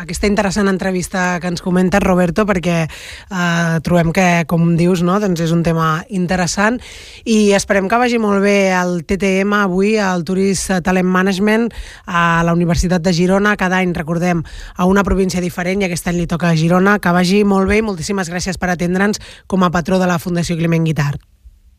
aquesta 0.00 0.28
interessant 0.28 0.68
entrevista 0.70 1.38
que 1.42 1.50
ens 1.52 1.62
comenta 1.64 2.00
Roberto 2.00 2.46
perquè 2.48 2.76
eh, 2.86 3.74
trobem 3.84 4.12
que, 4.16 4.26
com 4.48 4.70
dius, 4.78 5.02
no, 5.04 5.18
doncs 5.20 5.42
és 5.44 5.52
un 5.52 5.64
tema 5.66 6.02
interessant 6.08 6.78
i 7.24 7.52
esperem 7.56 7.88
que 7.88 8.00
vagi 8.00 8.20
molt 8.22 8.40
bé 8.44 8.72
el 8.78 9.02
TTM 9.08 9.58
avui, 9.62 9.96
el 10.00 10.24
Tourist 10.28 10.72
Talent 10.84 11.10
Management 11.12 11.68
a 12.06 12.42
la 12.46 12.56
Universitat 12.56 13.04
de 13.04 13.12
Girona, 13.16 13.56
cada 13.60 13.82
any, 13.82 13.92
recordem, 13.96 14.40
a 14.76 14.88
una 14.88 15.04
província 15.04 15.44
diferent 15.44 15.82
i 15.84 15.90
aquest 15.90 16.08
any 16.08 16.22
li 16.22 16.30
toca 16.30 16.52
a 16.52 16.56
Girona, 16.56 16.96
que 17.02 17.12
vagi 17.12 17.42
molt 17.44 17.68
bé 17.68 17.82
i 17.82 17.84
moltíssimes 17.84 18.32
gràcies 18.32 18.60
per 18.60 18.72
atendre'ns 18.72 19.20
com 19.46 19.64
a 19.64 19.72
patró 19.74 20.00
de 20.00 20.08
la 20.08 20.20
Fundació 20.22 20.56
Climent 20.56 20.88
Guitar. 20.88 21.12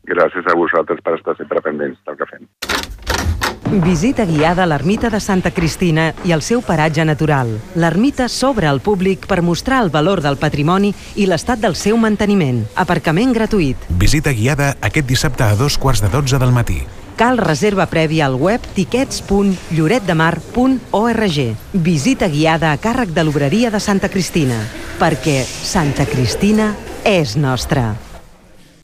Gràcies 0.04 0.46
a 0.46 0.56
vosaltres 0.58 1.00
per 1.00 1.16
estar 1.16 1.36
sempre 1.38 1.62
pendents 1.64 2.00
del 2.04 2.18
que 2.20 2.28
fem. 2.28 2.48
Visita 3.82 4.22
guiada 4.24 4.62
a 4.62 4.66
l'ermita 4.70 5.10
de 5.10 5.18
Santa 5.18 5.50
Cristina 5.50 6.14
i 6.22 6.30
el 6.30 6.46
seu 6.46 6.62
paratge 6.62 7.02
natural. 7.04 7.58
L'ermita 7.74 8.28
s'obre 8.30 8.68
al 8.70 8.78
públic 8.80 9.26
per 9.26 9.42
mostrar 9.42 9.82
el 9.82 9.90
valor 9.90 10.22
del 10.22 10.36
patrimoni 10.38 10.94
i 11.18 11.26
l'estat 11.26 11.58
del 11.58 11.74
seu 11.74 11.98
manteniment. 11.98 12.62
Aparcament 12.78 13.34
gratuït. 13.34 13.74
Visita 13.88 14.30
guiada 14.30 14.76
aquest 14.80 15.06
dissabte 15.10 15.42
a 15.42 15.56
dos 15.58 15.76
quarts 15.78 16.02
de 16.04 16.08
dotze 16.12 16.38
del 16.38 16.52
matí. 16.54 16.86
Cal 17.18 17.38
reserva 17.38 17.86
prèvia 17.90 18.26
al 18.26 18.34
web 18.38 18.60
tiquets.lloretdemar.org. 18.76 21.56
Visita 21.74 22.28
guiada 22.28 22.72
a 22.72 22.78
càrrec 22.78 23.08
de 23.10 23.24
l'obreria 23.26 23.70
de 23.74 23.80
Santa 23.80 24.08
Cristina. 24.08 24.68
Perquè 25.02 25.42
Santa 25.42 26.06
Cristina 26.06 26.76
és 27.02 27.34
nostra. 27.34 27.96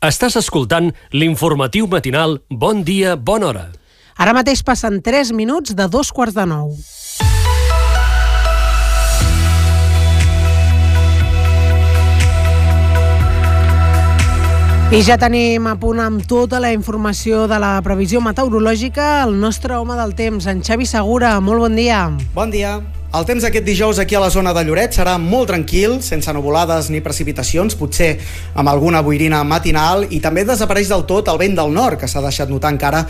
Estàs 0.02 0.34
escoltant 0.40 0.90
l'informatiu 1.12 1.86
matinal 1.86 2.40
Bon 2.48 2.82
dia, 2.82 3.16
bona 3.16 3.46
hora. 3.46 3.79
Ara 4.20 4.34
mateix 4.36 4.60
passen 4.60 4.98
3 5.00 5.30
minuts 5.32 5.72
de 5.72 5.86
dos 5.88 6.10
quarts 6.12 6.36
de 6.36 6.44
nou. 6.44 6.74
I 14.90 15.00
ja 15.06 15.16
tenim 15.16 15.70
a 15.70 15.76
punt 15.80 16.04
amb 16.04 16.28
tota 16.28 16.60
la 16.60 16.74
informació 16.76 17.46
de 17.48 17.62
la 17.62 17.76
previsió 17.80 18.20
meteorològica 18.20 19.22
el 19.24 19.38
nostre 19.40 19.78
home 19.78 19.96
del 19.96 20.16
temps, 20.18 20.50
en 20.50 20.60
Xavi 20.66 20.84
Segura. 20.84 21.38
Molt 21.40 21.64
bon 21.64 21.78
dia. 21.78 22.08
Bon 22.36 22.52
dia. 22.52 22.76
El 23.10 23.24
temps 23.26 23.42
aquest 23.42 23.64
dijous 23.66 23.98
aquí 23.98 24.14
a 24.14 24.20
la 24.22 24.28
zona 24.30 24.52
de 24.54 24.62
Lloret 24.62 24.94
serà 24.94 25.16
molt 25.18 25.48
tranquil, 25.50 25.96
sense 25.98 26.30
nuvolades 26.30 26.92
ni 26.94 27.00
precipitacions, 27.02 27.74
potser 27.74 28.12
amb 28.54 28.70
alguna 28.70 29.00
boirina 29.02 29.40
matinal 29.42 30.04
i 30.14 30.20
també 30.22 30.44
desapareix 30.46 30.92
del 30.92 31.02
tot 31.10 31.26
el 31.32 31.40
vent 31.40 31.58
del 31.58 31.74
nord, 31.74 31.98
que 31.98 32.06
s'ha 32.06 32.22
deixat 32.22 32.52
notar 32.54 32.70
encara 32.70 33.00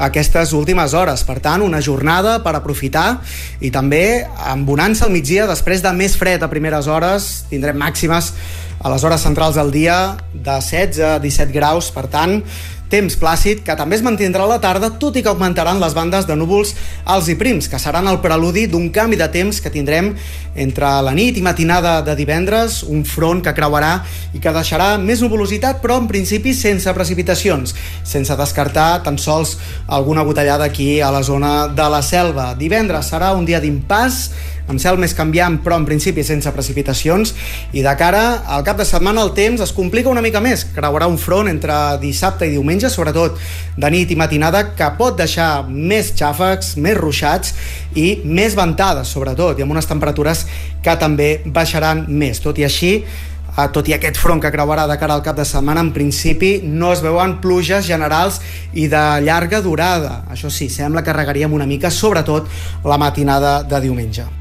aquestes 0.00 0.54
últimes 0.56 0.96
hores. 0.96 1.26
Per 1.28 1.36
tant, 1.44 1.60
una 1.60 1.82
jornada 1.84 2.38
per 2.40 2.54
aprofitar 2.56 3.20
i 3.60 3.68
també 3.68 4.24
amb 4.48 4.64
bonança 4.64 5.04
al 5.04 5.12
migdia, 5.12 5.44
després 5.44 5.84
de 5.84 5.92
més 5.92 6.16
fred 6.16 6.40
a 6.40 6.48
primeres 6.48 6.88
hores, 6.88 7.30
tindrem 7.52 7.76
màximes 7.84 8.32
a 8.80 8.88
les 8.88 9.04
hores 9.04 9.20
centrals 9.20 9.60
del 9.60 9.76
dia 9.76 10.16
de 10.32 10.56
16 10.56 11.04
a 11.04 11.18
17 11.20 11.52
graus, 11.52 11.92
per 11.92 12.08
tant, 12.08 12.38
temps 12.90 13.16
plàcid 13.20 13.62
que 13.64 13.76
també 13.78 13.96
es 13.96 14.04
mantindrà 14.04 14.44
a 14.44 14.50
la 14.50 14.60
tarda, 14.62 14.90
tot 15.00 15.16
i 15.16 15.22
que 15.22 15.30
augmentaran 15.30 15.80
les 15.80 15.94
bandes 15.96 16.26
de 16.28 16.36
núvols 16.36 16.74
alts 17.06 17.30
i 17.30 17.36
prims, 17.38 17.70
que 17.70 17.78
seran 17.78 18.10
el 18.10 18.20
preludi 18.24 18.66
d'un 18.70 18.90
canvi 18.90 19.18
de 19.20 19.30
temps 19.32 19.62
que 19.62 19.72
tindrem 19.72 20.12
entre 20.58 20.90
la 21.06 21.14
nit 21.14 21.38
i 21.38 21.44
matinada 21.46 22.00
de 22.02 22.16
divendres, 22.18 22.82
un 22.82 23.04
front 23.06 23.40
que 23.46 23.54
creuarà 23.54 24.00
i 24.34 24.42
que 24.42 24.54
deixarà 24.54 24.92
més 24.98 25.22
nuvolositat, 25.22 25.80
però 25.80 26.00
en 26.02 26.10
principi 26.10 26.54
sense 26.56 26.90
precipitacions, 26.96 27.74
sense 28.02 28.36
descartar 28.36 29.02
tan 29.06 29.18
sols 29.18 29.56
alguna 29.86 30.26
botellada 30.26 30.66
aquí 30.66 31.00
a 31.00 31.10
la 31.14 31.22
zona 31.22 31.68
de 31.68 31.90
la 31.90 32.02
selva. 32.02 32.52
Divendres 32.58 33.12
serà 33.14 33.32
un 33.38 33.46
dia 33.46 33.62
d'impàs, 33.62 34.24
amb 34.70 34.78
cel 34.78 34.98
més 35.02 35.14
canviant, 35.18 35.58
però 35.64 35.80
en 35.80 35.86
principi 35.88 36.22
sense 36.26 36.50
precipitacions, 36.54 37.34
i 37.74 37.82
de 37.82 37.94
cara 37.98 38.22
al 38.46 38.62
cap 38.66 38.78
de 38.78 38.86
setmana 38.86 39.24
el 39.26 39.34
temps 39.34 39.60
es 39.64 39.74
complica 39.74 40.12
una 40.12 40.22
mica 40.22 40.42
més. 40.42 40.62
Creuarà 40.76 41.08
un 41.10 41.18
front 41.18 41.50
entre 41.50 41.74
dissabte 42.02 42.46
i 42.46 42.54
diumenge, 42.54 42.79
diumenge, 42.80 42.90
sobretot 42.90 43.38
de 43.76 43.90
nit 43.90 44.10
i 44.10 44.16
matinada, 44.16 44.74
que 44.76 44.88
pot 44.98 45.16
deixar 45.16 45.66
més 45.68 46.12
xàfecs, 46.16 46.76
més 46.78 46.96
ruixats 46.96 47.54
i 47.94 48.20
més 48.24 48.56
ventades, 48.56 49.08
sobretot, 49.08 49.58
i 49.58 49.62
amb 49.62 49.72
unes 49.72 49.86
temperatures 49.86 50.46
que 50.82 50.96
també 50.96 51.42
baixaran 51.44 52.06
més. 52.08 52.40
Tot 52.40 52.58
i 52.58 52.64
així, 52.64 53.02
Uh, 53.50 53.64
tot 53.66 53.88
i 53.90 53.92
aquest 53.96 54.14
front 54.14 54.38
que 54.38 54.52
creuarà 54.54 54.84
de 54.86 54.94
cara 54.94 55.16
al 55.18 55.24
cap 55.26 55.34
de 55.34 55.42
setmana, 55.44 55.82
en 55.82 55.90
principi 55.90 56.60
no 56.62 56.92
es 56.94 57.02
veuen 57.02 57.40
pluges 57.42 57.82
generals 57.82 58.38
i 58.78 58.86
de 58.86 59.04
llarga 59.26 59.58
durada. 59.60 60.22
Això 60.30 60.48
sí, 60.54 60.70
sembla 60.70 61.02
que 61.02 61.12
regaríem 61.12 61.52
una 61.52 61.66
mica, 61.66 61.90
sobretot 61.90 62.46
la 62.86 62.96
matinada 62.96 63.64
de 63.66 63.82
diumenge. 63.82 64.39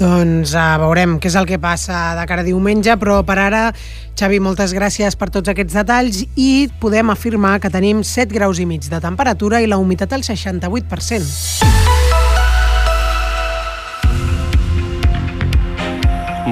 Doncs 0.00 0.54
uh, 0.56 0.78
veurem 0.80 1.18
què 1.20 1.28
és 1.28 1.34
el 1.36 1.44
que 1.44 1.58
passa 1.60 2.14
de 2.16 2.22
cara 2.28 2.40
a 2.40 2.46
diumenge, 2.46 2.94
però 2.96 3.18
per 3.28 3.36
ara, 3.42 3.66
Xavi, 4.16 4.38
moltes 4.40 4.72
gràcies 4.72 5.12
per 5.20 5.28
tots 5.34 5.52
aquests 5.52 5.76
detalls 5.76 6.22
i 6.40 6.70
podem 6.80 7.12
afirmar 7.12 7.58
que 7.60 7.68
tenim 7.72 8.00
7 8.00 8.32
graus 8.32 8.56
i 8.62 8.66
mig 8.68 8.88
de 8.88 9.00
temperatura 9.02 9.60
i 9.60 9.68
la 9.68 9.76
humitat 9.76 10.16
al 10.16 10.24
68%. 10.24 11.68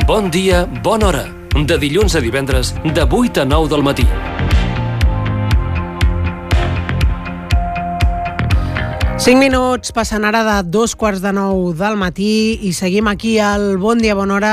Bon 0.05 0.29
dia, 0.33 0.67
bona 0.85 1.07
hora 1.09 1.25
de 1.57 1.79
dilluns 1.81 2.15
a 2.15 2.21
divendres, 2.21 2.75
de 2.85 3.03
8 3.03 3.43
a 3.43 3.45
9 3.49 3.69
del 3.73 3.83
matí. 3.83 4.07
Cinc 9.29 9.43
minuts 9.45 9.91
passen 9.93 10.25
ara 10.25 10.41
de 10.41 10.53
dos 10.73 10.95
quarts 10.97 11.21
de 11.21 11.35
nou 11.37 11.75
del 11.77 11.99
matí 12.01 12.57
i 12.65 12.71
seguim 12.73 13.11
aquí 13.11 13.35
al 13.37 13.75
Bon 13.77 14.01
Dia 14.01 14.15
Bona 14.17 14.39
Hora 14.39 14.53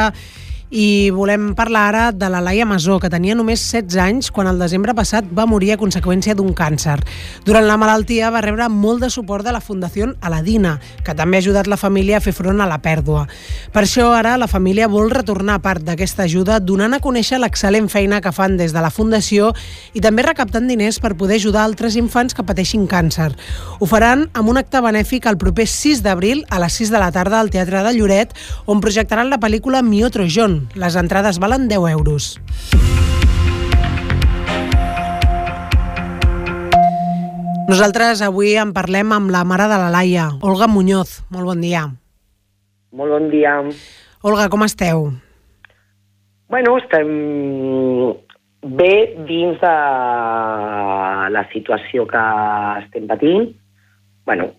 i 0.71 1.11
volem 1.13 1.53
parlar 1.55 1.83
ara 1.89 2.05
de 2.11 2.27
la 2.29 2.41
Laia 2.41 2.65
Masó, 2.65 2.97
que 2.99 3.09
tenia 3.09 3.35
només 3.37 3.61
16 3.61 3.99
anys 4.01 4.31
quan 4.33 4.47
el 4.49 4.57
desembre 4.59 4.95
passat 4.97 5.27
va 5.29 5.45
morir 5.45 5.71
a 5.73 5.77
conseqüència 5.77 6.33
d'un 6.35 6.55
càncer. 6.57 6.97
Durant 7.45 7.67
la 7.67 7.77
malaltia 7.77 8.31
va 8.33 8.41
rebre 8.41 8.67
molt 8.69 9.03
de 9.05 9.09
suport 9.13 9.45
de 9.45 9.53
la 9.53 9.61
Fundació 9.61 10.13
Aladina, 10.21 10.79
que 11.05 11.13
també 11.13 11.37
ha 11.37 11.43
ajudat 11.43 11.69
la 11.69 11.77
família 11.77 12.17
a 12.17 12.23
fer 12.23 12.33
front 12.33 12.61
a 12.61 12.67
la 12.69 12.79
pèrdua. 12.81 13.27
Per 13.71 13.83
això 13.83 14.09
ara 14.17 14.35
la 14.41 14.49
família 14.49 14.89
vol 14.89 15.11
retornar 15.13 15.59
part 15.61 15.85
d'aquesta 15.85 16.25
ajuda 16.25 16.59
donant 16.59 16.97
a 16.97 17.01
conèixer 17.03 17.39
l'excel·lent 17.39 17.89
feina 17.89 18.21
que 18.21 18.33
fan 18.33 18.57
des 18.57 18.73
de 18.73 18.81
la 18.81 18.91
Fundació 18.93 19.53
i 19.93 20.01
també 20.01 20.25
recaptant 20.25 20.67
diners 20.67 20.99
per 20.99 21.13
poder 21.15 21.37
ajudar 21.37 21.63
altres 21.63 21.95
infants 21.95 22.33
que 22.33 22.43
pateixin 22.43 22.87
càncer. 22.89 23.31
Ho 23.79 23.85
faran 23.85 24.27
amb 24.33 24.49
un 24.49 24.57
acte 24.57 24.81
benèfic 24.81 25.29
el 25.29 25.37
proper 25.37 25.67
6 25.69 26.01
d'abril 26.01 26.43
a 26.49 26.59
les 26.63 26.81
6 26.81 26.91
de 26.91 26.99
la 26.99 27.11
tarda 27.13 27.39
al 27.39 27.53
Teatre 27.53 27.83
de 27.85 27.93
Lloret, 27.93 28.33
on 28.65 28.81
projectaran 28.81 29.29
la 29.29 29.39
pel·lícula 29.39 29.83
Mi 29.85 30.03
Otro 30.03 30.25
John, 30.55 30.67
les 30.75 30.95
entrades 30.95 31.39
valen 31.39 31.67
10 31.67 31.91
euros. 31.91 32.39
Nosaltres 37.67 38.21
avui 38.21 38.55
en 38.61 38.71
parlem 38.73 39.11
amb 39.11 39.31
la 39.33 39.43
mare 39.43 39.67
de 39.67 39.77
la 39.81 39.89
Laia, 39.89 40.29
Olga 40.41 40.67
Muñoz. 40.67 41.23
Molt 41.33 41.49
bon 41.49 41.61
dia. 41.61 41.87
Molt 42.93 43.11
bon 43.11 43.29
dia. 43.31 43.57
Olga, 44.23 44.47
com 44.49 44.63
esteu? 44.63 45.09
Bueno, 46.47 46.77
estem 46.77 47.09
bé 48.77 48.93
dins 49.27 49.59
de 49.59 49.75
la 51.33 51.43
situació 51.51 52.05
que 52.07 52.23
estem 52.85 53.09
patint. 53.09 53.49
Bueno, 54.25 54.51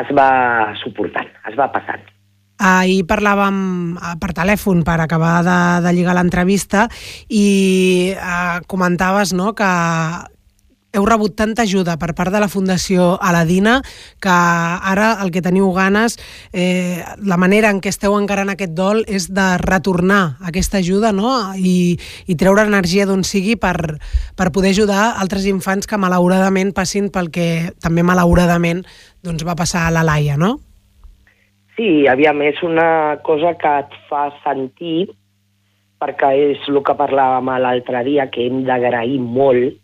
es 0.00 0.16
va 0.16 0.72
suportant, 0.80 1.28
es 1.50 1.58
va 1.58 1.70
passant. 1.74 2.11
Ahir 2.62 3.02
parlàvem 3.10 3.56
eh, 3.96 4.14
per 4.22 4.32
telèfon 4.36 4.84
per 4.86 5.00
acabar 5.02 5.40
de, 5.46 5.58
de 5.86 5.94
lligar 5.96 6.14
l'entrevista 6.18 6.86
i 7.28 8.14
eh, 8.14 8.60
comentaves 8.70 9.34
no, 9.34 9.50
que 9.58 9.72
heu 10.92 11.06
rebut 11.08 11.34
tanta 11.36 11.64
ajuda 11.64 11.96
per 11.96 12.12
part 12.14 12.32
de 12.32 12.40
la 12.42 12.50
Fundació 12.52 13.16
Aladina 13.20 13.78
que 14.20 14.32
ara 14.32 15.16
el 15.24 15.32
que 15.32 15.42
teniu 15.44 15.70
ganes, 15.72 16.18
eh, 16.52 17.00
la 17.24 17.38
manera 17.40 17.70
en 17.72 17.80
què 17.80 17.88
esteu 17.88 18.14
encarant 18.18 18.52
aquest 18.52 18.74
dol 18.76 19.00
és 19.08 19.30
de 19.32 19.46
retornar 19.64 20.36
aquesta 20.44 20.82
ajuda 20.82 21.14
no? 21.16 21.32
I, 21.56 21.96
i 22.28 22.36
treure 22.36 22.66
energia 22.68 23.08
d'on 23.08 23.24
sigui 23.24 23.56
per, 23.56 23.96
per 24.36 24.50
poder 24.52 24.74
ajudar 24.76 25.14
altres 25.16 25.48
infants 25.48 25.88
que 25.88 26.00
malauradament 26.00 26.74
passin 26.76 27.08
pel 27.10 27.32
que 27.32 27.72
també 27.80 28.04
malauradament 28.04 28.84
doncs, 29.24 29.46
va 29.48 29.56
passar 29.56 29.86
a 29.88 29.94
la 29.94 30.04
Laia, 30.04 30.36
no? 30.36 30.58
Sí, 31.82 32.06
aviam, 32.06 32.38
és 32.46 32.60
una 32.62 33.18
cosa 33.26 33.56
que 33.58 33.70
et 33.82 33.94
fa 34.06 34.28
sentir, 34.44 35.08
perquè 35.98 36.28
és 36.52 36.66
el 36.70 36.76
que 36.86 36.94
parlàvem 36.94 37.48
l'altre 37.64 38.04
dia, 38.06 38.28
que 38.30 38.44
hem 38.44 38.60
d'agrair 38.68 39.16
molt. 39.18 39.80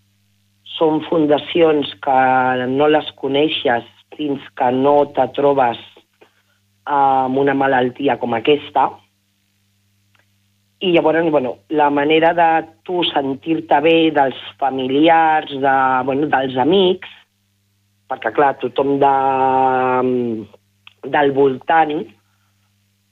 Són 0.76 1.00
fundacions 1.08 1.90
que 2.04 2.18
no 2.70 2.86
les 2.86 3.08
coneixes 3.18 3.88
fins 4.14 4.44
que 4.60 4.68
no 4.76 4.92
te 5.16 5.24
trobes 5.40 5.80
amb 6.98 7.42
una 7.42 7.56
malaltia 7.58 8.14
com 8.22 8.38
aquesta. 8.38 8.86
I 10.78 10.92
llavors, 10.94 11.32
bueno, 11.34 11.56
la 11.82 11.90
manera 11.90 12.30
de 12.38 12.48
tu 12.86 13.02
sentir-te 13.10 13.82
bé 13.88 13.96
dels 14.20 14.38
familiars, 14.62 15.50
de, 15.50 15.74
bueno, 16.06 16.30
dels 16.30 16.62
amics, 16.62 17.10
perquè, 18.06 18.30
clar, 18.38 18.54
tothom 18.62 19.00
de, 19.02 19.14
del 21.04 21.32
voltant 21.36 22.00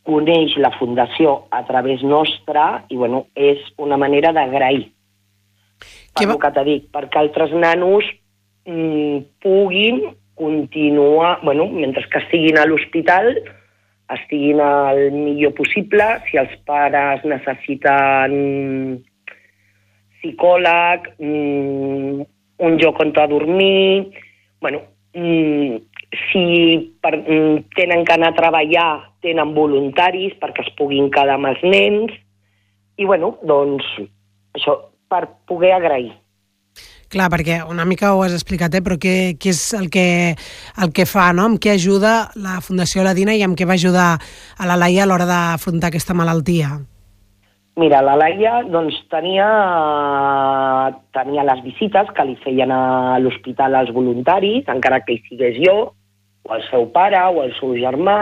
coneix 0.06 0.54
la 0.62 0.70
Fundació 0.78 1.46
a 1.50 1.64
través 1.66 2.02
nostra 2.06 2.84
i 2.88 2.98
bueno, 2.98 3.26
és 3.34 3.62
una 3.82 3.98
manera 3.98 4.32
d'agrair. 4.36 4.86
Per 6.16 6.28
va... 6.30 6.38
que 6.44 6.52
t'he 6.54 6.64
dit, 6.68 6.86
perquè 6.94 7.20
altres 7.20 7.52
nanos 7.52 8.06
mm, 8.68 9.42
puguin 9.42 10.04
continuar, 10.36 11.40
bueno, 11.42 11.66
mentre 11.72 12.04
que 12.12 12.20
estiguin 12.22 12.58
a 12.60 12.66
l'hospital, 12.68 13.32
estiguin 14.14 14.60
el 14.62 15.10
millor 15.16 15.54
possible. 15.56 16.06
Si 16.28 16.38
els 16.40 16.54
pares 16.68 17.24
necessiten 17.26 18.36
psicòleg, 20.20 21.10
mm, 21.18 22.26
un 22.66 22.78
lloc 22.80 23.00
on 23.00 23.12
dormir, 23.12 24.12
bueno, 24.60 24.82
mm, 25.14 25.76
si 26.30 26.96
per, 27.02 27.16
mm, 27.18 27.72
tenen 27.76 28.04
que 28.04 28.14
anar 28.14 28.32
a 28.32 28.36
treballar, 28.36 28.90
tenen 29.22 29.54
voluntaris 29.54 30.36
perquè 30.40 30.66
es 30.66 30.74
puguin 30.78 31.10
quedar 31.10 31.36
amb 31.36 31.50
els 31.50 31.62
nens, 31.62 32.12
i 32.96 33.04
bueno, 33.04 33.36
doncs 33.42 33.84
això, 34.56 34.78
per 35.10 35.26
poder 35.46 35.74
agrair. 35.76 36.14
Clar, 37.08 37.28
perquè 37.30 37.60
una 37.70 37.84
mica 37.86 38.14
ho 38.14 38.22
has 38.24 38.34
explicat, 38.34 38.74
eh? 38.74 38.82
però 38.82 38.96
què, 38.98 39.36
què 39.38 39.52
és 39.52 39.62
el 39.78 39.86
que, 39.94 40.34
el 40.82 40.92
que 40.92 41.06
fa, 41.06 41.30
no? 41.32 41.44
amb 41.46 41.60
què 41.62 41.76
ajuda 41.76 42.32
la 42.42 42.58
Fundació 42.60 43.04
Ladina 43.06 43.36
i 43.36 43.44
amb 43.46 43.54
què 43.58 43.68
va 43.68 43.78
ajudar 43.78 44.16
a 44.18 44.66
la 44.66 44.76
Laia 44.80 45.04
a 45.04 45.06
l'hora 45.06 45.28
d'afrontar 45.28 45.92
aquesta 45.92 46.18
malaltia? 46.18 46.74
Mira, 47.76 47.98
la 48.00 48.14
Laia 48.16 48.62
doncs, 48.72 48.96
tenia, 49.12 49.46
tenia 51.12 51.42
les 51.44 51.58
visites 51.60 52.08
que 52.16 52.24
li 52.24 52.36
feien 52.40 52.72
a 52.72 53.18
l'hospital 53.20 53.76
als 53.76 53.92
voluntaris, 53.92 54.64
encara 54.72 55.02
que 55.04 55.18
hi 55.18 55.20
sigués 55.26 55.58
jo, 55.60 55.74
o 56.48 56.54
el 56.56 56.64
seu 56.70 56.86
pare 56.94 57.20
o 57.20 57.42
el 57.44 57.52
seu 57.58 57.74
germà, 57.76 58.16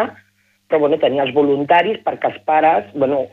però 0.66 0.80
bueno, 0.82 0.98
tenia 0.98 1.22
els 1.22 1.34
voluntaris 1.36 2.00
perquè 2.02 2.32
els 2.32 2.40
pares, 2.48 2.88
bueno, 2.98 3.28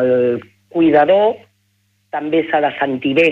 el 0.00 0.40
cuidador 0.72 1.36
també 2.16 2.46
s'ha 2.48 2.62
de 2.64 2.72
sentir 2.78 3.12
bé, 3.20 3.28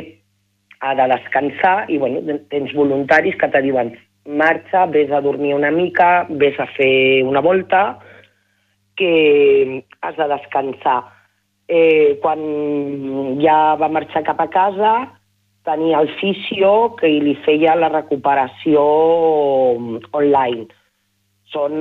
ha 0.84 0.92
de 0.98 1.08
descansar 1.14 1.76
i 1.88 1.96
bueno, 2.02 2.20
tens 2.52 2.76
voluntaris 2.76 3.40
que 3.40 3.48
te 3.48 3.64
diuen 3.64 3.94
marxa, 4.28 4.84
vés 4.92 5.08
a 5.08 5.24
dormir 5.24 5.54
una 5.56 5.72
mica, 5.72 6.26
vés 6.28 6.60
a 6.60 6.68
fer 6.76 7.24
una 7.24 7.40
volta, 7.40 7.98
que 8.96 9.84
has 10.02 10.16
de 10.20 10.28
descansar. 10.36 11.00
Eh, 11.68 12.20
quan 12.20 12.40
ja 13.40 13.74
va 13.80 13.88
marxar 13.88 14.24
cap 14.26 14.40
a 14.42 14.50
casa, 14.52 14.94
tenia 15.64 16.02
el 16.04 16.10
fisio 16.20 16.94
que 16.98 17.08
li 17.08 17.34
feia 17.44 17.76
la 17.78 17.88
recuperació 17.88 18.82
online. 20.12 20.66
Són 21.54 21.74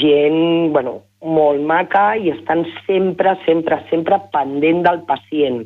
gent, 0.00 0.72
bueno, 0.72 1.00
molt 1.20 1.60
maca 1.68 2.14
i 2.16 2.30
estan 2.32 2.64
sempre, 2.86 3.34
sempre, 3.44 3.80
sempre 3.90 4.20
pendent 4.32 4.84
del 4.86 5.02
pacient. 5.08 5.64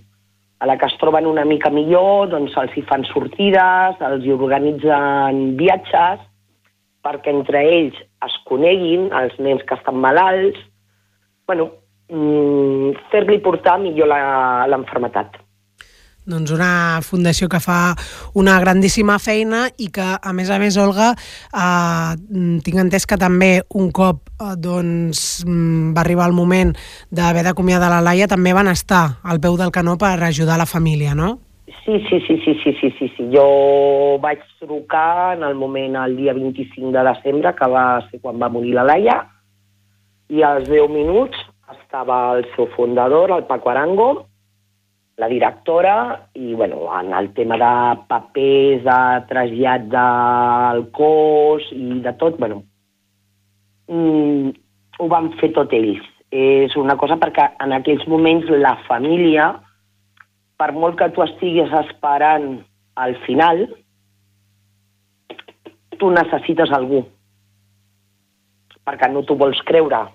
A 0.60 0.66
la 0.68 0.76
que 0.76 0.88
es 0.90 0.96
troben 1.00 1.28
una 1.28 1.46
mica 1.48 1.70
millor, 1.72 2.28
doncs 2.32 2.56
els 2.60 2.74
hi 2.76 2.82
fan 2.88 3.06
sortides, 3.08 4.00
els 4.10 4.26
hi 4.26 4.34
organitzen 4.34 5.54
viatges, 5.60 6.20
perquè 7.04 7.32
entre 7.32 7.62
ells 7.64 7.96
es 8.26 8.34
coneguin, 8.48 9.08
els 9.16 9.38
nens 9.40 9.62
que 9.68 9.78
estan 9.78 9.96
malalts, 10.02 10.58
bueno, 11.48 11.70
fer-li 12.10 13.38
portar 13.44 13.78
millor 13.78 14.10
l'enfermetat 14.10 15.38
doncs 16.30 16.52
una 16.54 17.00
fundació 17.02 17.48
que 17.50 17.60
fa 17.60 17.94
una 18.38 18.58
grandíssima 18.62 19.18
feina 19.18 19.66
i 19.78 19.90
que, 19.92 20.06
a 20.20 20.32
més 20.36 20.50
a 20.50 20.58
més, 20.62 20.76
Olga, 20.80 21.10
eh, 21.14 22.12
tinc 22.64 22.80
entès 22.84 23.06
que 23.08 23.18
també 23.20 23.52
un 23.74 23.90
cop 23.90 24.28
eh, 24.30 24.54
doncs, 24.56 25.44
mm, 25.46 25.92
va 25.96 26.04
arribar 26.04 26.28
el 26.30 26.36
moment 26.36 26.74
d'haver 27.10 27.44
d'acomiadar 27.46 27.90
la 27.90 28.02
Laia, 28.04 28.28
també 28.30 28.54
van 28.54 28.68
estar 28.68 29.20
al 29.24 29.40
peu 29.40 29.56
del 29.56 29.72
canó 29.72 29.96
per 29.98 30.18
ajudar 30.22 30.58
la 30.58 30.68
família, 30.70 31.14
no? 31.14 31.38
Sí, 31.84 31.98
sí, 32.08 32.20
sí, 32.26 32.36
sí, 32.44 32.54
sí, 32.62 32.76
sí, 32.80 32.90
sí, 32.98 33.08
sí. 33.16 33.28
Jo 33.32 34.18
vaig 34.22 34.42
trucar 34.60 35.36
en 35.36 35.42
el 35.42 35.54
moment, 35.54 35.96
el 35.96 36.16
dia 36.16 36.34
25 36.34 36.92
de 36.92 37.04
desembre, 37.08 37.54
que 37.56 37.66
va 37.66 37.84
ser 38.10 38.20
quan 38.20 38.38
va 38.38 38.52
morir 38.52 38.74
la 38.76 38.84
Laia, 38.84 39.22
i 40.30 40.44
als 40.46 40.68
10 40.68 40.90
minuts 40.92 41.38
estava 41.72 42.38
el 42.38 42.46
seu 42.54 42.66
fundador, 42.74 43.30
el 43.30 43.44
Paco 43.44 43.70
Arango, 43.70 44.26
la 45.20 45.28
directora, 45.28 46.28
i 46.34 46.54
bueno, 46.54 46.88
en 46.98 47.12
el 47.12 47.32
tema 47.34 47.56
de 47.60 48.00
papers, 48.08 48.84
de 48.86 49.00
trasllat 49.28 49.88
del 49.92 50.86
cos 50.96 51.66
i 51.76 52.00
de 52.00 52.12
tot, 52.16 52.38
bueno, 52.38 52.62
mm, 53.88 54.48
ho 54.98 55.08
van 55.08 55.32
fer 55.40 55.52
tot 55.56 55.72
ells. 55.76 56.06
És 56.30 56.76
una 56.78 56.96
cosa 56.96 57.18
perquè 57.20 57.50
en 57.60 57.74
aquells 57.76 58.06
moments 58.08 58.48
la 58.48 58.76
família, 58.86 59.50
per 60.56 60.72
molt 60.72 60.96
que 60.96 61.10
tu 61.12 61.24
estiguis 61.24 61.72
esperant 61.82 62.60
al 62.96 63.16
final, 63.26 63.66
tu 66.00 66.10
necessites 66.14 66.72
algú. 66.72 67.02
Perquè 68.88 69.10
no 69.12 69.22
t'ho 69.26 69.36
vols 69.36 69.60
creure. 69.68 70.06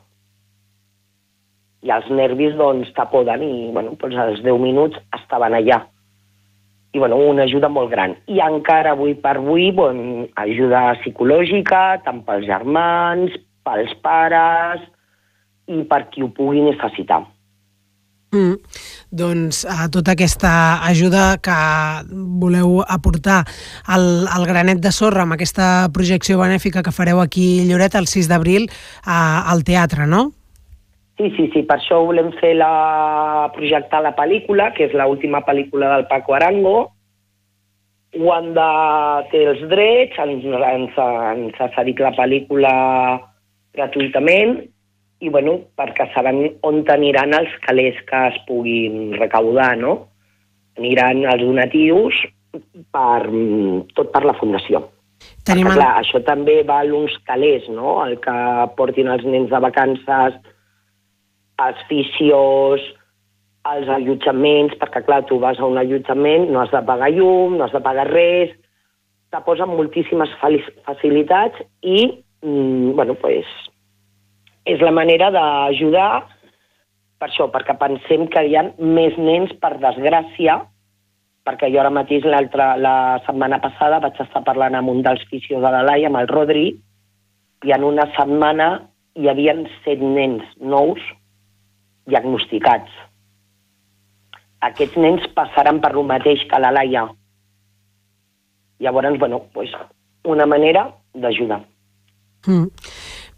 I 1.85 1.91
els 1.93 2.07
nervis, 2.09 2.55
doncs, 2.57 2.89
t'apoden 2.97 3.43
i, 3.45 3.53
bueno, 3.73 3.93
doncs 4.01 4.17
als 4.17 4.41
10 4.45 4.57
minuts 4.61 4.97
estaven 5.19 5.53
allà. 5.53 5.83
I, 6.95 6.99
bueno, 6.99 7.19
una 7.19 7.43
ajuda 7.45 7.69
molt 7.69 7.91
gran. 7.91 8.15
I 8.31 8.39
encara 8.41 8.95
avui 8.95 9.13
per 9.19 9.35
avui, 9.37 9.69
bon, 9.75 10.25
ajuda 10.41 10.95
psicològica, 11.01 11.83
tant 12.05 12.23
pels 12.25 12.47
germans, 12.47 13.35
pels 13.67 13.93
pares 14.01 14.83
i 15.67 15.83
per 15.89 16.05
qui 16.09 16.23
ho 16.23 16.29
pugui 16.33 16.63
necessitar. 16.65 17.23
Mm. 18.35 18.55
Doncs 19.15 19.61
a 19.69 19.87
tota 19.93 20.15
aquesta 20.15 20.51
ajuda 20.83 21.37
que 21.43 21.55
voleu 22.41 22.81
aportar 22.81 23.43
al, 23.85 24.25
al 24.27 24.47
granet 24.49 24.81
de 24.83 24.91
sorra 24.91 25.23
amb 25.23 25.37
aquesta 25.37 25.87
projecció 25.95 26.41
benèfica 26.41 26.83
que 26.83 26.95
fareu 26.95 27.21
aquí 27.23 27.63
Lloret 27.69 27.95
el 27.95 28.09
6 28.11 28.27
d'abril 28.31 28.67
al 29.05 29.63
teatre, 29.63 30.09
no? 30.09 30.31
Sí, 31.15 31.29
sí, 31.37 31.45
sí, 31.53 31.61
per 31.63 31.77
això 31.77 32.01
volem 32.03 32.33
fer 32.41 32.57
la, 32.59 33.47
projectar 33.55 34.01
la 34.03 34.11
pel·lícula, 34.17 34.73
que 34.75 34.89
és 34.89 34.95
l'última 34.97 35.39
pel·lícula 35.47 35.93
del 35.93 36.07
Paco 36.09 36.35
Arango. 36.35 36.75
Wanda 38.19 39.23
té 39.31 39.45
els 39.47 39.63
drets, 39.71 40.19
ens, 40.19 40.43
ens, 40.43 40.97
ens 40.99 41.61
ha 41.61 41.69
cedit 41.75 42.03
la 42.03 42.11
pel·lícula 42.15 42.71
gratuïtament 43.75 44.57
i 45.23 45.31
bueno, 45.31 45.55
perquè 45.79 46.09
sabem 46.13 46.41
on 46.67 46.81
aniran 46.91 47.33
els 47.35 47.53
calés 47.63 47.99
que 48.09 48.21
es 48.31 48.39
puguin 48.47 49.15
recaudar, 49.15 49.75
no? 49.79 49.95
Aniran 50.75 51.23
els 51.31 51.43
donatius 51.43 52.19
per, 52.91 53.23
tot 53.95 54.11
per 54.11 54.23
la 54.27 54.35
Fundació. 54.39 54.83
Tenim 55.47 55.69
perquè, 55.69 55.79
clar, 55.79 55.93
això 56.01 56.21
també 56.27 56.57
val 56.67 56.91
uns 56.93 57.15
calés, 57.27 57.69
no? 57.71 58.01
El 58.03 58.19
que 58.23 58.35
portin 58.75 59.07
els 59.11 59.23
nens 59.23 59.47
de 59.51 59.63
vacances, 59.63 60.35
els 61.63 61.81
fisios, 61.89 62.83
els 63.65 63.89
allotjaments, 63.89 64.75
perquè 64.81 65.01
clar, 65.05 65.23
tu 65.29 65.39
vas 65.41 65.59
a 65.59 65.65
un 65.65 65.79
allotjament, 65.81 66.49
no 66.51 66.61
has 66.61 66.73
de 66.73 66.81
pagar 66.85 67.11
llum, 67.15 67.57
no 67.57 67.65
has 67.65 67.73
de 67.73 67.81
pagar 67.81 68.07
res, 68.11 68.53
te 69.33 69.41
posen 69.45 69.71
moltíssimes 69.73 70.31
facilitats 70.39 71.63
i, 71.81 72.23
mm, 72.43 72.93
bueno, 72.95 73.15
pues, 73.15 73.45
és 74.65 74.81
la 74.81 74.91
manera 74.91 75.31
d'ajudar 75.31 76.25
per 77.19 77.29
això, 77.29 77.47
perquè 77.51 77.75
pensem 77.79 78.27
que 78.27 78.43
hi 78.45 78.55
ha 78.57 78.63
més 78.77 79.15
nens, 79.17 79.53
per 79.61 79.77
desgràcia, 79.79 80.59
perquè 81.45 81.69
jo 81.71 81.79
ara 81.79 81.93
mateix 81.93 82.25
la 82.25 82.97
setmana 83.25 83.61
passada 83.63 84.01
vaig 84.03 84.19
estar 84.19 84.43
parlant 84.43 84.75
amb 84.75 84.89
un 84.89 85.01
dels 85.05 85.23
fisios 85.29 85.61
de 85.61 85.71
la 85.71 85.83
Laia, 85.85 86.09
amb 86.09 86.19
el 86.21 86.27
Rodri, 86.27 86.67
i 87.65 87.71
en 87.71 87.85
una 87.87 88.05
setmana 88.17 88.69
hi 89.15 89.29
havia 89.31 89.55
set 89.85 90.01
nens 90.01 90.43
nous 90.59 91.01
diagnosticats. 92.09 92.91
Aquests 94.65 94.97
nens 94.97 95.25
passaran 95.37 95.81
per 95.81 95.93
lo 95.93 96.03
mateix 96.03 96.45
que 96.49 96.59
la 96.61 96.71
Laia. 96.73 97.05
Llavors, 98.79 99.19
bueno, 99.19 99.43
pues, 99.53 99.71
una 100.23 100.45
manera 100.45 100.89
d'ajudar. 101.13 101.61
Mm 102.47 102.69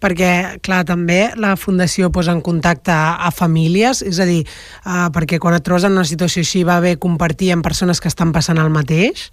perquè, 0.03 0.31
clar, 0.65 0.83
també 0.87 1.31
la 1.39 1.55
Fundació 1.57 2.11
posa 2.13 2.33
en 2.35 2.41
contacte 2.45 2.93
a, 2.93 3.17
a 3.27 3.31
famílies, 3.33 4.03
és 4.05 4.19
a 4.21 4.27
dir, 4.29 4.43
uh, 4.85 5.07
perquè 5.13 5.39
quan 5.41 5.57
et 5.57 5.65
trobes 5.65 5.87
en 5.87 5.97
una 5.97 6.07
situació 6.07 6.43
així 6.45 6.63
va 6.67 6.79
bé 6.83 6.95
compartir 7.01 7.51
amb 7.53 7.65
persones 7.65 8.01
que 8.01 8.11
estan 8.11 8.33
passant 8.35 8.61
el 8.61 8.73
mateix? 8.73 9.29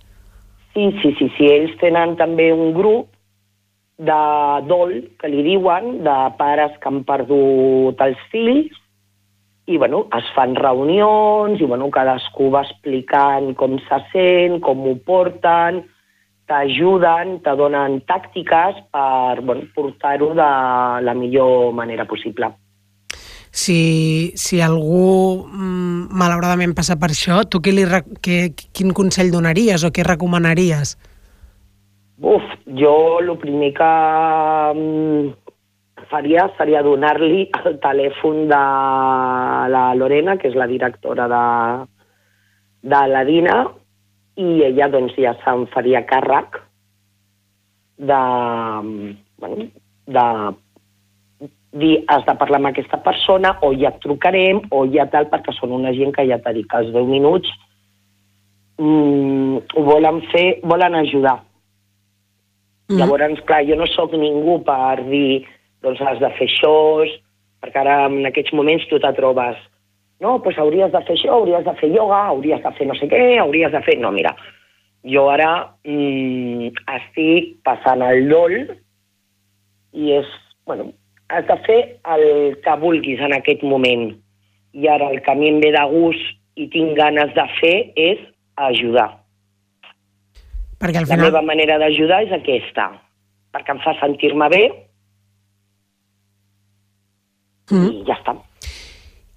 Sí, 0.75 0.89
sí, 1.03 1.13
sí, 1.19 1.29
sí. 1.37 1.51
Ells 1.53 1.77
tenen 1.83 2.17
també 2.21 2.51
un 2.53 2.73
grup 2.75 3.11
de 3.99 4.23
dol, 4.67 4.97
que 5.21 5.31
li 5.31 5.45
diuen, 5.47 6.01
de 6.07 6.17
pares 6.39 6.73
que 6.81 6.91
han 6.91 7.05
perdut 7.07 8.01
els 8.03 8.25
fills, 8.33 8.81
i 9.67 9.79
bueno, 9.79 10.07
es 10.17 10.27
fan 10.35 10.55
reunions, 10.57 11.61
i 11.61 11.65
bueno, 11.65 11.89
cadascú 11.91 12.51
va 12.53 12.65
explicant 12.67 13.55
com 13.57 13.79
se 13.87 14.01
sent, 14.13 14.59
com 14.65 14.83
ho 14.91 14.97
porten, 15.07 15.81
t'ajuden, 16.49 17.39
te 17.45 17.55
donen 17.57 18.03
tàctiques 18.09 18.83
per 18.93 19.41
bueno, 19.41 19.65
portar-ho 19.75 20.35
de 20.37 20.51
la 21.07 21.15
millor 21.17 21.73
manera 21.73 22.05
possible. 22.05 22.53
Si, 23.55 24.33
si 24.35 24.61
algú 24.61 25.47
mm, 25.47 26.11
malauradament 26.11 26.75
passa 26.75 26.99
per 26.99 27.13
això, 27.15 27.45
tu 27.47 27.63
qui 27.63 27.73
li, 27.73 27.87
que, 28.21 28.51
quin 28.75 28.93
consell 28.93 29.31
donaries 29.33 29.87
o 29.87 29.93
què 29.95 30.05
recomanaries? 30.05 30.97
Uf, 32.19 32.43
jo 32.67 32.95
el 33.23 33.31
primer 33.39 33.71
que 33.79 33.93
mm, 34.75 35.44
faria 36.11 36.49
seria 36.59 36.83
donar-li 36.83 37.49
el 37.65 37.79
telèfon 37.83 38.45
de 38.51 38.63
la 39.75 39.85
Lorena, 39.99 40.37
que 40.41 40.51
és 40.51 40.59
la 40.59 40.69
directora 40.71 41.29
de, 41.31 41.45
de 42.91 43.03
la 43.13 43.25
Dina, 43.29 43.57
i 44.41 44.65
ella 44.67 44.91
doncs, 44.91 45.15
ja 45.21 45.35
se'n 45.45 45.69
faria 45.75 46.03
càrrec 46.09 46.59
de, 47.99 48.21
bueno, 49.39 49.69
de 50.07 50.27
dir 51.75 51.95
has 52.07 52.25
de 52.27 52.35
parlar 52.39 52.61
amb 52.61 52.71
aquesta 52.71 53.01
persona 53.03 53.57
o 53.67 53.73
ja 53.75 53.91
et 53.91 54.01
trucarem 54.03 54.63
o 54.71 54.85
ja 54.91 55.07
tal, 55.11 55.29
perquè 55.31 55.55
són 55.57 55.75
una 55.75 55.95
gent 55.95 56.15
que 56.15 56.27
ja 56.29 56.39
t'ha 56.43 56.55
dit 56.55 56.69
que 56.71 56.79
als 56.79 56.93
10 56.95 57.11
minuts 57.11 57.51
mm, 58.79 59.75
ho 59.75 59.83
volen 59.87 60.23
fer, 60.31 60.61
volen 60.63 60.95
ajudar. 60.99 61.41
Mm. 62.91 62.99
Llavors, 63.01 63.43
clar, 63.49 63.65
jo 63.67 63.79
no 63.81 63.89
sóc 63.91 64.15
ningú 64.19 64.61
per 64.67 65.03
dir 65.09 65.45
doncs 65.85 66.03
has 66.03 66.19
de 66.23 66.33
fer 66.39 66.49
això, 66.49 66.75
perquè 67.63 67.85
ara 67.85 68.01
en 68.09 68.25
aquests 68.29 68.57
moments 68.57 68.89
tu 68.91 68.99
te 69.01 69.13
trobes 69.17 69.61
no, 70.25 70.43
pues 70.43 70.59
hauries 70.59 70.93
de 70.93 71.01
fer 71.05 71.17
això, 71.19 71.33
hauries 71.37 71.65
de 71.67 71.75
fer 71.81 71.91
ioga, 71.93 72.21
hauries 72.31 72.63
de 72.63 72.73
fer 72.79 72.87
no 72.89 72.95
sé 72.99 73.09
què, 73.11 73.23
hauries 73.43 73.73
de 73.75 73.81
fer... 73.85 73.99
No, 74.01 74.13
mira, 74.15 74.33
jo 75.05 75.27
ara 75.29 75.51
mm, 75.85 76.71
estic 76.97 77.51
passant 77.67 78.05
el 78.07 78.29
dol 78.31 78.55
i 79.95 80.15
és, 80.17 80.31
bueno, 80.65 80.89
has 81.29 81.45
de 81.51 81.57
fer 81.67 81.81
el 82.15 82.25
que 82.65 82.77
vulguis 82.81 83.21
en 83.21 83.35
aquest 83.37 83.67
moment. 83.67 84.13
I 84.75 84.89
ara 84.91 85.11
el 85.13 85.21
que 85.23 85.35
a 85.35 85.37
mi 85.39 85.51
em 85.51 85.61
ve 85.63 85.75
de 85.75 85.85
gust 85.91 86.33
i 86.59 86.71
tinc 86.73 86.97
ganes 86.99 87.35
de 87.37 87.45
fer 87.59 87.77
és 87.99 88.23
ajudar. 88.71 89.11
Perquè 90.81 91.03
al 91.03 91.11
final... 91.11 91.27
La 91.27 91.31
meva 91.31 91.45
manera 91.47 91.79
d'ajudar 91.83 92.23
és 92.25 92.33
aquesta, 92.35 92.89
perquè 93.55 93.75
em 93.75 93.83
fa 93.85 93.95
sentir-me 94.01 94.49
bé 94.53 94.65
mm. 97.71 97.87
i 97.89 98.05
ja 98.09 98.19
està 98.21 98.37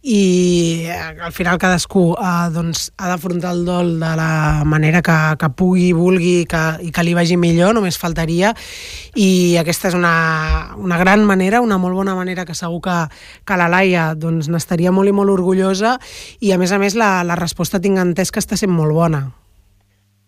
i 0.08 0.88
eh, 0.88 1.20
al 1.20 1.34
final 1.36 1.58
cadascú 1.60 2.14
eh, 2.16 2.48
doncs, 2.56 2.88
ha 2.96 3.10
d'afrontar 3.12 3.52
el 3.52 3.66
dol 3.68 3.90
de 4.00 4.12
la 4.16 4.64
manera 4.64 5.02
que, 5.04 5.16
que 5.36 5.50
pugui, 5.52 5.90
vulgui 5.92 6.46
que, 6.48 6.62
i 6.88 6.94
que 6.96 7.04
li 7.04 7.16
vagi 7.18 7.36
millor, 7.36 7.74
només 7.76 8.00
faltaria 8.00 8.54
i 9.20 9.58
aquesta 9.60 9.92
és 9.92 9.98
una, 9.98 10.14
una 10.80 11.00
gran 11.02 11.26
manera, 11.28 11.60
una 11.60 11.80
molt 11.82 12.00
bona 12.00 12.16
manera 12.16 12.46
que 12.48 12.56
segur 12.56 12.80
que, 12.88 12.98
que 13.44 13.60
la 13.60 13.68
Laia 13.68 14.14
doncs, 14.16 14.48
n'estaria 14.48 14.96
molt 14.96 15.12
i 15.12 15.16
molt 15.18 15.34
orgullosa 15.34 15.98
i 16.40 16.54
a 16.56 16.62
més 16.62 16.72
a 16.72 16.80
més 16.80 16.96
la, 16.96 17.26
la 17.28 17.36
resposta 17.36 17.84
tinc 17.84 18.00
entès 18.00 18.32
que 18.32 18.40
està 18.40 18.56
sent 18.56 18.72
molt 18.72 18.96
bona. 18.96 19.26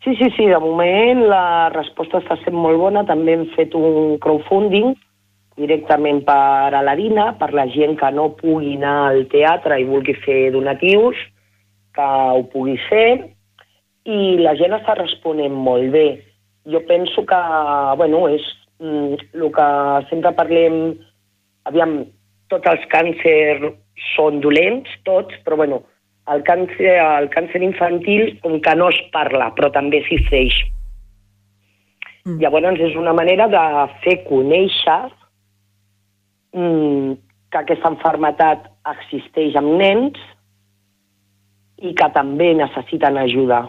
Sí, 0.03 0.11
sí, 0.15 0.27
sí, 0.35 0.45
de 0.47 0.59
moment 0.63 1.23
la 1.27 1.69
resposta 1.71 2.19
està 2.19 2.35
sent 2.43 2.55
molt 2.55 2.79
bona, 2.79 3.07
també 3.07 3.35
hem 3.35 3.47
fet 3.55 3.75
un 3.79 4.17
crowdfunding 4.19 4.91
directament 5.59 6.23
per 6.27 6.73
a 6.73 6.81
l'Arina, 6.85 7.33
per 7.39 7.51
la 7.53 7.67
gent 7.73 7.97
que 7.99 8.09
no 8.15 8.29
pugui 8.39 8.77
anar 8.77 8.95
al 9.09 9.25
teatre 9.31 9.79
i 9.79 9.87
vulgui 9.89 10.15
fer 10.23 10.39
donatius, 10.55 11.19
que 11.95 12.07
ho 12.07 12.45
pugui 12.53 12.77
fer, 12.87 13.09
i 14.07 14.39
la 14.39 14.55
gent 14.59 14.73
està 14.77 14.95
responent 14.97 15.53
molt 15.67 15.91
bé. 15.93 16.07
Jo 16.69 16.81
penso 16.87 17.25
que, 17.27 17.41
bueno, 17.99 18.23
és 18.31 18.45
mm, 18.79 19.19
el 19.35 19.51
que 19.55 19.67
sempre 20.09 20.33
parlem, 20.37 20.79
aviam, 21.69 21.99
tots 22.49 22.71
els 22.71 22.85
càncers 22.91 23.69
són 24.15 24.39
dolents, 24.41 24.89
tots, 25.05 25.35
però 25.45 25.59
bueno, 25.59 25.83
el 26.33 26.43
càncer, 26.47 26.95
el 27.01 27.29
càncer 27.33 27.61
infantil 27.65 28.35
com 28.43 28.59
que 28.63 28.75
no 28.77 28.89
es 28.93 28.99
parla, 29.13 29.51
però 29.57 29.71
també 29.73 30.01
existeix. 30.01 30.55
Mm. 32.25 32.39
Llavors 32.41 32.83
és 32.85 32.97
una 32.99 33.13
manera 33.17 33.47
de 33.51 33.63
fer 34.03 34.19
conèixer 34.27 35.01
que 36.53 37.57
aquesta 37.59 37.91
enfermetat 37.93 38.67
existeix 38.89 39.57
amb 39.59 39.75
nens 39.79 40.19
i 41.79 41.93
que 41.95 42.09
també 42.15 42.53
necessiten 42.57 43.17
ajuda. 43.21 43.63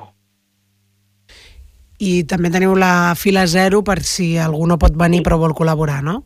I 2.01 2.25
també 2.25 2.49
teniu 2.53 2.73
la 2.81 3.13
fila 3.17 3.45
zero 3.47 3.83
per 3.85 4.01
si 4.09 4.33
algú 4.41 4.67
no 4.67 4.81
pot 4.81 4.97
venir 4.97 5.21
però 5.27 5.37
vol 5.41 5.53
col·laborar, 5.57 6.01
no? 6.03 6.23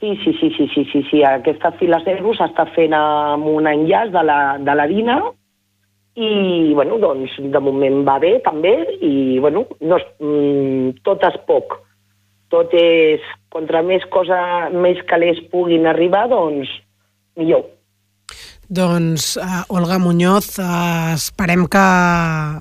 Sí, 0.00 0.14
sí, 0.24 0.32
sí, 0.40 0.48
sí, 0.56 0.66
sí, 0.72 0.86
sí, 0.88 1.02
sí. 1.10 1.20
Aquesta 1.28 1.74
fila 1.76 1.98
zero 2.06 2.32
s'està 2.32 2.64
fent 2.72 2.96
amb 2.96 3.44
un 3.50 3.68
enllaç 3.68 4.14
de 4.14 4.22
la, 4.24 4.40
de 4.56 4.76
la 4.78 4.86
DINA 4.88 5.18
i, 6.16 6.72
bueno, 6.74 6.96
doncs, 6.98 7.36
de 7.52 7.60
moment 7.60 8.00
va 8.08 8.16
bé, 8.22 8.38
també, 8.44 8.72
i, 9.04 9.38
bueno, 9.44 9.66
no, 9.84 10.00
mm, 10.24 11.02
tot 11.04 11.28
és 11.28 11.36
poc. 11.46 11.76
Tot 12.50 12.72
és, 12.74 13.24
contra 13.54 13.82
més 13.86 14.04
cosa, 14.10 14.38
més 14.74 14.98
calés 15.10 15.38
puguin 15.52 15.86
arribar, 15.86 16.26
doncs, 16.32 16.70
millor. 17.38 17.68
Doncs, 18.70 19.36
uh, 19.36 19.64
Olga 19.66 19.98
Muñoz, 19.98 20.60
uh, 20.60 21.14
esperem 21.16 21.66
que... 21.66 21.82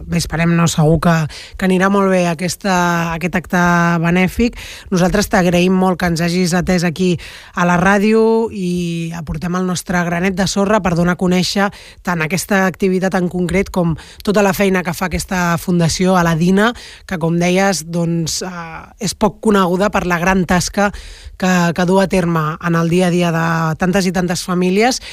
Bé, 0.10 0.18
esperem, 0.18 0.55
no, 0.57 0.64
segur 0.66 0.95
que, 1.05 1.14
que 1.53 1.68
anirà 1.68 1.86
molt 1.93 2.10
bé 2.10 2.24
aquesta, 2.26 3.14
aquest 3.14 3.36
acte 3.38 3.62
benèfic. 4.01 4.57
Nosaltres 4.89 5.30
t'agraïm 5.30 5.76
molt 5.78 5.99
que 6.01 6.10
ens 6.10 6.24
hagis 6.26 6.55
atès 6.57 6.82
aquí 6.88 7.12
a 7.53 7.68
la 7.70 7.76
ràdio 7.78 8.49
i 8.49 9.12
aportem 9.14 9.53
el 9.60 9.68
nostre 9.70 10.01
granet 10.07 10.34
de 10.34 10.47
sorra 10.49 10.80
per 10.82 10.95
donar 10.97 11.14
a 11.14 11.22
conèixer 11.22 11.68
tant 12.01 12.26
aquesta 12.26 12.64
activitat 12.66 13.14
en 13.20 13.30
concret 13.30 13.70
com 13.70 13.93
tota 14.26 14.41
la 14.41 14.55
feina 14.57 14.82
que 14.82 14.97
fa 14.97 15.12
aquesta 15.12 15.60
fundació 15.62 16.18
a 16.18 16.26
la 16.26 16.34
DINA, 16.34 16.72
que, 17.05 17.22
com 17.22 17.38
deies, 17.38 17.84
doncs, 17.86 18.39
uh, 18.41 18.89
és 18.97 19.14
poc 19.14 19.38
coneguda 19.45 19.91
per 19.93 20.07
la 20.10 20.18
gran 20.18 20.41
tasca 20.49 20.89
que, 21.38 21.53
que 21.78 21.86
du 21.86 22.01
a 22.01 22.10
terme 22.10 22.57
en 22.66 22.82
el 22.82 22.89
dia 22.89 23.14
a 23.14 23.14
dia 23.14 23.30
de 23.30 23.47
tantes 23.78 24.10
i 24.10 24.16
tantes 24.18 24.41
famílies 24.49 25.03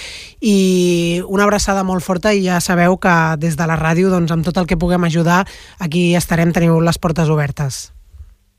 i 0.41 0.57
una 1.27 1.45
abraçada 1.45 1.85
molt 1.85 2.05
forta 2.05 2.33
i 2.35 2.45
ja 2.47 2.61
sabeu 2.61 2.99
que 3.03 3.15
des 3.43 3.59
de 3.59 3.67
la 3.69 3.79
ràdio, 3.81 4.11
doncs, 4.13 4.33
amb 4.33 4.47
tot 4.47 4.57
el 4.61 4.67
que 4.67 4.79
puguem 4.81 5.05
ajudar, 5.09 5.45
aquí 5.81 6.15
estarem, 6.15 6.53
teniu 6.53 6.81
les 6.81 6.99
portes 6.99 7.31
obertes. 7.33 7.87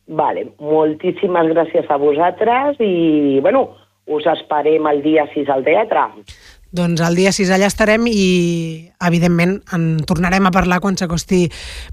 Vale, 0.08 0.46
moltíssimes 0.64 1.50
gràcies 1.52 1.90
a 1.92 1.98
vosaltres 2.00 2.80
i, 2.80 3.40
bueno, 3.44 3.68
us 4.08 4.28
esperem 4.32 4.88
el 4.88 5.02
dia 5.04 5.28
6 5.34 5.50
al 5.52 5.66
teatre. 5.66 6.06
Doncs 6.72 7.02
el 7.04 7.16
dia 7.16 7.32
6 7.32 7.52
allà 7.56 7.68
estarem 7.72 8.08
i, 8.12 8.90
evidentment, 9.08 9.58
en 9.76 9.88
tornarem 10.08 10.48
a 10.48 10.54
parlar 10.56 10.82
quan 10.84 11.00
s'acosti 11.00 11.46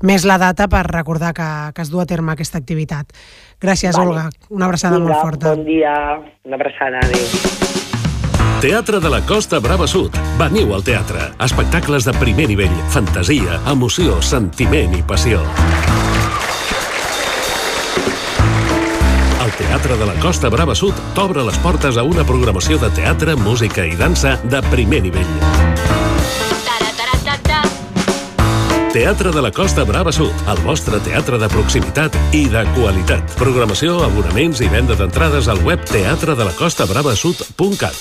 més 0.03 0.27
la 0.27 0.39
data 0.43 0.67
per 0.71 0.83
recordar 0.91 1.35
que, 1.35 1.51
que 1.75 1.87
es 1.87 1.93
du 1.95 2.03
a 2.03 2.09
terme 2.11 2.35
aquesta 2.35 2.59
activitat. 2.63 3.15
Gràcies, 3.63 3.95
vale. 3.95 4.11
Olga. 4.11 4.27
Una 4.51 4.67
abraçada 4.71 4.99
Vinga, 4.99 5.13
molt 5.13 5.23
forta. 5.23 5.55
Bon 5.55 5.65
dia. 5.67 5.95
Una 6.45 6.61
abraçada. 6.61 7.07
Adéu. 7.07 7.74
Teatre 8.61 9.01
de 9.01 9.11
la 9.11 9.21
Costa 9.27 9.59
Brava 9.61 9.87
Sud. 9.87 10.15
Veniu 10.39 10.73
al 10.75 10.83
teatre. 10.83 11.29
Espectacles 11.45 12.05
de 12.05 12.15
primer 12.17 12.49
nivell. 12.49 12.73
Fantasia, 12.91 13.61
emoció, 13.71 14.21
sentiment 14.23 14.95
i 14.97 15.03
passió. 15.03 15.43
El 19.45 19.53
Teatre 19.59 19.99
de 20.01 20.09
la 20.09 20.17
Costa 20.23 20.51
Brava 20.51 20.75
Sud 20.75 20.97
t'obre 21.15 21.45
les 21.45 21.59
portes 21.61 22.01
a 22.01 22.03
una 22.03 22.25
programació 22.25 22.81
de 22.81 22.91
teatre, 22.97 23.37
música 23.37 23.85
i 23.85 23.97
dansa 24.01 24.39
de 24.45 24.65
primer 24.73 25.05
nivell. 25.05 25.35
Teatre 28.95 29.35
de 29.35 29.43
la 29.43 29.51
Costa 29.51 29.83
Brava 29.83 30.13
Sud, 30.15 30.31
el 30.47 30.61
vostre 30.63 31.01
teatre 31.03 31.35
de 31.43 31.49
proximitat 31.51 32.15
i 32.31 32.47
de 32.47 32.63
qualitat. 32.77 33.27
Programació, 33.41 33.97
abonaments 34.07 34.63
i 34.63 34.71
venda 34.71 34.95
d'entrades 34.95 35.51
al 35.51 35.59
web 35.67 35.83
teatredelacostabravasud.cat. 35.91 37.99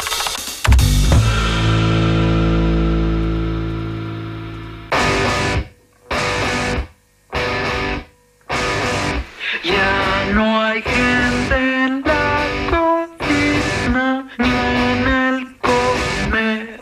no 10.86 10.92
hay 10.92 11.54
gente 11.54 11.86
en 11.86 12.02
la 12.02 12.46
cocina 12.70 14.28
ni 14.38 14.50
en 14.50 15.08
el 15.08 15.58
comedor. 15.60 16.76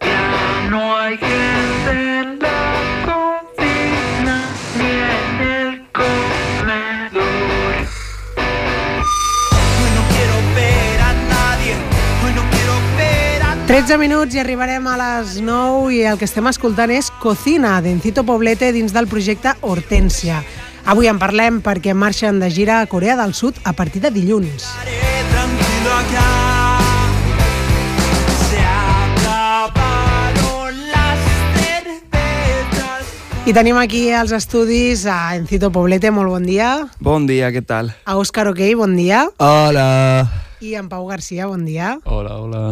Ya 0.00 0.68
no 0.70 0.96
hay 0.96 1.16
gente 1.18 1.90
en 2.20 2.38
la 2.38 2.60
cocina 3.04 4.36
ni 4.76 4.90
en 4.90 5.40
el 5.50 5.68
comedor. 5.92 7.74
Hoy 9.80 9.90
no 9.96 10.02
quiero 10.14 10.36
ver 10.54 11.00
a 11.00 11.12
nadie, 11.28 11.74
hoy 12.24 12.32
no 12.34 12.42
quiero 12.50 12.74
ver 12.96 13.42
a 13.42 13.66
13 13.66 13.98
minuts 13.98 14.34
i 14.34 14.38
arribarem 14.40 14.86
a 14.86 14.96
les 14.96 15.40
9 15.40 15.94
i 15.94 16.02
el 16.04 16.18
que 16.18 16.24
estem 16.24 16.46
escoltant 16.48 16.90
és 16.90 17.10
Cocina, 17.20 17.80
d'Encito 17.82 18.24
Poblete 18.24 18.72
dins 18.72 18.92
del 18.92 19.08
projecte 19.08 19.54
Hortència. 19.60 20.42
Avui 20.88 21.04
en 21.10 21.18
parlem 21.20 21.58
perquè 21.60 21.92
marxen 21.92 22.38
de 22.40 22.48
gira 22.48 22.78
a 22.80 22.86
Corea 22.88 23.12
del 23.18 23.34
Sud 23.36 23.58
a 23.68 23.74
partir 23.76 24.00
de 24.00 24.08
dilluns. 24.08 24.64
I 33.48 33.52
tenim 33.56 33.76
aquí 33.80 34.10
als 34.12 34.32
estudis 34.32 35.04
a 35.04 35.36
Encito 35.36 35.68
Poblete, 35.72 36.08
molt 36.12 36.32
bon 36.32 36.48
dia. 36.48 36.70
Bon 37.04 37.28
dia, 37.28 37.52
què 37.52 37.60
tal? 37.64 37.92
A 38.08 38.16
Òscar 38.20 38.48
Ok, 38.48 38.64
bon 38.80 38.96
dia. 38.96 39.26
Hola. 39.36 39.88
I 40.60 40.72
en 40.80 40.88
Pau 40.88 41.04
Garcia, 41.08 41.52
bon 41.52 41.68
dia. 41.68 41.98
Hola, 42.04 42.40
hola. 42.40 42.64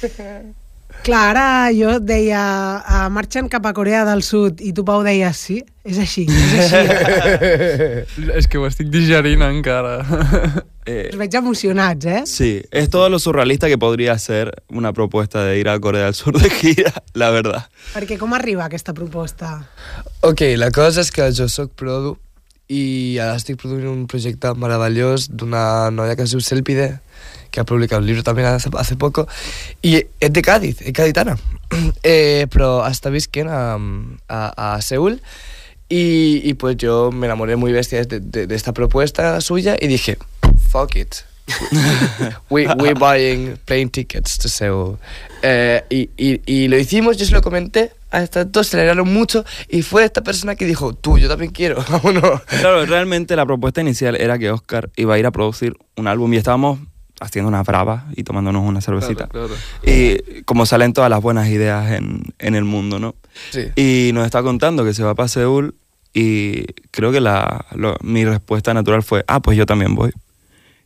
Clar, 1.00 1.20
ara 1.32 1.70
jo 1.72 1.94
deia 2.04 2.40
uh, 2.84 3.06
marxen 3.12 3.48
cap 3.48 3.64
a 3.64 3.72
Corea 3.72 4.02
del 4.04 4.20
Sud 4.26 4.60
i 4.60 4.74
tu, 4.76 4.84
Pau, 4.84 5.00
deies 5.06 5.38
sí, 5.38 5.56
és 5.86 5.96
així, 6.02 6.26
és 6.28 6.74
així. 6.74 8.26
és 8.38 8.48
que 8.50 8.60
ho 8.60 8.66
estic 8.68 8.90
digerint 8.92 9.40
encara. 9.46 9.94
eh, 10.90 11.08
Us 11.08 11.16
veig 11.16 11.36
emocionats, 11.40 12.04
eh? 12.04 12.22
sí, 12.28 12.50
es 12.70 12.90
todo 12.92 13.08
lo 13.08 13.18
surrealista 13.18 13.68
que 13.72 13.78
podría 13.78 14.18
ser 14.18 14.52
una 14.68 14.92
propuesta 14.92 15.44
de 15.44 15.58
ir 15.58 15.70
a 15.70 15.78
Corea 15.80 16.04
del 16.04 16.14
Sur 16.14 16.38
de 16.38 16.50
gira, 16.50 16.92
la 17.14 17.30
verdad. 17.30 17.70
Perquè 17.94 18.20
com 18.20 18.36
arriba 18.36 18.66
aquesta 18.68 18.92
proposta? 18.92 19.56
Ok, 20.20 20.52
la 20.60 20.68
cosa 20.70 21.00
és 21.00 21.08
que 21.14 21.30
jo 21.32 21.48
sóc 21.48 21.72
produ 21.80 22.18
i 22.70 23.16
ara 23.18 23.40
estic 23.40 23.56
produint 23.58 23.88
un 23.88 24.04
projecte 24.06 24.52
meravellós 24.54 25.30
d'una 25.32 25.90
noia 25.90 26.14
que 26.14 26.28
es 26.28 26.36
diu 26.36 26.44
Selpide, 26.44 26.92
que 27.50 27.60
ha 27.60 27.66
publicat 27.68 28.00
un 28.00 28.06
llibre 28.06 28.24
també 28.26 28.46
hace, 28.46 28.70
hace 28.78 28.96
poco, 28.96 29.26
i 29.82 29.96
és 30.00 30.32
de 30.32 30.42
Cádiz, 30.42 30.82
és 30.82 30.94
caditana, 30.96 31.36
eh, 32.02 32.46
però 32.50 32.80
està 32.88 33.12
visquent 33.12 33.50
a, 33.50 33.62
a, 34.28 34.42
a 34.56 34.74
Seúl 34.82 35.20
y, 35.90 36.40
y 36.48 36.54
pues 36.54 36.76
yo 36.76 37.10
me 37.10 37.26
enamoré 37.26 37.56
muy 37.56 37.72
bestia 37.72 38.04
de, 38.04 38.20
de, 38.20 38.46
de 38.46 38.54
esta 38.54 38.72
propuesta 38.72 39.40
suya 39.40 39.76
y 39.78 39.88
dije, 39.88 40.18
fuck 40.70 40.96
it. 40.96 41.16
we, 42.50 42.66
we're 42.78 42.94
buying 42.94 43.56
plane 43.64 43.88
tickets 43.88 44.38
to 44.38 44.48
Seoul. 44.48 44.98
Eh, 45.42 45.82
y, 45.90 46.10
y, 46.16 46.40
y 46.46 46.68
lo 46.68 46.78
hicimos, 46.78 47.16
yo 47.16 47.26
se 47.26 47.32
lo 47.32 47.42
comenté 47.42 47.92
a 48.10 48.22
estas 48.22 48.50
dos, 48.50 48.68
se 48.68 48.76
alegraron 48.76 49.12
mucho 49.12 49.44
y 49.68 49.82
fue 49.82 50.04
esta 50.04 50.22
persona 50.22 50.54
que 50.54 50.64
dijo, 50.64 50.94
tú, 50.94 51.18
yo 51.18 51.28
también 51.28 51.50
quiero, 51.50 51.84
vámonos. 51.90 52.42
Claro, 52.42 52.86
realmente 52.86 53.34
la 53.36 53.46
propuesta 53.46 53.80
inicial 53.80 54.16
era 54.16 54.38
que 54.38 54.50
Oscar 54.50 54.90
iba 54.96 55.14
a 55.14 55.18
ir 55.18 55.26
a 55.26 55.30
producir 55.30 55.76
un 55.96 56.06
álbum 56.06 56.32
y 56.34 56.36
estábamos 56.36 56.78
haciendo 57.20 57.48
una 57.48 57.62
brava 57.62 58.06
y 58.16 58.22
tomándonos 58.24 58.66
una 58.66 58.80
cervecita. 58.80 59.28
Claro, 59.28 59.48
claro. 59.48 59.60
Y 59.84 60.42
como 60.42 60.66
salen 60.66 60.92
todas 60.92 61.10
las 61.10 61.20
buenas 61.22 61.48
ideas 61.48 61.92
en, 61.92 62.22
en 62.38 62.54
el 62.54 62.64
mundo, 62.64 62.98
¿no? 62.98 63.14
Sí. 63.50 63.66
Y 63.76 64.10
nos 64.14 64.24
está 64.26 64.42
contando 64.42 64.84
que 64.84 64.94
se 64.94 65.02
va 65.04 65.14
para 65.14 65.28
Seúl 65.28 65.74
y 66.12 66.64
creo 66.90 67.12
que 67.12 67.20
la, 67.20 67.66
lo- 67.76 67.96
mi 68.02 68.24
respuesta 68.24 68.74
natural 68.74 69.02
fue, 69.02 69.24
ah, 69.28 69.40
pues 69.40 69.56
yo 69.56 69.66
también 69.66 69.94
voy. 69.94 70.10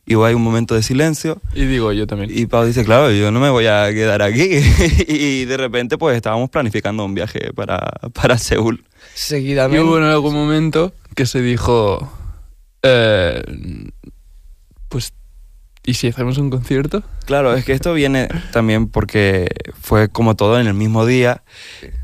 Y 0.07 0.13
ahí 0.13 0.35
un 0.35 0.43
momento 0.43 0.75
de 0.75 0.83
silencio. 0.83 1.41
Y 1.55 1.65
digo, 1.65 1.91
yo 1.91 2.05
también. 2.05 2.29
Y 2.31 2.45
Pau 2.45 2.63
dice, 2.63 2.85
claro, 2.85 3.11
yo 3.11 3.31
no 3.31 3.39
me 3.39 3.49
voy 3.49 3.65
a 3.65 3.91
quedar 3.91 4.21
aquí. 4.21 4.59
y 5.07 5.45
de 5.45 5.57
repente 5.57 5.97
pues 5.97 6.15
estábamos 6.15 6.51
planificando 6.51 7.03
un 7.03 7.15
viaje 7.15 7.51
para, 7.55 7.79
para 8.13 8.37
Seúl. 8.37 8.83
Seguidamente. 9.15 9.77
Y 9.83 9.87
hubo 9.87 9.97
en 9.97 10.03
algún 10.03 10.35
momento 10.35 10.93
que 11.15 11.25
se 11.25 11.41
dijo, 11.41 12.07
eh, 12.83 13.41
pues, 14.89 15.11
¿y 15.85 15.93
si 15.93 16.07
hacemos 16.07 16.37
un 16.37 16.49
concierto? 16.49 17.03
Claro, 17.25 17.53
es 17.53 17.63
que 17.65 17.73
esto 17.73 17.93
viene 17.93 18.27
también 18.51 18.87
porque 18.87 19.47
fue 19.79 20.09
como 20.09 20.35
todo 20.35 20.59
en 20.59 20.67
el 20.67 20.73
mismo 20.73 21.05
día 21.05 21.43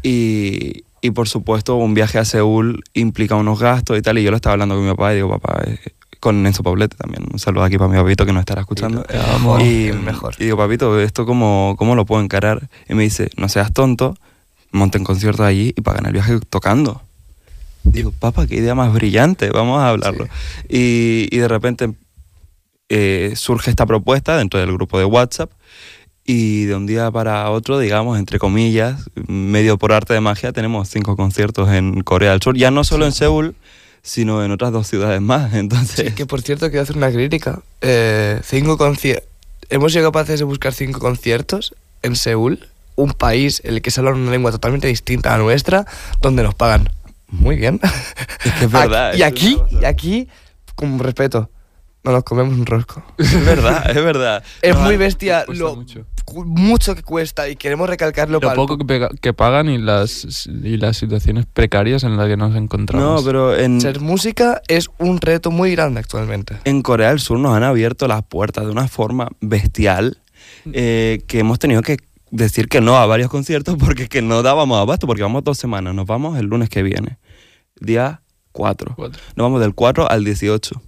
y, 0.04 0.84
y 1.02 1.12
por 1.12 1.28
supuesto 1.28 1.76
un 1.76 1.94
viaje 1.94 2.20
a 2.20 2.26
Seúl 2.26 2.84
implica 2.94 3.36
unos 3.36 3.60
gastos 3.60 3.98
y 3.98 4.02
tal 4.02 4.18
y 4.20 4.24
yo 4.24 4.32
lo 4.32 4.38
estaba 4.38 4.54
hablando 4.54 4.76
con 4.76 4.86
mi 4.86 4.92
papá 4.92 5.14
y 5.14 5.16
digo, 5.18 5.30
papá, 5.30 5.62
eh, 5.66 5.80
con 6.22 6.46
Enzo 6.46 6.62
Pablete 6.62 6.96
también. 6.96 7.26
Un 7.32 7.40
saludo 7.40 7.64
aquí 7.64 7.78
para 7.78 7.90
mi 7.90 7.98
papito 7.98 8.26
que 8.26 8.32
nos 8.32 8.42
estará 8.42 8.62
escuchando. 8.62 9.04
Y, 9.60 9.92
mejor. 9.92 10.36
y 10.38 10.46
digo, 10.46 10.56
papito, 10.56 11.00
¿esto 11.00 11.26
cómo, 11.26 11.76
cómo 11.78 11.96
lo 11.96 12.06
puedo 12.06 12.22
encarar? 12.22 12.70
Y 12.88 12.94
me 12.94 13.04
dice, 13.04 13.32
no 13.38 13.50
seas 13.50 13.74
tonto, 13.74 14.16
monten 14.72 15.04
conciertos 15.04 15.46
allí 15.46 15.74
y 15.76 15.82
pagan 15.82 16.06
el 16.06 16.14
viaje 16.14 16.40
tocando. 16.48 17.02
Digo, 17.84 18.12
papá, 18.12 18.46
qué 18.46 18.58
idea 18.58 18.76
más 18.76 18.94
brillante, 18.94 19.50
vamos 19.50 19.82
a 19.82 19.90
hablarlo. 19.90 20.28
Y, 20.70 21.28
y 21.32 21.38
de 21.40 21.48
repente 21.48 21.92
eh, 22.94 23.36
surge 23.38 23.70
esta 23.70 23.86
propuesta 23.86 24.36
dentro 24.36 24.60
del 24.60 24.74
grupo 24.74 25.00
de 25.00 25.06
WhatsApp 25.06 25.50
y 26.26 26.66
de 26.66 26.76
un 26.76 26.86
día 26.86 27.10
para 27.10 27.50
otro, 27.50 27.80
digamos, 27.80 28.20
entre 28.20 28.38
comillas, 28.38 29.10
medio 29.28 29.78
por 29.78 29.94
arte 29.94 30.14
de 30.14 30.20
magia, 30.20 30.52
tenemos 30.52 30.90
cinco 30.90 31.16
conciertos 31.16 31.70
en 31.70 32.02
Corea 32.02 32.32
del 32.32 32.42
Sur, 32.42 32.58
ya 32.58 32.70
no 32.70 32.84
solo 32.84 33.06
en 33.06 33.14
Seúl, 33.14 33.56
sino 34.02 34.44
en 34.44 34.52
otras 34.52 34.74
dos 34.74 34.88
ciudades 34.88 35.22
más. 35.22 35.54
Entonces, 35.56 36.08
Sí, 36.08 36.14
que 36.14 36.26
por 36.26 36.42
cierto 36.42 36.68
quiero 36.68 36.84
hacer 36.84 36.98
una 36.98 37.14
crítica. 37.14 37.62
Eh, 37.80 38.42
cinco 38.44 38.78
Hemos 39.70 39.94
sido 39.94 40.12
capaces 40.12 40.40
de 40.40 40.44
buscar 40.44 40.74
cinco 40.74 41.00
conciertos 41.00 41.74
en 42.02 42.18
Seúl, 42.18 42.68
un 42.98 43.14
país 43.14 43.62
en 43.64 43.76
el 43.76 43.82
que 43.82 43.90
se 43.90 44.02
habla 44.02 44.12
una 44.12 44.32
lengua 44.32 44.52
totalmente 44.52 44.90
distinta 44.90 45.34
a 45.34 45.38
la 45.38 45.46
nuestra, 45.46 45.86
donde 46.22 46.44
nos 46.44 46.56
pagan 46.56 46.90
muy 47.30 47.56
bien. 47.56 47.80
es 48.44 48.52
que 48.52 48.66
es 48.66 48.72
verdad. 48.72 49.14
y 49.16 49.24
aquí, 49.24 49.58
y 49.80 49.86
aquí, 49.86 50.28
con 50.76 51.00
respeto, 51.00 51.50
no 52.04 52.12
nos 52.12 52.24
comemos 52.24 52.54
un 52.58 52.66
rosco. 52.66 53.04
Es 53.18 53.46
verdad, 53.46 53.90
es 53.90 53.96
verdad. 54.04 54.44
Es 54.62 54.76
No, 54.76 54.82
muy 54.82 54.98
bestia 54.98 55.46
lo 55.48 55.76
mucho. 55.76 56.06
mucho 56.46 56.96
que 56.96 57.04
cuesta 57.04 57.48
y 57.50 57.56
queremos 57.56 57.88
recalcarlo 57.90 58.34
Lo 58.34 58.42
para 58.42 58.56
poco 58.56 58.78
que, 58.78 58.86
pega- 58.86 59.10
que 59.22 59.34
pagan 59.34 59.70
y 59.70 59.78
las, 59.78 60.48
y 60.48 60.78
las 60.78 60.98
situaciones 60.98 61.46
precarias 61.46 62.04
en 62.04 62.18
las 62.18 62.28
que 62.28 62.38
nos 62.38 62.56
encontramos. 62.56 63.22
No, 63.22 63.26
pero 63.26 63.56
en, 63.56 63.80
Ser 63.82 64.00
música 64.00 64.62
es 64.68 64.90
un 64.98 65.20
reto 65.22 65.52
muy 65.52 65.72
grande 65.72 66.00
actualmente. 66.00 66.58
en 66.64 66.82
Corea 66.82 67.10
del 67.10 67.20
Sur 67.20 67.38
nos 67.40 67.56
han 67.56 67.64
abierto 67.64 68.08
las 68.08 68.24
puertas 68.24 68.66
de 68.66 68.72
una 68.72 68.88
forma 68.88 69.28
bestial 69.42 70.18
eh, 70.74 71.22
que 71.28 71.40
hemos 71.40 71.60
tenido 71.60 71.82
que 71.82 71.98
decir 72.32 72.68
que 72.68 72.82
no 72.82 72.98
a 72.98 73.06
varios 73.06 73.30
conciertos 73.30 73.76
porque 73.78 74.08
que 74.08 74.22
no 74.22 74.42
dábamos 74.42 74.80
abasto, 74.80 75.06
porque 75.06 75.22
vamos 75.22 75.44
dos 75.44 75.58
semanas, 75.58 75.94
nos 75.94 76.06
vamos 76.08 76.40
el 76.40 76.46
lunes 76.48 76.70
que 76.70 76.82
viene, 76.82 77.20
día 77.80 78.22
4. 78.54 78.96
Nos 78.98 79.12
vamos 79.36 79.60
del 79.62 79.74
4 79.76 80.10
al 80.10 80.24
18. 80.24 80.82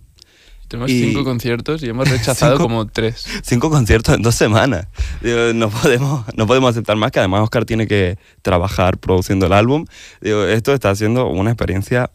Tenemos 0.73 0.89
y- 0.89 1.01
cinco 1.03 1.23
conciertos 1.23 1.83
y 1.83 1.89
hemos 1.89 2.09
rechazado 2.09 2.53
Cinco- 2.53 2.63
como 2.63 2.87
tres. 2.87 3.23
Cinco 3.43 3.69
conciertos 3.69 4.15
en 4.15 4.23
dos 4.23 4.33
semanas. 4.33 4.87
Digo, 5.21 5.53
no, 5.53 5.69
podemos, 5.69 6.25
no 6.35 6.47
podemos 6.47 6.71
aceptar 6.71 6.95
más, 6.95 7.11
que 7.11 7.19
además 7.19 7.41
Oscar 7.43 7.63
tiene 7.63 7.85
que 7.85 8.17
trabajar 8.41 8.97
produciendo 8.97 9.45
el 9.45 9.53
álbum. 9.53 9.85
Digo, 10.19 10.45
esto 10.45 10.73
está 10.73 10.95
siendo 10.95 11.27
una 11.27 11.51
experiencia 11.51 12.09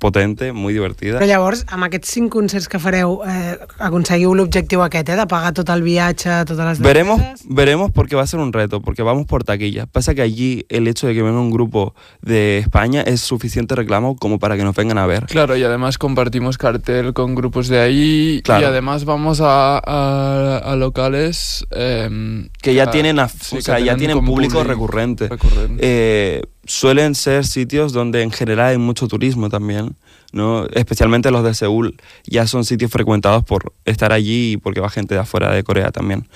potente, 0.00 0.52
muy 0.52 0.72
divertida. 0.72 1.20
Però 1.20 1.28
llavors, 1.28 1.66
amb 1.68 1.84
aquests 1.86 2.10
cinc 2.16 2.32
concerts 2.32 2.66
que 2.72 2.80
fareu, 2.80 3.20
eh, 3.28 3.58
aconseguiu 3.78 4.32
l'objectiu 4.34 4.82
aquest, 4.82 5.10
eh, 5.12 5.16
de 5.20 5.26
pagar 5.28 5.52
tot 5.54 5.68
el 5.70 5.82
viatge, 5.84 6.30
totes 6.48 6.64
les 6.66 6.80
Veremos, 6.80 7.18
despeses? 7.20 7.46
veremos 7.48 7.92
porque 7.92 8.16
va 8.16 8.22
a 8.22 8.26
ser 8.26 8.40
un 8.40 8.52
reto, 8.52 8.80
porque 8.80 9.02
vamos 9.02 9.26
por 9.26 9.44
taquilla. 9.44 9.86
Pasa 9.86 10.14
que 10.14 10.22
allí 10.22 10.64
el 10.70 10.88
hecho 10.88 11.06
de 11.06 11.14
que 11.14 11.22
venga 11.22 11.38
un 11.38 11.50
grupo 11.50 11.94
de 12.22 12.58
España 12.58 13.02
es 13.02 13.20
suficiente 13.20 13.74
reclamo 13.76 14.16
como 14.16 14.38
para 14.38 14.56
que 14.56 14.64
nos 14.64 14.74
vengan 14.74 14.98
a 14.98 15.06
ver. 15.06 15.26
Claro, 15.26 15.56
y 15.56 15.62
además 15.62 15.98
compartimos 15.98 16.56
cartel 16.58 17.12
con 17.12 17.34
grupos 17.34 17.68
de 17.68 17.78
ahí 17.80 18.40
Claro. 18.42 18.62
y 18.62 18.64
además 18.64 19.04
vamos 19.04 19.40
a, 19.42 19.78
a- 19.78 20.58
a 20.64 20.76
locales 20.76 21.66
em, 21.70 22.48
que 22.62 22.72
ya 22.74 22.84
a- 22.84 22.90
tienen, 22.90 23.18
a- 23.18 23.28
sí, 23.28 23.58
o 23.58 23.60
sea, 23.60 23.78
ya 23.78 23.96
tienen 23.96 24.24
público 24.24 24.64
recurrente. 24.64 25.28
recurrente. 25.28 25.76
Eh, 25.80 26.42
suelen 26.70 27.14
ser 27.16 27.44
sitios 27.44 27.92
donde 27.92 28.22
en 28.22 28.30
general 28.30 28.66
hay 28.68 28.78
mucho 28.78 29.08
turismo 29.08 29.48
también, 29.48 29.96
¿no? 30.32 30.66
Especialmente 30.72 31.32
los 31.32 31.42
de 31.42 31.52
Seúl, 31.52 31.96
ya 32.24 32.46
son 32.46 32.64
sitios 32.64 32.92
frecuentados 32.92 33.42
por 33.44 33.72
estar 33.84 34.12
allí 34.12 34.52
y 34.52 34.56
porque 34.56 34.80
va 34.80 34.88
gente 34.88 35.14
de 35.14 35.20
afuera 35.20 35.52
de 35.52 35.64
Corea 35.64 35.90
también. 35.90 36.28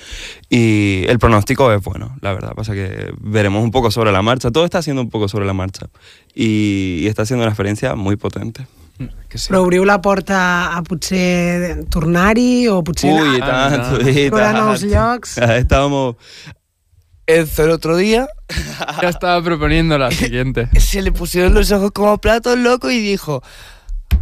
Y 0.51 1.05
el 1.07 1.19
pronóstico 1.21 1.71
es 1.73 1.81
bueno, 1.83 2.17
la 2.21 2.33
verdad. 2.33 2.53
Pasa 2.57 2.73
que 2.73 3.13
veremos 3.21 3.63
un 3.63 3.71
poco 3.71 3.93
sobre 3.93 4.11
la 4.11 4.23
marcha. 4.23 4.51
Todo 4.51 4.65
está 4.65 4.83
siendo 4.83 5.03
un 5.03 5.11
poco 5.11 5.29
sobre 5.29 5.47
la 5.47 5.53
marcha. 5.53 5.87
Y, 6.35 6.99
y 7.03 7.07
está 7.07 7.25
siendo 7.25 7.45
una 7.45 7.51
experiencia 7.53 7.95
muy 7.95 8.17
potente. 8.17 8.67
Però 9.49 9.63
obriu 9.63 9.85
la 9.85 9.97
porta 10.01 10.71
a 10.77 10.83
potser 10.87 11.85
tornar-hi 11.91 12.69
o 12.71 12.77
potser 12.87 13.11
Uy, 13.11 13.41
anar- 13.41 13.83
tanto, 13.83 14.09
y 14.09 14.19
explorar 14.21 14.55
tanto. 14.55 14.71
nous 14.71 14.83
llocs. 14.85 15.39
Estábamos... 15.39 16.15
Enzo 17.27 17.65
el 17.65 17.71
otro 17.71 17.97
día 17.97 18.27
Ya 19.03 19.09
estaba 19.09 19.43
proponiendo 19.43 19.97
la 19.99 20.11
siguiente. 20.13 20.69
se 20.79 21.03
le 21.03 21.13
pusieron 21.13 21.55
los 21.55 21.71
ojos 21.73 21.91
como 21.93 22.19
platos 22.19 22.59
locos 22.59 22.93
y 22.93 23.01
dijo, 23.01 23.43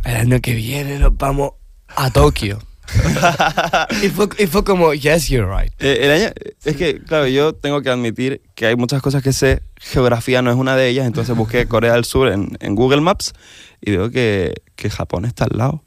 el 0.04 0.16
año 0.16 0.40
que 0.40 0.54
viene 0.54 0.98
nos 0.98 1.16
vamos 1.16 1.52
a 1.88 2.10
Tokio. 2.10 2.58
y, 4.02 4.08
fue, 4.08 4.28
y 4.38 4.46
fue 4.46 4.64
como, 4.64 4.92
yes, 4.92 5.28
you're 5.28 5.46
right. 5.50 5.72
Eh, 5.78 5.98
el 6.02 6.10
año- 6.10 6.32
es 6.64 6.76
que, 6.76 7.00
claro, 7.02 7.26
yo 7.26 7.54
tengo 7.54 7.80
que 7.80 7.88
admitir 7.90 8.42
que 8.54 8.66
hay 8.66 8.76
muchas 8.76 9.00
cosas 9.00 9.22
que 9.22 9.32
sé, 9.32 9.62
geografía 9.76 10.42
no 10.42 10.50
es 10.50 10.56
una 10.56 10.76
de 10.76 10.88
ellas, 10.88 11.06
entonces 11.06 11.34
busqué 11.36 11.66
Corea 11.66 11.94
del 11.94 12.04
Sur 12.04 12.28
en, 12.28 12.56
en 12.60 12.74
Google 12.74 13.00
Maps 13.00 13.32
y 13.80 13.92
veo 13.92 14.10
que, 14.10 14.54
que 14.76 14.90
Japón 14.90 15.24
está 15.24 15.44
al 15.44 15.56
lado. 15.56 15.84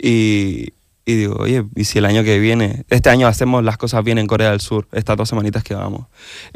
Y, 0.00 0.72
y 1.06 1.14
digo, 1.14 1.36
oye, 1.38 1.64
¿y 1.76 1.84
si 1.84 1.98
el 1.98 2.04
año 2.04 2.24
que 2.24 2.38
viene, 2.40 2.84
este 2.90 3.08
año 3.10 3.28
hacemos 3.28 3.62
las 3.64 3.78
cosas 3.78 4.02
bien 4.04 4.18
en 4.18 4.26
Corea 4.26 4.50
del 4.50 4.60
Sur, 4.60 4.88
estas 4.92 5.16
dos 5.16 5.28
semanitas 5.28 5.62
que 5.62 5.74
vamos, 5.74 6.06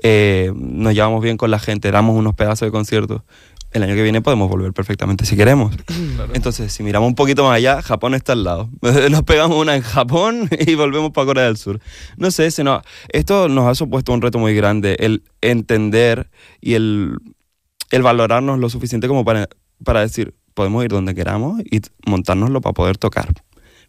eh, 0.03 0.53
nos 0.57 0.93
llevamos 0.93 1.23
bien 1.23 1.37
con 1.37 1.51
la 1.53 1.61
gente, 1.61 1.91
damos 1.93 2.17
unos 2.17 2.35
pedazos 2.35 2.67
de 2.67 2.73
conciertos, 2.73 3.23
el 3.71 3.85
año 3.85 3.95
que 3.95 4.03
viene 4.03 4.21
podemos 4.21 4.51
volver 4.51 4.73
perfectamente 4.73 5.25
si 5.25 5.37
queremos. 5.37 5.73
Entonces, 6.35 6.73
si 6.73 6.83
miramos 6.83 7.07
un 7.07 7.15
poquito 7.15 7.45
más 7.45 7.55
allá, 7.55 7.81
Japón 7.81 8.15
está 8.17 8.33
al 8.33 8.43
lado. 8.43 8.69
Nos 9.11 9.23
pegamos 9.23 9.57
una 9.57 9.77
en 9.77 9.83
Japón 9.83 10.49
y 10.67 10.75
volvemos 10.75 11.13
para 11.13 11.27
Corea 11.27 11.45
del 11.45 11.57
Sur. 11.57 11.79
No 12.17 12.33
sé, 12.33 12.51
se 12.51 12.65
nos- 12.65 12.83
esto 13.11 13.49
nos 13.49 13.69
ha 13.69 13.77
supuesto 13.77 14.13
un 14.13 14.21
reto 14.23 14.41
muy 14.41 14.55
grande, 14.57 14.97
el 14.99 15.23
entender 15.41 16.29
y 16.61 16.75
el, 16.75 17.19
el 17.93 18.03
valorarnos 18.03 18.59
lo 18.59 18.69
suficiente 18.69 19.07
como 19.07 19.25
para, 19.25 19.49
para 19.85 20.01
decir, 20.01 20.35
podemos 20.55 20.85
ir 20.85 20.91
donde 20.91 21.15
queramos 21.15 21.61
y 21.71 21.81
montárnoslo 22.05 22.61
para 22.61 22.73
poder 22.73 22.99
tocar. 22.99 23.29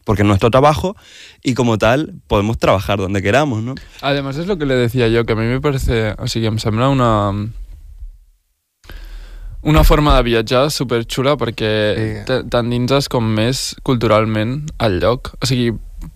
Porque 0.03 0.23
es 0.23 0.27
nuestro 0.27 0.49
trabajo 0.49 0.95
y 1.43 1.53
como 1.53 1.77
tal 1.77 2.15
podemos 2.27 2.57
trabajar 2.57 2.97
donde 2.97 3.21
queramos, 3.21 3.61
¿no? 3.61 3.75
Además 4.01 4.37
es 4.37 4.47
lo 4.47 4.57
que 4.57 4.65
le 4.65 4.75
decía 4.75 5.07
yo, 5.07 5.25
que 5.25 5.33
a 5.33 5.35
mí 5.35 5.45
me 5.45 5.61
parece, 5.61 6.15
o 6.17 6.27
sigui, 6.27 6.47
em 6.47 6.57
sembla 6.57 6.89
una 6.89 7.31
una 9.63 9.83
forma 9.83 10.15
de 10.17 10.23
viatjar 10.23 10.71
superxula 10.73 11.35
perquè 11.37 11.71
sí. 12.25 12.37
t'endinses 12.49 13.07
com 13.13 13.27
més 13.37 13.75
culturalment 13.85 14.55
al 14.81 14.97
lloc. 15.03 15.35
O 15.37 15.49
sigui, 15.49 15.69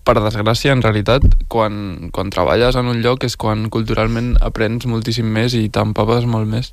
per 0.06 0.16
desgràcia, 0.18 0.74
en 0.74 0.82
realitat, 0.82 1.22
quan, 1.52 2.10
quan 2.10 2.32
treballes 2.34 2.74
en 2.78 2.90
un 2.90 3.02
lloc 3.04 3.24
és 3.26 3.38
quan 3.38 3.68
culturalment 3.70 4.34
aprens 4.42 4.88
moltíssim 4.90 5.30
més 5.30 5.54
i 5.54 5.68
t'empapes 5.70 6.26
molt 6.26 6.50
més. 6.50 6.72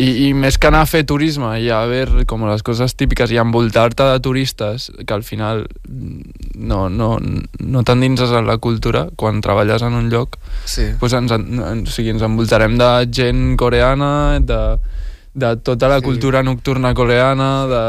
I, 0.00 0.28
I 0.28 0.34
més 0.34 0.56
que 0.58 0.68
anar 0.70 0.80
a 0.82 0.88
fer 0.88 1.02
turisme 1.06 1.50
i 1.60 1.68
a 1.70 1.82
veure 1.86 2.24
com 2.26 2.42
les 2.48 2.62
coses 2.64 2.94
típiques 2.96 3.30
i 3.30 3.36
envoltar-te 3.42 4.06
de 4.08 4.20
turistes 4.24 4.88
que 5.06 5.14
al 5.14 5.22
final 5.22 5.66
mm, 5.88 6.56
no, 6.70 6.88
no, 6.88 7.10
no 7.20 7.82
t'endinses 7.84 8.32
en 8.32 8.48
la 8.48 8.56
cultura 8.58 9.06
quan 9.20 9.42
treballes 9.44 9.82
en 9.86 9.92
un 9.98 10.08
lloc 10.10 10.38
Sí. 10.64 10.88
pues 10.98 11.12
ens, 11.12 11.30
en, 11.36 11.46
en, 11.60 11.84
o 11.84 11.90
sigui, 11.92 12.10
ens 12.14 12.22
envoltarem 12.24 12.78
de 12.80 12.90
gent 13.12 13.56
coreana 13.60 14.40
de, 14.40 14.60
de 15.34 15.52
tota 15.62 15.88
la 15.92 16.00
Sí. 16.00 16.04
cultura 16.08 16.42
nocturna 16.42 16.94
coreana 16.94 17.50
de, 17.70 17.84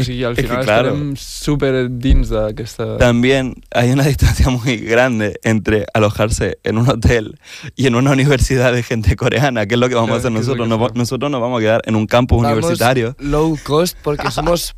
o 0.00 0.04
sigui, 0.04 0.24
al 0.24 0.32
es 0.32 0.36
que 0.36 0.42
final 0.42 0.64
claro. 0.64 0.88
estarem 0.88 1.16
super 1.16 1.88
dins 1.90 2.28
d'aquesta... 2.28 2.96
También 2.98 3.54
hay 3.70 3.92
una 3.92 4.04
distancia 4.12 4.50
muy 4.50 4.76
grande 4.78 5.38
entre 5.42 5.86
alojarse 5.94 6.58
en 6.64 6.78
un 6.78 6.88
hotel 6.88 7.38
y 7.74 7.86
en 7.86 7.94
una 7.94 8.12
universidad 8.12 8.72
de 8.72 8.82
gente 8.82 9.16
coreana, 9.16 9.66
que 9.66 9.74
es 9.74 9.80
lo 9.80 9.88
que 9.88 9.94
vamos 9.94 10.12
a 10.12 10.16
hacer 10.16 10.32
nosotros. 10.32 10.68
Nos 10.68 10.94
nosotros 10.94 11.30
nos 11.30 11.40
vamos 11.40 11.58
a 11.58 11.60
quedar 11.60 11.82
en 11.86 11.96
un 11.96 12.06
campus 12.06 12.42
Vamos 12.42 12.58
universitario. 12.58 13.16
low 13.18 13.56
cost 13.64 13.96
porque 14.02 14.30
somos 14.30 14.74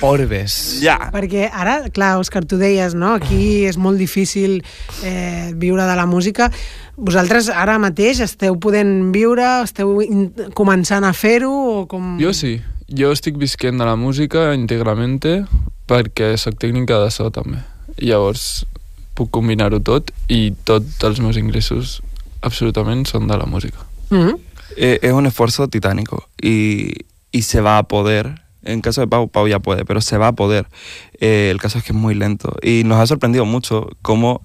orbes. 0.00 0.80
Ja. 0.86 1.10
Perquè 1.12 1.48
ara, 1.52 1.78
clar, 1.90 2.16
Òscar, 2.20 2.44
tu 2.44 2.58
deies, 2.60 2.94
no? 2.94 3.14
Aquí 3.16 3.64
és 3.66 3.78
molt 3.80 3.98
difícil 3.98 4.60
eh, 5.02 5.52
viure 5.56 5.86
de 5.88 5.96
la 5.96 6.06
música. 6.06 6.50
Vosaltres 6.96 7.48
ara 7.52 7.78
mateix 7.80 8.20
esteu 8.24 8.58
podent 8.60 9.10
viure, 9.14 9.46
esteu 9.64 9.96
començant 10.54 11.04
a 11.04 11.12
fer-ho 11.16 11.52
o 11.52 11.84
com... 11.90 12.16
Jo 12.20 12.32
sí, 12.36 12.58
jo 12.88 13.12
estic 13.12 13.38
visquent 13.38 13.78
de 13.78 13.86
la 13.88 13.96
música 13.96 14.52
íntegrament 14.54 15.22
perquè 15.86 16.34
sóc 16.38 16.58
tècnica 16.58 17.00
de 17.02 17.10
so 17.10 17.30
també. 17.30 17.62
I 17.96 18.10
llavors 18.12 18.64
puc 19.16 19.30
combinar-ho 19.32 19.80
tot 19.80 20.10
i 20.28 20.52
tots 20.68 21.02
els 21.06 21.22
meus 21.24 21.38
ingressos 21.40 22.00
absolutament 22.42 23.06
són 23.08 23.26
de 23.26 23.38
la 23.38 23.46
música. 23.46 23.78
Mm 24.10 24.46
Eh, 24.76 24.98
es 25.00 25.12
un 25.12 25.26
esfuerzo 25.26 25.68
titánico 25.68 26.28
y, 26.40 27.06
y 27.32 27.42
se 27.42 27.60
va 27.60 27.78
a 27.78 27.82
poder. 27.84 28.42
En 28.62 28.80
caso 28.80 29.00
de 29.00 29.06
Pau, 29.06 29.28
Pau 29.28 29.46
ya 29.46 29.60
puede, 29.60 29.84
pero 29.84 30.00
se 30.00 30.18
va 30.18 30.28
a 30.28 30.32
poder. 30.32 30.66
Eh, 31.20 31.48
el 31.50 31.58
caso 31.60 31.78
es 31.78 31.84
que 31.84 31.92
es 31.92 31.98
muy 31.98 32.14
lento. 32.14 32.54
Y 32.62 32.82
nos 32.84 32.98
ha 32.98 33.06
sorprendido 33.06 33.44
mucho 33.44 33.88
cómo, 34.02 34.42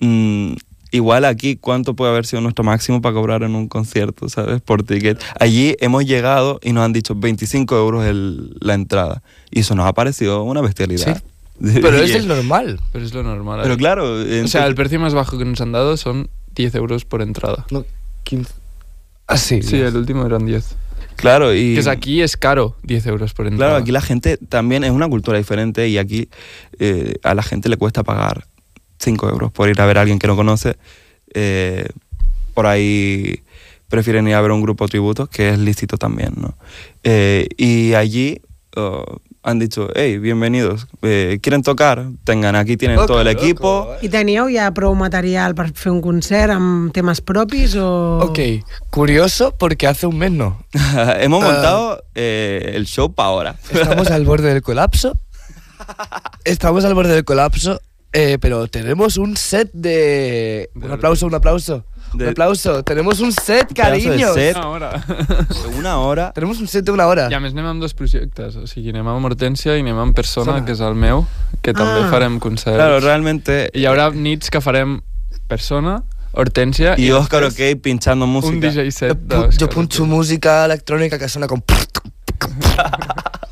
mm, 0.00 0.54
igual 0.90 1.24
aquí, 1.24 1.56
cuánto 1.56 1.94
puede 1.94 2.10
haber 2.12 2.26
sido 2.26 2.40
nuestro 2.40 2.64
máximo 2.64 3.00
para 3.02 3.14
cobrar 3.14 3.42
en 3.42 3.54
un 3.54 3.68
concierto, 3.68 4.28
¿sabes? 4.28 4.60
Por 4.60 4.82
ticket. 4.82 5.22
Allí 5.38 5.76
hemos 5.80 6.04
llegado 6.04 6.58
y 6.62 6.72
nos 6.72 6.84
han 6.84 6.92
dicho 6.92 7.14
25 7.14 7.76
euros 7.76 8.04
el- 8.06 8.56
la 8.60 8.74
entrada. 8.74 9.22
Y 9.50 9.60
eso 9.60 9.74
nos 9.74 9.86
ha 9.86 9.92
parecido 9.92 10.42
una 10.44 10.60
bestialidad. 10.60 11.22
Pero 11.60 11.96
es 11.98 12.14
el 12.14 12.28
normal. 12.28 12.80
Pero 12.92 13.04
es 13.04 13.12
lo 13.14 13.22
normal. 13.22 13.60
Pero 13.62 13.74
ahí. 13.74 13.78
claro, 13.78 14.14
O 14.44 14.48
sea, 14.48 14.66
el 14.66 14.74
precio 14.74 15.00
más 15.00 15.14
bajo 15.14 15.36
que 15.38 15.44
nos 15.44 15.60
han 15.60 15.72
dado 15.72 15.96
son 15.96 16.28
10 16.54 16.74
euros 16.76 17.04
por 17.04 17.20
entrada. 17.22 17.66
No, 17.70 17.84
15. 18.24 18.52
Ah, 19.26 19.36
sí. 19.36 19.62
Sí, 19.62 19.76
el 19.76 19.96
último 19.96 20.24
eran 20.24 20.46
10. 20.46 20.76
Claro, 21.16 21.52
y... 21.52 21.74
Que 21.74 21.80
es 21.80 21.86
aquí 21.88 22.22
es 22.22 22.36
caro 22.36 22.76
10 22.84 23.06
euros 23.08 23.34
por 23.34 23.46
entrada. 23.48 23.72
Claro, 23.72 23.82
aquí 23.82 23.90
la 23.90 24.00
gente 24.00 24.36
también 24.36 24.84
es 24.84 24.92
una 24.92 25.08
cultura 25.08 25.36
diferente 25.36 25.88
y 25.88 25.98
aquí 25.98 26.28
eh, 26.78 27.16
a 27.24 27.34
la 27.34 27.42
gente 27.42 27.68
le 27.68 27.76
cuesta 27.76 28.04
pagar 28.04 28.46
5 28.98 29.28
euros 29.28 29.52
por 29.52 29.68
ir 29.68 29.80
a 29.80 29.86
ver 29.86 29.98
a 29.98 30.02
alguien 30.02 30.18
que 30.18 30.26
no 30.26 30.36
conoce. 30.36 30.76
Eh, 31.34 31.88
por 32.54 32.66
ahí 32.66 33.42
prefieren 33.88 34.26
ir 34.28 34.34
a 34.34 34.40
ver 34.40 34.50
un 34.50 34.60
grupo 34.62 34.86
tributo, 34.88 35.26
que 35.26 35.50
es 35.50 35.58
lícito 35.58 35.96
también, 35.96 36.32
¿no? 36.36 36.54
Eh, 37.04 37.48
y 37.56 37.94
allí 37.94 38.40
oh, 38.76 39.04
han 39.42 39.58
dicho, 39.58 39.88
hey, 39.94 40.18
bienvenidos, 40.18 40.86
eh, 41.02 41.38
¿quieren 41.40 41.62
tocar? 41.62 42.04
Tengan, 42.24 42.54
aquí 42.56 42.76
tienen 42.76 42.98
todo 43.06 43.20
el 43.22 43.28
que 43.28 43.32
loco, 43.34 43.44
equipo. 43.46 43.88
I 44.02 44.08
teníeu 44.10 44.48
ja 44.52 44.68
prou 44.76 44.92
material 44.98 45.54
per 45.56 45.70
fer 45.72 45.92
un 45.94 46.02
concert 46.04 46.52
amb 46.52 46.90
temes 46.92 47.22
propis 47.24 47.76
o... 47.80 48.18
Ok, 48.28 48.38
curioso 48.90 49.54
porque 49.56 49.86
hace 49.86 50.06
un 50.06 50.18
mes 50.18 50.32
no. 50.32 50.58
Hemos 51.20 51.42
Ah. 51.44 51.46
montado 51.52 52.02
eh, 52.14 52.72
el 52.74 52.84
show 52.86 53.14
para 53.14 53.28
ahora. 53.28 53.56
Estamos 53.72 54.10
al 54.10 54.24
borde 54.26 54.52
del 54.52 54.60
colapso. 54.62 55.16
Estamos 56.44 56.84
al 56.84 56.92
borde 56.94 57.14
del 57.14 57.24
colapso, 57.24 57.80
eh, 58.12 58.38
pero 58.40 58.66
tenemos 58.68 59.16
un 59.16 59.36
set 59.36 59.70
de... 59.72 60.70
Un 60.74 60.90
aplauso, 60.90 61.26
un 61.26 61.34
aplauso. 61.34 61.84
Un 62.12 62.18
De- 62.18 62.30
aplauso. 62.30 62.82
Tenemos 62.84 63.20
un 63.20 63.32
set, 63.32 63.68
pedazo 63.74 63.92
de 63.92 64.00
cariño. 64.02 64.32
set. 64.34 64.56
Una 64.56 64.68
hora. 64.68 65.04
Una 65.76 65.98
hora. 65.98 66.32
Tenemos 66.32 66.58
un 66.60 66.66
set 66.68 66.84
de 66.84 66.90
una 66.90 67.06
hora. 67.06 67.28
I 67.30 67.34
a 67.36 67.40
més 67.40 67.52
anem 67.52 67.66
amb 67.68 67.82
dos 67.84 67.92
projectes, 67.94 68.56
o 68.56 68.64
sigui, 68.66 68.90
anem 68.94 69.06
amb 69.12 69.28
Hortència 69.28 69.76
i 69.76 69.82
anem 69.84 69.98
amb 69.98 70.16
Persona, 70.16 70.54
Persona. 70.54 70.64
que 70.64 70.72
és 70.72 70.80
el 70.80 70.94
meu, 70.96 71.26
que 71.60 71.74
també 71.74 72.06
Ah. 72.06 72.08
farem 72.10 72.38
concerts. 72.40 72.76
Claro, 72.80 73.00
realmente... 73.04 73.68
I 73.74 73.80
hi 73.82 73.86
haurà 73.90 74.08
nits 74.14 74.48
que 74.48 74.60
farem 74.64 75.02
Persona, 75.46 76.02
Hortència 76.32 76.94
Y 76.98 77.10
Oscar 77.10 77.42
este 77.44 77.72
OK 77.74 77.80
pinchando 77.82 78.26
música. 78.26 78.54
un 78.54 78.60
DJ 78.60 78.90
set 78.92 79.18
d'Òscar 79.18 79.58
Yo 79.58 79.68
puncho 79.68 80.04
música 80.06 80.64
electrónica 80.64 81.18
que 81.18 81.28
suena 81.28 81.46
con... 81.46 81.62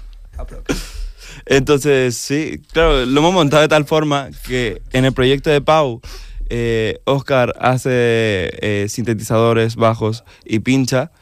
Entonces, 1.47 2.17
sí, 2.17 2.61
claro, 2.73 3.07
lo 3.07 3.21
hemos 3.21 3.33
montado 3.33 3.63
de 3.63 3.69
tal 3.69 3.85
forma 3.85 4.31
que 4.47 4.83
en 4.93 5.05
el 5.05 5.13
proyecto 5.13 5.49
de 5.49 5.61
Pau, 5.61 6.01
eh, 6.49 7.01
Oscar 7.05 7.55
hace 7.61 8.51
eh, 8.61 8.87
sintetizadores 8.89 9.77
bajos 9.77 10.25
y 10.45 10.59
pincha, 10.59 11.13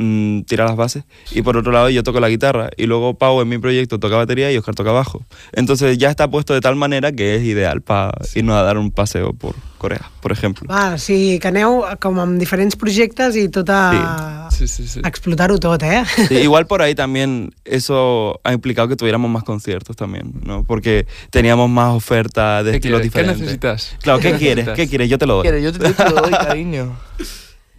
mm, 0.00 0.42
tira 0.42 0.64
las 0.64 0.76
bases, 0.76 1.04
y 1.30 1.42
por 1.42 1.56
otro 1.56 1.72
lado 1.72 1.90
yo 1.90 2.02
toco 2.02 2.20
la 2.20 2.28
guitarra, 2.28 2.70
y 2.76 2.86
luego 2.86 3.14
Pau 3.14 3.40
en 3.40 3.48
mi 3.48 3.58
proyecto 3.58 3.98
toca 3.98 4.16
batería 4.16 4.50
y 4.50 4.56
Oscar 4.56 4.74
toca 4.74 4.92
bajo. 4.92 5.24
Entonces 5.52 5.98
ya 5.98 6.10
está 6.10 6.28
puesto 6.30 6.54
de 6.54 6.60
tal 6.60 6.76
manera 6.76 7.12
que 7.12 7.36
es 7.36 7.42
ideal 7.42 7.82
para 7.82 8.12
irnos 8.34 8.56
a 8.56 8.62
dar 8.62 8.78
un 8.78 8.90
paseo 8.90 9.32
por 9.32 9.54
Corea, 9.78 10.10
por 10.20 10.30
ejemplo. 10.30 10.68
Va, 10.68 10.92
o 10.94 10.98
sigui, 11.00 11.38
que 11.40 11.48
aneu 11.48 11.78
com 12.04 12.18
amb 12.20 12.36
diferents 12.36 12.76
projectes 12.76 13.32
i 13.40 13.46
tot 13.48 13.70
a... 13.72 14.48
Sí, 14.52 14.68
sí, 14.68 14.84
sí. 14.86 15.00
explotar-ho 15.08 15.56
tot, 15.56 15.82
eh? 15.88 16.02
Sí, 16.28 16.34
igual 16.36 16.66
por 16.66 16.82
ahí 16.82 16.94
también 16.94 17.54
eso 17.64 18.38
ha 18.44 18.52
implicado 18.52 18.88
que 18.88 18.96
tuviéramos 18.96 19.30
más 19.30 19.42
conciertos 19.42 19.96
también, 19.96 20.34
¿no? 20.44 20.64
Porque 20.64 21.06
teníamos 21.30 21.70
más 21.70 21.94
oferta 21.94 22.62
de 22.62 22.72
¿Qué 22.72 22.76
estilos 22.76 23.00
quieres? 23.00 23.12
¿Qué 23.14 23.20
diferentes. 23.20 23.40
necesitas? 23.40 23.96
Claro, 24.02 24.18
¿qué 24.20 24.32
¿Qué 24.32 24.38
quieres? 24.38 24.66
necesitas? 24.66 24.76
¿Qué 24.76 24.88
quieres? 24.90 25.08
Yo 25.08 25.16
te 25.16 25.26
lo 25.26 25.36
doy. 25.36 25.62
Yo 25.62 25.72
te, 25.72 25.78
yo 25.80 25.94
te 25.94 26.10
lo 26.10 26.20
doy, 26.20 26.30
cariño. 26.46 26.96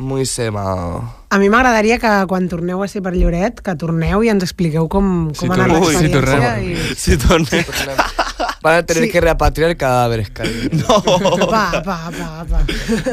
Muy 0.02 0.26
sema. 0.26 0.64
A 1.30 1.38
mi 1.38 1.48
m'agradaria 1.54 2.00
que 2.02 2.10
quan 2.28 2.48
torneu 2.50 2.82
a 2.82 2.88
ser 2.90 3.04
per 3.06 3.14
Lloret, 3.16 3.62
que 3.62 3.76
torneu 3.78 4.24
i 4.26 4.32
ens 4.34 4.44
expliqueu 4.44 4.88
com, 4.90 5.30
com 5.30 5.36
Sí, 5.38 5.46
ha 5.48 5.54
anat 5.54 5.70
tornem. 5.70 5.84
Uy, 5.86 5.94
sí, 5.96 6.08
l'experiència. 6.08 6.56
tornem. 6.56 6.72
i... 6.72 6.96
Sí, 7.04 7.18
tornem. 7.22 8.56
Van 8.64 8.76
a 8.80 8.84
tener 8.86 9.04
Sí. 9.06 9.12
que 9.14 9.22
repatriar 9.22 9.78
cadáveres, 9.78 10.30
cariño. 10.38 10.86
Va, 11.52 11.82
va, 11.86 12.00
va, 12.10 12.44
va. 12.50 12.64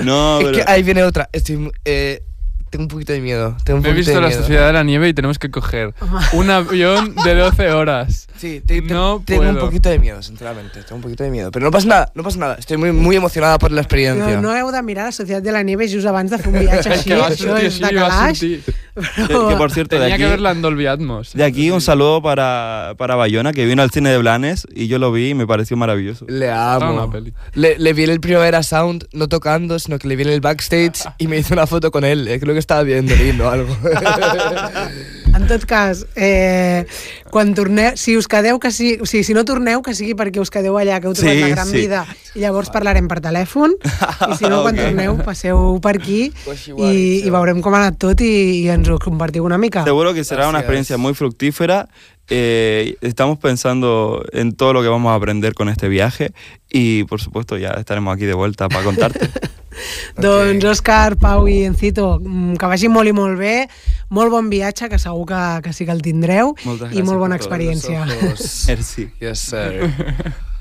No, 0.02 0.38
es 0.40 0.44
pero... 0.46 0.52
que 0.56 0.64
ahí 0.66 0.82
viene 0.82 1.04
otra. 1.04 1.28
Estoy, 1.32 1.70
eh, 1.84 2.22
tengo 2.70 2.84
un 2.84 2.88
poquito 2.88 3.12
de 3.12 3.20
miedo. 3.20 3.56
Tengo 3.64 3.78
un 3.78 3.82
Me 3.82 3.90
he 3.90 3.92
visto 3.92 4.12
de 4.12 4.20
la 4.20 4.28
miedo. 4.28 4.40
Sociedad 4.40 4.66
de 4.68 4.72
la 4.72 4.82
Nieve 4.84 5.08
y 5.08 5.14
tenemos 5.14 5.38
que 5.38 5.50
coger 5.50 5.94
un 6.32 6.50
avión 6.50 7.14
de 7.24 7.34
12 7.34 7.70
horas. 7.72 8.26
Sí, 8.36 8.60
te- 8.64 8.82
te- 8.82 8.94
no 8.94 9.22
tengo 9.24 9.42
puedo. 9.42 9.52
un 9.54 9.58
poquito 9.58 9.88
de 9.88 9.98
miedo, 9.98 10.22
sinceramente. 10.22 10.82
Tengo 10.82 10.96
un 10.96 11.02
poquito 11.02 11.24
de 11.24 11.30
miedo. 11.30 11.50
Pero 11.50 11.64
no 11.64 11.70
pasa 11.70 11.88
nada, 11.88 12.12
no 12.14 12.22
pasa 12.22 12.38
nada. 12.38 12.54
Estoy 12.58 12.76
muy, 12.76 12.92
muy 12.92 13.16
emocionada 13.16 13.58
por 13.58 13.72
la 13.72 13.80
experiencia. 13.80 14.36
No, 14.40 14.42
no 14.52 14.56
heu 14.56 14.70
de 14.70 14.82
mirar 14.82 15.06
la 15.06 15.12
Societat 15.12 15.42
de 15.42 15.52
la 15.52 15.62
Nieve 15.62 15.88
just 15.88 16.06
abans 16.06 16.30
de 16.30 16.38
fer 16.38 16.52
un 16.52 16.60
viatge 16.60 16.88
així, 16.92 17.10
que 17.10 17.16
va 17.16 17.28
això 17.30 17.36
sortir 17.48 17.66
és 17.66 17.78
de 17.80 17.86
així, 17.86 17.94
va 17.96 18.08
calaix. 18.08 18.38
sortir. 18.38 18.62
Que, 18.98 19.28
que, 19.28 19.56
por 19.56 19.70
cierto, 19.70 19.94
de 19.96 20.00
Tenía 20.02 20.14
aquí, 20.16 20.24
que 20.24 20.30
verla 20.30 20.50
en 20.50 20.60
Dolby 20.62 20.86
Atmos. 20.86 21.32
de 21.32 21.44
aquí 21.44 21.70
un 21.70 21.80
saludo 21.80 22.20
para, 22.20 22.94
para 22.98 23.14
Bayona, 23.14 23.52
que 23.52 23.64
vino 23.64 23.80
al 23.82 23.90
cine 23.92 24.10
de 24.10 24.18
Blanes 24.18 24.66
y 24.74 24.88
yo 24.88 24.98
lo 24.98 25.12
vi 25.12 25.30
y 25.30 25.34
me 25.34 25.46
pareció 25.46 25.76
maravilloso. 25.76 26.26
Le 26.28 26.50
amo. 26.50 26.92
una 27.04 27.10
peli. 27.10 27.32
Le, 27.54 27.78
le 27.78 27.92
vi 27.92 28.04
en 28.04 28.10
el 28.10 28.20
Primavera 28.20 28.62
Sound, 28.64 29.06
no 29.12 29.28
tocando, 29.28 29.78
sino 29.78 29.98
que 30.00 30.08
le 30.08 30.16
vi 30.16 30.22
en 30.24 30.30
el 30.30 30.40
backstage 30.40 31.04
y 31.18 31.28
me 31.28 31.38
hice 31.38 31.52
una 31.54 31.66
foto 31.66 31.90
con 31.92 32.04
él. 32.04 32.26
Eh, 32.28 32.40
Creo 32.40 32.54
que 32.54 32.57
estaba 32.58 32.82
viendo 32.82 33.14
el 33.14 33.40
o 33.40 33.48
algo. 33.50 33.76
En 35.28 35.46
tot 35.46 35.64
cas, 35.68 36.06
eh, 36.16 36.86
quan 37.30 37.52
torneu, 37.54 37.92
si 38.00 38.16
us 38.16 38.26
quedeu, 38.26 38.56
que 38.58 38.70
sigui, 38.72 38.96
o 39.04 39.06
sigui, 39.06 39.22
si 39.28 39.34
no 39.36 39.44
torneu, 39.46 39.82
que 39.84 39.92
sigui 39.94 40.14
perquè 40.16 40.40
us 40.40 40.50
quedeu 40.50 40.78
allà, 40.80 40.96
que 41.02 41.06
heu 41.06 41.14
trobat 41.14 41.36
Sí, 41.36 41.42
la 41.44 41.50
gran 41.52 41.68
sí. 41.68 41.76
vida, 41.84 42.00
i 42.34 42.40
llavors 42.42 42.72
parlarem 42.74 43.06
per 43.12 43.20
telèfon, 43.22 43.76
i 43.76 44.38
si 44.40 44.48
no, 44.48 44.62
quan 44.64 44.74
Ok. 44.74 44.80
torneu, 44.88 45.18
passeu 45.28 45.76
per 45.84 45.98
aquí 46.00 46.32
i, 46.32 46.90
i 47.28 47.30
veurem 47.30 47.60
com 47.62 47.76
ha 47.76 47.84
anat 47.84 48.00
tot 48.00 48.24
i, 48.24 48.32
i 48.64 48.68
ens 48.72 48.88
ho 48.88 48.98
compartiu 48.98 49.44
una 49.44 49.60
mica. 49.60 49.84
Seguro 49.84 50.14
que 50.16 50.24
será 50.24 50.48
una 50.48 50.60
experiencia 50.64 50.96
muy 50.98 51.14
fructífera. 51.14 51.86
Eh, 52.30 52.96
estamos 53.00 53.38
pensando 53.38 54.22
en 54.32 54.52
todo 54.52 54.72
lo 54.74 54.82
que 54.82 54.88
vamos 54.88 55.10
a 55.10 55.14
aprender 55.14 55.54
con 55.54 55.68
este 55.68 55.88
viaje 55.88 56.32
y 56.68 57.04
por 57.04 57.20
supuesto 57.20 57.56
ya 57.56 57.70
estaremos 57.70 58.14
aquí 58.14 58.26
de 58.26 58.34
vuelta 58.34 58.68
para 58.68 58.84
contarte. 58.84 59.30
Doncs 60.18 60.64
Òscar, 60.64 61.16
Pau 61.16 61.46
i 61.46 61.62
Encito, 61.62 62.18
mm, 62.18 62.58
que 62.58 62.66
vagi 62.66 62.90
molt 62.90 63.08
i 63.08 63.14
molt 63.14 63.38
bé, 63.38 63.68
molt 64.10 64.32
bon 64.34 64.50
viatge, 64.50 64.88
que 64.90 64.98
segur 64.98 65.24
que, 65.30 65.42
que 65.62 65.72
sí 65.72 65.86
que 65.86 65.94
el 65.94 66.02
tindreu, 66.02 66.56
Moltes 66.66 66.96
i 66.96 67.04
molt 67.06 67.22
bona 67.22 67.38
experiència. 67.38 68.04
Merci. 68.04 69.08
Yes, 69.22 69.46
sir. 69.52 69.86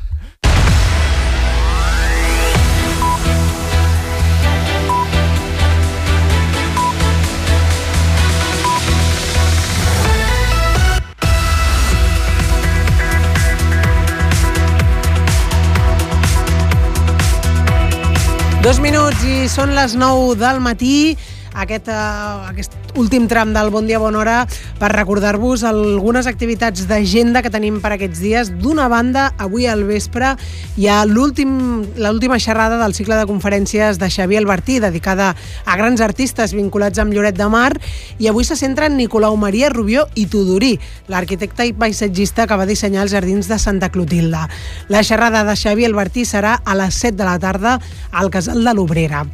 Dos 18.68 18.82
minuts 18.84 19.22
i 19.24 19.46
són 19.48 19.70
les 19.78 19.94
9 19.96 20.34
del 20.36 20.58
matí. 20.60 21.16
Aquest, 21.58 21.88
uh, 21.90 22.46
aquest 22.52 22.76
últim 23.02 23.26
tram 23.30 23.50
del 23.54 23.72
Bon 23.74 23.88
Dia 23.90 23.98
Bona 23.98 24.20
Hora 24.20 24.36
per 24.78 24.92
recordar-vos 24.94 25.64
algunes 25.66 26.28
activitats 26.30 26.86
d'agenda 26.90 27.42
que 27.42 27.50
tenim 27.54 27.80
per 27.82 27.96
aquests 27.96 28.22
dies. 28.22 28.52
D'una 28.62 28.86
banda, 28.92 29.32
avui 29.42 29.66
al 29.66 29.82
vespre 29.90 30.36
hi 30.78 30.88
ha 30.88 31.00
l'últim- 31.10 31.86
l'última 31.98 32.38
xerrada 32.38 32.78
del 32.78 32.94
cicle 32.94 33.18
de 33.18 33.26
conferències 33.26 33.98
de 33.98 34.10
Xavier 34.10 34.42
Albertí, 34.44 34.80
dedicada 34.80 35.36
a 35.66 35.78
grans 35.78 36.02
artistes 36.02 36.54
vinculats 36.54 37.00
amb 37.02 37.14
Lloret 37.14 37.38
de 37.38 37.50
Mar, 37.50 37.74
i 38.20 38.30
avui 38.30 38.46
se 38.46 38.56
centra 38.56 38.86
en 38.86 38.98
Nicolau 38.98 39.36
Maria 39.36 39.70
Rubió 39.74 40.08
i 40.14 40.28
Tudorí, 40.28 40.76
l'arquitecte 41.08 41.66
i 41.66 41.74
paisatgista 41.74 42.46
que 42.46 42.56
va 42.58 42.70
dissenyar 42.70 43.02
els 43.08 43.12
jardins 43.18 43.50
de 43.50 43.58
Santa 43.58 43.90
Clotilda. 43.90 44.48
La 44.90 45.02
xerrada 45.02 45.44
de 45.44 45.56
Xavier 45.58 45.90
Albertí 45.90 46.26
serà 46.26 46.60
a 46.64 46.76
les 46.76 46.94
7 46.94 47.18
de 47.18 47.26
la 47.26 47.40
tarda 47.40 47.80
al 48.12 48.30
Casal 48.30 48.64
de 48.64 48.74
l'Obrera. 48.74 49.26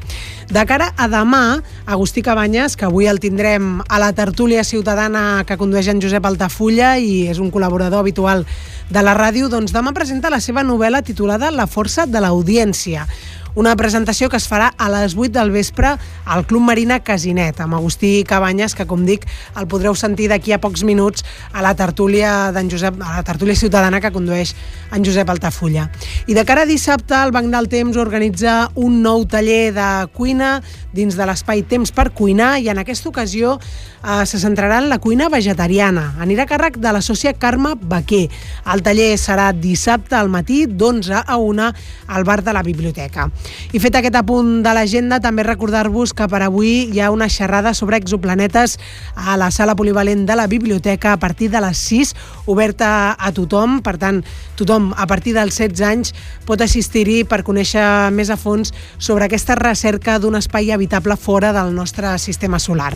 De 0.51 0.65
cara 0.67 0.91
a 0.97 1.07
demà, 1.07 1.61
Agustí 1.85 2.21
Cabanyes, 2.21 2.75
que 2.75 2.87
avui 2.87 3.07
el 3.07 3.21
tindrem 3.23 3.81
a 3.87 3.99
la 4.01 4.11
tertúlia 4.13 4.63
ciutadana 4.67 5.43
que 5.47 5.57
condueix 5.57 5.87
en 5.91 6.01
Josep 6.03 6.25
Altafulla 6.25 6.97
i 6.99 7.29
és 7.31 7.39
un 7.39 7.51
col·laborador 7.53 8.03
habitual 8.03 8.43
de 8.91 9.03
la 9.05 9.15
ràdio, 9.15 9.47
doncs 9.49 9.73
demà 9.73 9.93
presenta 9.95 10.33
la 10.33 10.41
seva 10.43 10.63
novel·la 10.63 11.03
titulada 11.05 11.51
La 11.51 11.67
força 11.67 12.05
de 12.05 12.19
l'audiència. 12.19 13.07
Una 13.55 13.75
presentació 13.77 14.31
que 14.33 14.39
es 14.41 14.47
farà 14.49 14.71
a 14.81 14.87
les 14.89 15.13
8 15.13 15.29
del 15.35 15.51
vespre 15.53 15.91
al 16.25 16.45
Club 16.49 16.63
Marina 16.65 16.97
Casinet, 17.05 17.59
amb 17.61 17.75
Agustí 17.77 18.23
Cabanyes, 18.25 18.73
que, 18.73 18.87
com 18.89 19.03
dic, 19.05 19.27
el 19.59 19.67
podreu 19.69 19.93
sentir 19.93 20.25
d'aquí 20.31 20.55
a 20.55 20.57
pocs 20.63 20.81
minuts 20.81 21.21
a 21.53 21.61
la 21.61 21.75
tertúlia 21.77 22.49
d'en 22.55 22.71
Josep, 22.71 22.97
a 22.97 23.19
la 23.19 23.23
tertúlia 23.27 23.53
ciutadana 23.53 24.01
que 24.01 24.09
condueix 24.15 24.55
en 24.89 25.05
Josep 25.05 25.29
Altafulla. 25.29 25.85
I 26.25 26.33
de 26.33 26.45
cara 26.49 26.65
a 26.65 26.69
dissabte, 26.69 27.13
el 27.13 27.35
Banc 27.35 27.53
del 27.53 27.69
Temps 27.69 27.99
organitza 28.01 28.71
un 28.73 29.03
nou 29.05 29.27
taller 29.29 29.69
de 29.77 29.89
cuina 30.17 30.55
dins 30.93 31.13
de 31.13 31.29
l'espai 31.29 31.61
Temps 31.69 31.93
per 31.93 32.09
cuinar 32.09 32.55
i 32.57 32.71
en 32.73 32.81
aquesta 32.81 33.09
ocasió 33.09 33.59
eh, 33.59 34.25
se 34.25 34.41
centrarà 34.41 34.81
en 34.81 34.89
la 34.89 34.97
cuina 34.97 35.29
vegetariana. 35.29 36.15
Anirà 36.25 36.47
a 36.47 36.49
càrrec 36.49 36.81
de 36.81 36.93
la 36.93 37.05
sòcia 37.05 37.35
Carme 37.37 37.75
Baquer. 37.77 38.25
El 38.73 38.81
taller 38.81 39.13
serà 39.21 39.51
dissabte 39.53 40.17
al 40.17 40.33
matí 40.33 40.63
d'11 40.65 41.21
a 41.21 41.37
1 41.37 41.71
al 42.17 42.25
bar 42.25 42.41
de 42.41 42.53
la 42.53 42.65
biblioteca. 42.65 43.29
I 43.73 43.81
fet 43.81 43.95
aquest 43.97 44.15
apunt 44.19 44.61
de 44.65 44.73
l'agenda, 44.75 45.19
també 45.23 45.45
recordar-vos 45.45 46.13
que 46.13 46.27
per 46.29 46.43
avui 46.45 46.89
hi 46.93 47.01
ha 47.01 47.11
una 47.13 47.29
xerrada 47.29 47.73
sobre 47.73 47.97
exoplanetes 47.97 48.77
a 49.15 49.37
la 49.37 49.49
sala 49.51 49.75
polivalent 49.75 50.25
de 50.27 50.35
la 50.35 50.47
biblioteca 50.47 51.13
a 51.13 51.19
partir 51.21 51.49
de 51.51 51.61
les 51.61 51.77
6, 51.77 52.13
oberta 52.45 53.15
a 53.17 53.31
tothom. 53.33 53.81
Per 53.83 53.97
tant, 53.97 54.23
tothom 54.59 54.91
a 54.97 55.07
partir 55.07 55.33
dels 55.35 55.57
16 55.57 55.85
anys 55.87 56.13
pot 56.47 56.61
assistir-hi 56.61 57.23
per 57.25 57.43
conèixer 57.43 58.11
més 58.13 58.29
a 58.29 58.37
fons 58.37 58.73
sobre 58.97 59.25
aquesta 59.25 59.57
recerca 59.59 60.19
d'un 60.19 60.37
espai 60.39 60.71
habitable 60.71 61.17
fora 61.17 61.53
del 61.53 61.73
nostre 61.75 62.17
sistema 62.19 62.59
solar. 62.59 62.93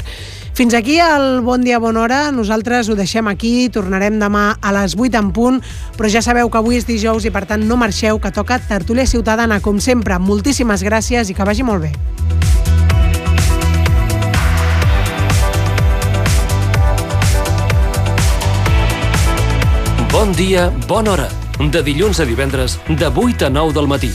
Fins 0.58 0.74
aquí 0.74 0.98
el 0.98 1.41
Bon 1.45 1.62
Dia 1.62 1.78
Bona 1.78 2.02
Hora. 2.02 2.32
Nosaltres 2.34 2.89
ho 2.89 2.95
deixem 2.98 3.28
aquí, 3.30 3.70
tornarem 3.70 4.16
demà 4.18 4.56
a 4.58 4.72
les 4.74 4.95
8 4.98 5.20
en 5.20 5.30
punt, 5.30 5.60
però 5.93 6.10
ja 6.10 6.24
sabeu 6.26 6.50
que 6.50 6.58
avui 6.58 6.80
és 6.80 6.88
dijous 6.88 7.28
i 7.30 7.32
per 7.34 7.43
tant 7.45 7.62
no 7.70 7.78
marxeu, 7.78 8.18
que 8.18 8.34
toca 8.34 8.58
Tertúlia 8.58 9.06
Ciutadana, 9.06 9.60
com 9.62 9.78
sempre. 9.78 10.18
Moltíssimes 10.38 10.84
gràcies 10.86 11.32
i 11.32 11.34
que 11.34 11.46
vagi 11.48 11.64
molt 11.66 11.82
bé. 11.82 11.90
Bon 20.14 20.36
dia, 20.38 20.70
bona 20.86 21.16
hora. 21.16 21.28
De 21.58 21.82
dilluns 21.82 22.22
a 22.22 22.30
divendres, 22.30 22.78
de 22.86 23.10
8 23.10 23.50
a 23.50 23.50
9 23.50 23.74
del 23.80 23.90
matí. 23.90 24.14